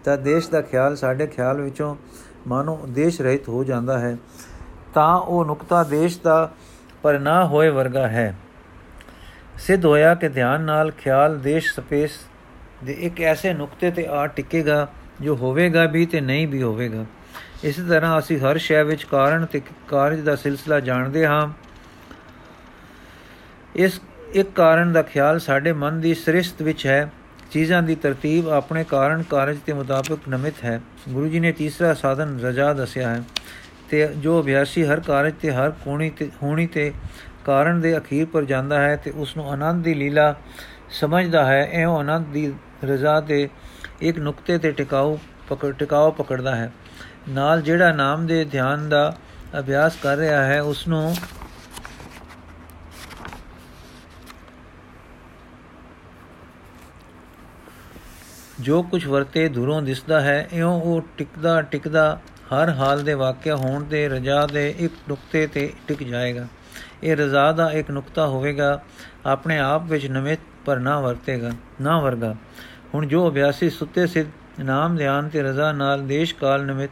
ਤਾਂ 0.04 0.18
ਦੇਸ਼ 0.18 0.50
ਦਾ 0.50 0.62
ਖਿਆਲ 0.62 0.96
ਸਾਡੇ 0.96 1.28
ਖਿਆਲ 1.28 1.62
ਵਿੱਚੋਂ 1.62 1.96
ਮਾਨੋ 2.48 2.80
ਦੇਸ਼ 2.90 3.22
ਰਹਿਤ 3.22 3.50
ਹੋ 3.50 3.64
ਜਾਂਦਾ 3.64 3.98
ਹੈ, 4.00 4.16
ਤਾਂ 4.94 5.16
ਉਹ 5.18 5.46
ਨੁਕਤਾ 5.46 5.84
ਦੇਸ਼ 5.84 6.20
ਦਾ 6.22 6.52
ਪਰ 7.04 7.20
ਨਾ 7.20 7.44
ਹੋਏ 7.46 7.70
ਵਰਗਾ 7.70 8.08
ਹੈ। 8.08 8.36
ਸਿੱਧ 9.58 9.86
ਹੋਇਆ 9.86 10.14
ਕਿ 10.16 10.30
ਧਿਆਨ 10.30 10.62
ਨਾਲ 10.62 10.92
ਖਿਆਲ 10.92 11.38
ਦੇਸ਼ 11.40 11.74
ਸਪੇਸ 11.74 12.20
ਦੇ 12.84 12.94
ਇੱਕ 13.00 13.22
ਐਸੇ 13.22 13.54
ਨੁਕਤੇ 13.54 13.92
ਤੇ 13.92 14.06
ਆ 14.08 14.26
ਟਿਕੇਗਾ, 14.28 14.88
ਜੋ 15.22 15.36
ਹੋਵੇਗਾ 15.36 15.86
ਵੀ 15.86 16.06
ਤੇ 16.06 16.22
ਨਹੀਂ 16.22 16.48
ਵੀ 16.48 16.62
ਹੋਵੇਗਾ। 16.62 17.06
ਇਸੇ 17.64 17.84
ਤਰ੍ਹਾਂ 17.84 18.18
ਅਸੀਂ 18.20 18.40
ਹਰ 18.40 18.58
ਸ਼ੈ 18.58 18.84
ਵਿੱਚ 18.84 19.04
ਕਾਰਨ 19.04 19.46
ਤੇ 19.46 19.62
ਕਾਰਜ 19.88 20.20
ਦਾ 20.20 20.36
ਸਿਲਸਿਲਾ 20.36 20.80
ਜਾਣਦੇ 20.80 21.26
ਹਾਂ। 21.26 21.48
ਇਸ 23.76 24.00
ਇੱਕ 24.32 24.50
ਕਾਰਨ 24.56 24.94
ਦਾ 24.94 25.02
ਖਿਆਲ 25.02 25.40
ਸਾਡੇ 25.40 25.72
ਮਨ 25.74 26.00
ਦੀ 26.02 26.14
ਸ੍ਰਿਸ਼ਟ 26.14 26.62
ਵਿੱਚ 26.62 26.86
ਹੈ। 26.88 27.10
ਚੀਜ਼ਾਂ 27.52 27.84
ਦੀ 27.84 27.96
ਤਰਤੀਬ 27.96 28.50
ਆਪਣੇ 28.50 28.84
ਕਾਰਨ 28.84 29.24
ਕਾਰਜ 29.24 29.58
ਦੇ 29.68 29.74
ਮੁਤਾਬਕ 29.74 30.20
ਨਮਿਤ 30.30 30.54
ਹੈ। 30.64 30.82
ਗੁਰੂ 31.10 31.28
ਜੀ 31.28 31.40
ਨੇ 31.40 31.52
ਤੀਸਰਾ 31.52 31.94
ਸਾਧਨ 31.94 32.40
ਰਜਾ 32.40 32.74
ਦੱਸਿਆ 32.74 33.10
ਹੈ 33.10 33.24
ਤੇ 33.90 34.08
ਜੋ 34.18 34.42
ਅਭਿਆਸੀ 34.42 34.84
ਹਰ 34.86 35.00
ਕਾਰਜ 35.00 35.34
ਤੇ 35.42 35.52
ਹਰ 35.52 35.72
ਕੋਣੀ 35.72 36.10
ਤੇ 36.10 36.30
ਹੋਣੀ 36.44 36.68
ਤੇ 36.68 36.92
ਕਾਰਨ 37.46 37.82
ਦੇ 37.82 37.98
ਅਖੀਰ 37.98 38.26
ਪਰ 38.26 38.44
ਜਾਂਦਾ 38.44 38.82
ਹੈ 38.82 38.96
ਤੇ 38.96 39.12
ਉਸ 39.12 39.38
ਨੂੰ 39.38 39.52
ਆਨੰਦ 39.52 39.84
ਦੀ 39.84 39.94
ਲੀਲਾ 39.94 40.36
ਸਮਝਦਾ 40.90 41.46
ਹੈ 41.46 41.64
ਇਹ 41.74 41.86
ਆਨੰਦ 41.86 42.28
ਦੀ 42.28 42.54
ਰਜ਼ਾ 42.84 43.20
ਦੇ 43.20 43.50
ਇੱਕ 44.02 44.20
ਨੁਕਤੇ 44.20 44.58
ਤੇ 44.58 44.72
ਟਿਕਾਉ 44.72 45.18
ਪਕੜ 45.50 45.72
ਟਿਕਾਉ 45.72 46.12
ਪਕੜਦਾ 46.12 46.56
ਹੈ। 46.56 46.72
ਨਾਲ 47.30 47.62
ਜਿਹੜਾ 47.62 47.92
ਨਾਮ 47.92 48.28
ਦੇ 48.28 48.46
ਧਿਆਨ 48.46 48.90
ਦਾ 48.90 49.16
ਅਭਿਆਸ 49.60 49.96
ਕਰ 50.04 50.18
ਰਿਹਾ 50.18 50.44
ਹੈ 50.46 50.62
ਉਸ 50.62 50.88
ਨੂੰ 50.88 51.16
ਜੋ 58.62 58.82
ਕੁਝ 58.84 59.06
ਵਰਤੇ 59.08 59.48
ਦੂਰੋਂ 59.50 59.82
ਦਿਸਦਾ 59.82 60.20
ਹੈ, 60.22 60.48
ਇਉਂ 60.54 60.82
ਉਹ 60.82 61.02
ਟਿਕਦਾ 61.18 61.62
ਟਿਕਦਾ 61.62 62.20
ਹਰ 62.54 62.70
ਹਾਲ 62.70 63.04
ਦੇ 63.04 63.14
ਵਾਕਿਆ 63.14 63.56
ਹੋਣ 63.56 63.84
ਦੇ 63.84 64.08
ਰਜਾ 64.10 64.46
ਦੇ 64.48 64.70
ਇੱਕ 64.80 64.94
ਨੁਕਤੇ 65.10 65.46
ਤੇ 65.48 65.72
ਟਿਕ 65.88 66.04
ਜਾਏਗਾ। 66.04 66.46
ਇਹ 67.04 67.16
ਰਜ਼ਾ 67.18 67.52
ਦਾ 67.52 67.70
ਇੱਕ 67.72 67.92
ਨੁਕਤਾ 67.92 68.28
ਹੋਵੇਗਾ, 68.28 68.80
ਆਪਣੇ 69.26 69.58
ਆਪ 69.60 69.84
ਵਿੱਚ 69.84 70.08
ਨਵੇਂ 70.08 70.38
ਪਰ 70.66 70.80
ਨਾ 70.80 71.00
ਵਰਤੇਗਾ, 71.00 71.52
ਨਾ 71.82 72.00
ਵਰਗਾ। 72.00 72.36
ਹੁਣ 72.94 73.06
ਜੋ 73.08 73.28
ਅਭਿਆਸੀ 73.30 73.70
ਸੁੱਤੇ 73.70 74.08
ਸਿੱਧ 74.08 74.28
ਨਾਮ 74.60 74.96
ਧਿਆਨ 74.98 75.30
ਤੇ 75.30 75.42
ਰਜ਼ਾ 75.42 75.72
ਨਾਲ 75.72 76.06
ਦੇਸ਼ 76.08 76.34
ਕਾਲ 76.36 76.66
ਨਿਮਿਤ 76.66 76.92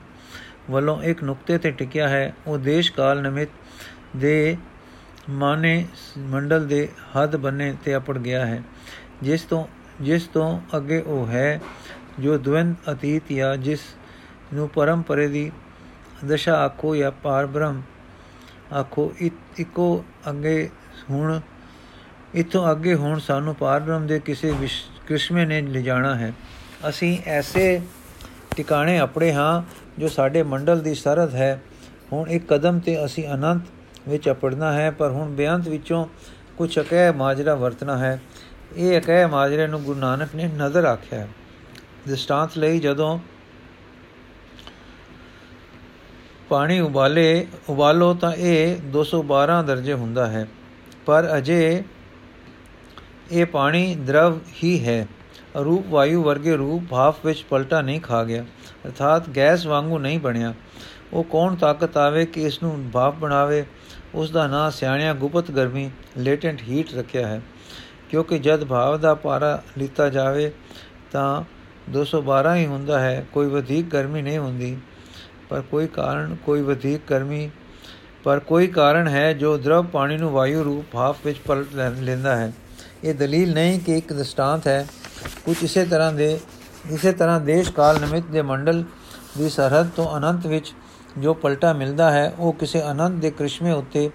ਵੱਲੋਂ 0.69 1.01
ਇੱਕ 1.03 1.23
ਨੁਕਤੇ 1.23 1.57
ਤੇ 1.57 1.71
ਟਿਕਿਆ 1.71 2.07
ਹੈ, 2.07 2.33
ਉਹ 2.47 2.57
ਦੇਸ਼ 2.57 2.91
ਕਾਲ 2.93 3.21
ਨਿਮਿਤ 3.21 3.49
ਦੇ 4.15 4.57
ਮਾਨੇ 5.29 5.85
ਮੰਡਲ 6.17 6.67
ਦੇ 6.67 6.87
ਹੱਦ 7.17 7.35
ਬੰਨੇ 7.35 7.73
ਤੇ 7.85 7.95
ਅਪੜ 7.97 8.17
ਗਿਆ 8.17 8.45
ਹੈ, 8.45 8.61
ਜਿਸ 9.23 9.41
ਤੋਂ 9.41 9.65
ਜਿਸ 10.01 10.27
ਤੋਂ 10.27 10.59
ਅੱਗੇ 10.77 10.99
ਉਹ 11.01 11.27
ਹੈ, 11.27 11.59
ਜੋ 12.19 12.37
ਦਵੰਦ 12.37 12.75
ਅਤੀਤ 12.91 13.31
ਜਾਂ 13.33 13.55
ਜਿਸ 13.57 13.79
ਨੂੰ 14.53 14.69
ਪਰਮ 14.69 15.01
ਪਰੇ 15.01 15.27
ਦੀ 15.27 15.51
ਦਸ਼ਾ 16.25 16.55
ਆਖੋ 16.55 16.95
ਜਾਂ 16.95 17.11
ਪਾਰ 17.11 17.45
ਬ੍ਰਹਮ 17.45 17.81
ਆਖੋ 18.73 19.13
ਇਕੋ 19.59 20.03
ਅੱਗੇ 20.29 20.69
ਹੁਣ 21.09 21.39
ਇਤੋਂ 22.35 22.71
ਅੱਗੇ 22.71 22.93
ਹੁਣ 22.95 23.19
ਸਾਨੂੰ 23.19 23.55
ਪਾਰ 23.55 23.79
ਬ੍ਰਹਮ 23.79 24.07
ਦੇ 24.07 24.19
ਕਿਸੇ 24.19 24.53
ਕ੍ਰਿਸ਼ਮੇ 25.07 25.45
ਨੇ 25.45 25.61
ਲਿਜਾਣਾ 25.61 26.15
ਹੈ। 26.15 26.33
ਅਸੀਂ 26.89 27.17
ਐਸੇ 27.25 27.81
ਟਿਕਾਣੇ 28.55 28.97
ਆਪਣੇ 28.99 29.31
ਹਾਂ 29.33 29.61
ਜੋ 29.99 30.07
ਸਾਡੇ 30.07 30.43
ਮੰਡਲ 30.43 30.79
ਦੀ 30.79 30.95
ਸਰਹੱਦ 30.95 31.35
ਹੈ। 31.35 31.61
ਹੁਣ 32.13 32.29
ਇੱਕ 32.29 32.47
ਕਦਮ 32.47 32.79
ਤੇ 32.79 33.05
ਅਸੀਂ 33.05 33.27
ਅਨੰਤ 33.27 33.61
ਵਿੱਚ 34.09 34.29
ਅਪੜਨਾ 34.29 34.73
ਹੈ, 34.73 34.91
ਪਰ 34.91 35.11
ਹੁਣ 35.11 35.29
ਬਿਆੰਤ 35.29 35.67
ਵਿੱਚੋਂ 35.67 36.05
ਕੁਝ 36.57 36.79
ਅਕਹਿ 36.79 37.11
ਮਾਜਰਾ 37.11 37.55
ਵਰਤਣਾ 37.55 37.97
ਹੈ। 37.97 38.19
ਇਹ 38.73 38.99
ਅਕਹਿ 38.99 39.27
ਮਾਜਰੇ 39.27 39.67
ਨੂੰ 39.67 39.81
ਗੁਰੂ 39.83 39.99
ਨਾਨਕ 39.99 40.35
ਨੇ 40.35 40.47
ਨਜ਼ਰ 40.47 40.85
ਆਖਿਆ 40.85 41.19
ਹੈ। 41.19 41.27
ਦ੍ਰਿਸ਼ਟਾਂਤ 42.07 42.57
ਲਈ 42.57 42.79
ਜਦੋਂ 42.79 43.19
ਪਾਣੀ 46.49 46.79
ਉਬਾਲੇ, 46.79 47.47
ਉਬਾਲੋ 47.69 48.13
ਤਾਂ 48.13 48.31
ਇਹ 48.31 48.75
212 48.91 49.61
ਦਰਜੇ 49.63 49.93
ਹੁੰਦਾ 49.93 50.27
ਹੈ, 50.27 50.47
ਪਰ 51.05 51.27
ਅਜੇ 51.37 51.83
ਇਹ 53.31 53.45
ਪਾਣੀ 53.45 53.95
ਦਰਵ 53.95 54.39
ਹੀ 54.63 54.85
ਹੈ। 54.85 55.07
ਰੂਪ 55.59 55.87
ਵਾਯੂ 55.87 56.23
ਵਰਗੇ 56.23 56.55
ਰੂਪ 56.55 56.83
ਭਾਫ 56.89 57.25
ਵਿੱਚ 57.25 57.43
ਪਲਟਾ 57.49 57.81
ਨਹੀਂ 57.81 58.01
ਖਾ 58.01 58.23
ਗਿਆ, 58.23 58.43
ਅਰਥਾਤ 58.85 59.29
ਗੈਸ 59.29 59.65
ਵਾਂਗੂ 59.65 59.99
ਨਹੀਂ 59.99 60.19
ਬਣਿਆ। 60.19 60.53
ਉਹ 61.13 61.23
ਕੌਣ 61.23 61.55
ਤਾਕਤ 61.55 61.97
ਆਵੇ 61.97 62.25
ਕਿ 62.25 62.41
ਇਸ 62.41 62.61
ਨੂੰ 62.63 62.89
ਭਾਫ 62.93 63.15
ਬਣਾਵੇ? 63.15 63.65
ਉਸ 64.15 64.31
ਦਾ 64.31 64.47
ਨਾਂ 64.47 64.69
ਸਿਆਣਿਆ 64.71 65.13
ਗੁਪਤ 65.13 65.51
ਗਰਮੀ 65.51 65.89
ਲੇਟੈਂਟ 66.17 66.61
ਹੀਟ 66.61 66.93
ਰੱਖਿਆ 66.95 67.27
ਹੈ। 67.27 67.41
ਕਿਉਂਕਿ 68.09 68.39
ਜਦ 68.39 68.63
ਭਾਵ 68.63 68.97
ਦਾ 68.99 69.13
ਪਾਰਾ 69.13 69.61
ਲੀਤਾ 69.77 70.09
ਜਾਵੇ 70.09 70.51
ਤਾਂ 71.11 71.43
212 71.89 72.55
ਹੀ 72.55 72.65
ਹੁੰਦਾ 72.65 72.99
ਹੈ, 72.99 73.25
ਕੋਈ 73.33 73.47
ਵਧੇਕ 73.47 73.85
ਗਰਮੀ 73.85 74.21
ਨਹੀਂ 74.21 74.37
ਹੁੰਦੀ। 74.37 74.77
ਪਰ 75.49 75.61
ਕੋਈ 75.61 75.87
ਕਾਰਨ, 75.87 76.35
ਕੋਈ 76.45 76.61
ਵਧੇਕ 76.61 77.01
ਗਰਮੀ, 77.09 77.49
ਪਰ 78.23 78.39
ਕੋਈ 78.39 78.67
ਕਾਰਨ 78.67 79.07
ਹੈ 79.07 79.33
ਜੋ 79.33 79.57
ਦਰਵ 79.57 79.85
ਪਾਣੀ 79.85 80.17
ਨੂੰ 80.17 80.31
ਵਾਯੂ 80.31 80.63
ਰੂਪ 80.63 80.85
ਭਾਫ 80.91 81.17
ਵਿੱਚ 81.25 81.37
ਪਲਟ 81.37 81.67
ਲੈਂਦਾ 81.75 82.35
ਹੈ। 82.35 82.51
ਇਹ 83.03 83.13
ਦਲੀਲ 83.13 83.53
ਨਹੀਂ 83.53 83.79
ਕਿ 83.79 83.97
ਇੱਕ 83.97 84.13
ਦਸਤਾਂਤ 84.13 84.67
ਹੈ। 84.67 84.87
ਕੁਝ 85.45 85.57
ਇਸੇ 85.63 85.85
ਤਰ੍ਹਾਂ 85.85 86.13
ਦੇ, 86.13 86.39
ਇਸੇ 86.91 87.11
ਤਰ੍ਹਾਂ 87.11 87.39
ਦੇਸ਼ 87.41 87.71
ਕਾਲ 87.71 87.99
ਨਿਮਿਤ 88.01 88.25
ਦੇ 88.25 88.41
ਮੰਡਲ 88.41 88.83
ਦੀ 89.37 89.49
ਸਰਹੱਦ 89.49 89.89
ਤੋਂ 89.95 90.17
ਅਨੰਤ 90.17 90.47
ਵਿੱਚ 90.47 90.73
ਜੋ 91.17 91.33
ਪਲਟਾ 91.33 91.73
ਮਿਲਦਾ 91.73 92.11
ਹੈ, 92.11 92.33
ਉਹ 92.39 92.53
ਕਿਸੇ 92.53 92.81
ਅਨੰਤ 92.91 93.21
ਦੇ 93.21 93.31
ਕ੍ਰਿਸ਼ਮੇ 93.31 93.71
ਉੱਤੇ 93.71 94.09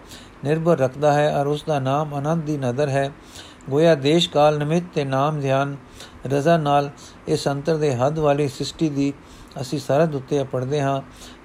ਨਿਰਭਰ 0.44 0.78
ਰੱਖਦਾ 0.78 1.12
ਹੈ 1.12 1.36
ਔਰ 1.36 1.46
ਉਸ 1.46 1.64
ਦਾ 1.66 1.78
ਨਾਮ 1.78 2.18
ਅਨੰਤ 2.18 2.44
ਦੀ 2.44 2.56
ਨਦਰ 2.56 2.88
ਹੈ। 2.88 3.10
ਗੋਇਆ 3.68 3.94
ਦੇਸ਼ 3.94 4.28
ਕਾਲ 4.30 4.58
ਨਿਮਿਤ 4.58 4.84
ਤੇ 4.94 5.04
ਨਾਮ 5.04 5.40
ਧਿਆਨ 5.40 5.76
ਰਜ਼ਾ 6.26 6.56
ਨਾਲ 6.56 6.90
ਇਸ 7.28 7.48
ਅੰਤਰ 7.48 7.76
ਦੇ 7.76 7.94
ਹੱਦ 7.96 8.18
ਵਾਲੀ 8.18 8.48
ਸ੍ਰਿਸ਼ਟੀ 8.48 8.88
ਦੀ 8.88 9.12
ਅਸੀਂ 9.60 9.78
ਸਰਹੱਦ 9.78 10.14
ਉੱਤੇ 10.14 10.44
ਪੜਦੇ 10.44 10.80
ਹਾਂ 10.80 11.00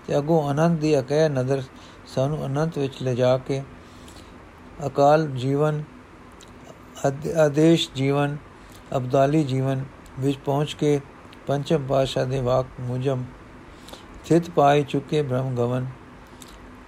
ਤੇ 0.07 0.17
ਅਗੋਂ 0.17 0.51
ਅਨੰਤ 0.51 0.79
ਦੀ 0.79 0.99
ਅਕੈ 0.99 1.27
ਨਦਰ 1.29 1.61
ਸਾਨੂੰ 2.15 2.45
ਅਨੰਤ 2.45 2.77
ਵਿੱਚ 2.77 3.01
ਲਿਜਾ 3.03 3.37
ਕੇ 3.37 3.61
ਅਕਾਲ 4.87 5.27
ਜੀਵਨ 5.27 5.83
ਆਦੇਸ਼ 7.37 7.89
ਜੀਵਨ, 7.95 8.37
ਅਬਦਾਲੀ 8.97 9.43
ਜੀਵਨ 9.43 9.83
ਵਿੱਚ 10.19 10.37
ਪਹੁੰਚ 10.37 10.73
ਕੇ 10.73 10.99
ਪੰਚਮ 11.47 11.85
ਪਾਸ਼ਾ 11.87 12.23
ਦੇ 12.25 12.41
ਵਾਕ 12.41 12.79
ਮੁਜਮ 12.79 13.23
ਥਿਤ 14.25 14.49
ਪਾਈ 14.49 14.83
ਚੁੱਕੇ 14.83 15.21
ਬ੍ਰਹਮ 15.21 15.55
ਗਵਨ 15.55 15.85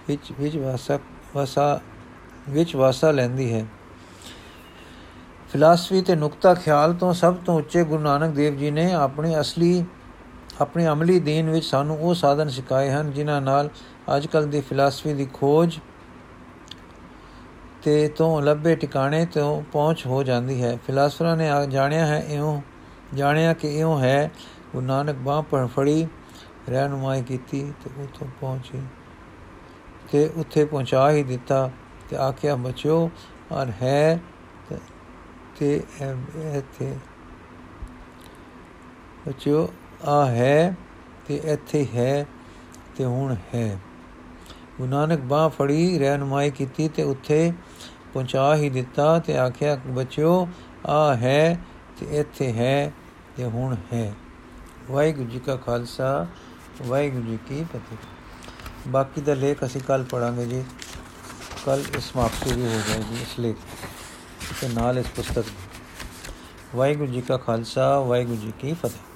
ਵਿੱਚ 0.08 0.32
ਵਿੱਚ 0.40 0.56
ਵਾਸਾ 0.56 0.98
ਵਸਾ, 1.36 1.80
ਵਿੱਚ 2.48 2.76
ਵਾਸਾ 2.76 3.10
ਲੈਂਦੀ 3.10 3.52
ਹੈ। 3.52 3.66
ਫਿਲਾਸਫੀ 5.52 6.00
ਤੇ 6.02 6.14
ਨੁਕਤਾ 6.14 6.54
ਖਿਆਲ 6.54 6.92
ਤੋਂ 6.94 7.12
ਸਭ 7.14 7.34
ਤੋਂ 7.34 7.54
ਉੱਚੇ 7.58 7.84
ਗੁਰੂ 7.84 8.02
ਨਾਨਕ 8.02 8.34
ਦੇਵ 8.34 8.56
ਜੀ 8.56 8.70
ਨੇ 8.70 8.92
ਆਪਣੀ 8.92 9.40
ਅਸਲੀ, 9.40 9.84
ਆਪਣੀ 10.60 10.86
ਅਮਲੀ 10.86 11.18
ਦੀਨ 11.20 11.50
ਵਿੱਚ 11.50 11.64
ਸਾਨੂੰ 11.66 11.98
ਉਹ 11.98 12.14
ਸਾਧਨ 12.14 12.48
ਸਿਖਾਏ 12.48 12.90
ਹਨ 12.90 13.10
ਜਿਨ੍ਹਾਂ 13.12 13.40
ਨਾਲ 13.40 13.68
ਅੱਜਕੱਲ 14.16 14.46
ਦੀ 14.46 14.60
ਫਿਲਾਸਫੀ 14.60 15.12
ਦੀ 15.12 15.26
ਖੋਜ 15.32 15.78
ਤੇ 17.82 18.08
ਤੋਂ 18.08 18.42
ਲੱਭੇ 18.42 18.74
ਟਿਕਾਣੇ 18.76 19.24
ਤੋਂ 19.26 19.62
ਪਹੁੰਚ 19.62 20.06
ਹੋ 20.06 20.22
ਜਾਂਦੀ 20.22 20.62
ਹੈ। 20.62 20.78
ਫਿਲਾਸਫਰਾਂ 20.86 21.36
ਨੇ 21.36 21.48
ਜਾਣਿਆ 21.68 22.06
ਹੈ 22.06 22.24
ਇਉਂ, 22.28 22.60
ਜਾਣਿਆ 23.14 23.52
ਕਿ 23.52 23.78
ਇਉਂ 23.78 23.98
ਹੈ, 24.00 24.30
ਗੁਰੂ 24.72 24.86
ਨਾਨਕ 24.86 25.16
ਬਾਹ 25.16 25.42
ਪਰ 25.42 25.66
ਫੜੀ, 25.66 26.06
ਰਹਿਨੁਮਾਈ 26.68 27.22
ਕੀਤੀ 27.22 27.72
ਤੇ 27.84 27.90
ਉਥੋਂ 28.02 28.26
ਪਹੁੰਚੇ 28.40 28.80
ਤੇ 30.12 30.30
ਉੱਥੇ 30.36 30.64
ਪਹੁੰਚਾ 30.64 31.10
ਹੀ 31.10 31.22
ਦਿੱਤਾ 31.22 31.70
ਤੇ 32.08 32.16
ਆਖਿਆ, 32.16 32.56
ਬਚਿਓ 32.56 33.10
ਔਰ 33.52 33.70
ਹੈ 33.82 34.16
ਤੇ 34.16 34.37
ਇੱਥੇ 35.62 36.96
ਬਚਿਓ 39.28 39.72
ਆ 40.04 40.26
ਹੈ 40.26 40.76
ਤੇ 41.26 41.36
ਇੱਥੇ 41.36 41.86
ਹੈ 41.94 42.26
ਤੇ 42.96 43.04
ਹੁਣ 43.04 43.36
ਹੈ। 43.54 43.78
ਗੁਰੂ 44.78 44.90
ਨਾਨਕ 44.90 45.20
ਬਾਹ 45.20 45.48
ਫੜੀ, 45.48 45.98
ਰਹਿਨਮਾਈ 45.98 46.50
ਕੀਤੀ 46.50 46.88
ਤੇ 46.88 47.02
ਉੱਥੇ 47.02 47.52
ਪਹੁੰਚਾ 48.12 48.54
ਹੀ 48.54 48.70
ਦਿੱਤਾ 48.70 49.18
ਤੇ 49.18 49.38
ਆਖਿਆ, 49.38 49.80
ਬੱਚਿਓ 49.86 50.48
ਆ 50.86 51.16
ਹੈ 51.16 51.60
ਤੇ 52.00 52.18
ਇੱਥੇ 52.18 52.52
ਹੈ 52.52 52.92
ਤੇ 53.36 53.44
ਹੁਣ 53.44 53.76
ਹੈ। 53.92 54.14
ਵਾਹਿਗੁਰੂ 54.90 55.28
ਜੀ 55.28 55.38
ਕਾ 55.38 55.56
ਖਾਲਸਾ, 55.56 56.26
ਵਾਹਿਗੁਰੂ 56.86 57.22
ਜੀ 57.22 57.38
ਕੀ 57.48 57.64
ਫਤਿਹ। 57.64 57.96
ਬਾਕੀ 58.88 59.20
ਦਾ 59.20 59.34
ਲੇਖ 59.34 59.64
ਅਸੀਂ 59.64 59.80
ਕੱਲ 59.80 60.04
ਪੜਾਂਗੇ 60.04 60.46
ਜੀ। 60.46 60.64
ਕੱਲ 61.66 61.84
ਇਸ 61.98 62.12
ਸਮਾਪਤੀ 62.12 62.52
ਵੀ 62.52 62.62
ਹੋ 62.62 62.80
ਜਾਏਗੀ 62.88 63.22
ਇਸ 63.22 63.38
ਲੇਖ 63.38 63.56
ਤੇ 64.60 64.68
ਨਾਲ 64.68 64.98
ਇਸ 64.98 65.06
ਪੁਸਤਕ 65.16 65.44
ਵਾਹਿਗੁਰੂ 66.74 67.12
ਜੀ 67.12 67.20
ਕਾ 67.20 67.36
ਖਾਲਸਾ 67.36 67.98
ਵਾਹਿਗੁਰੂ 68.00 68.36
ਜੀ 68.36 68.52
ਕੀ 68.60 68.72
ਫਤਿਹ। 68.72 69.07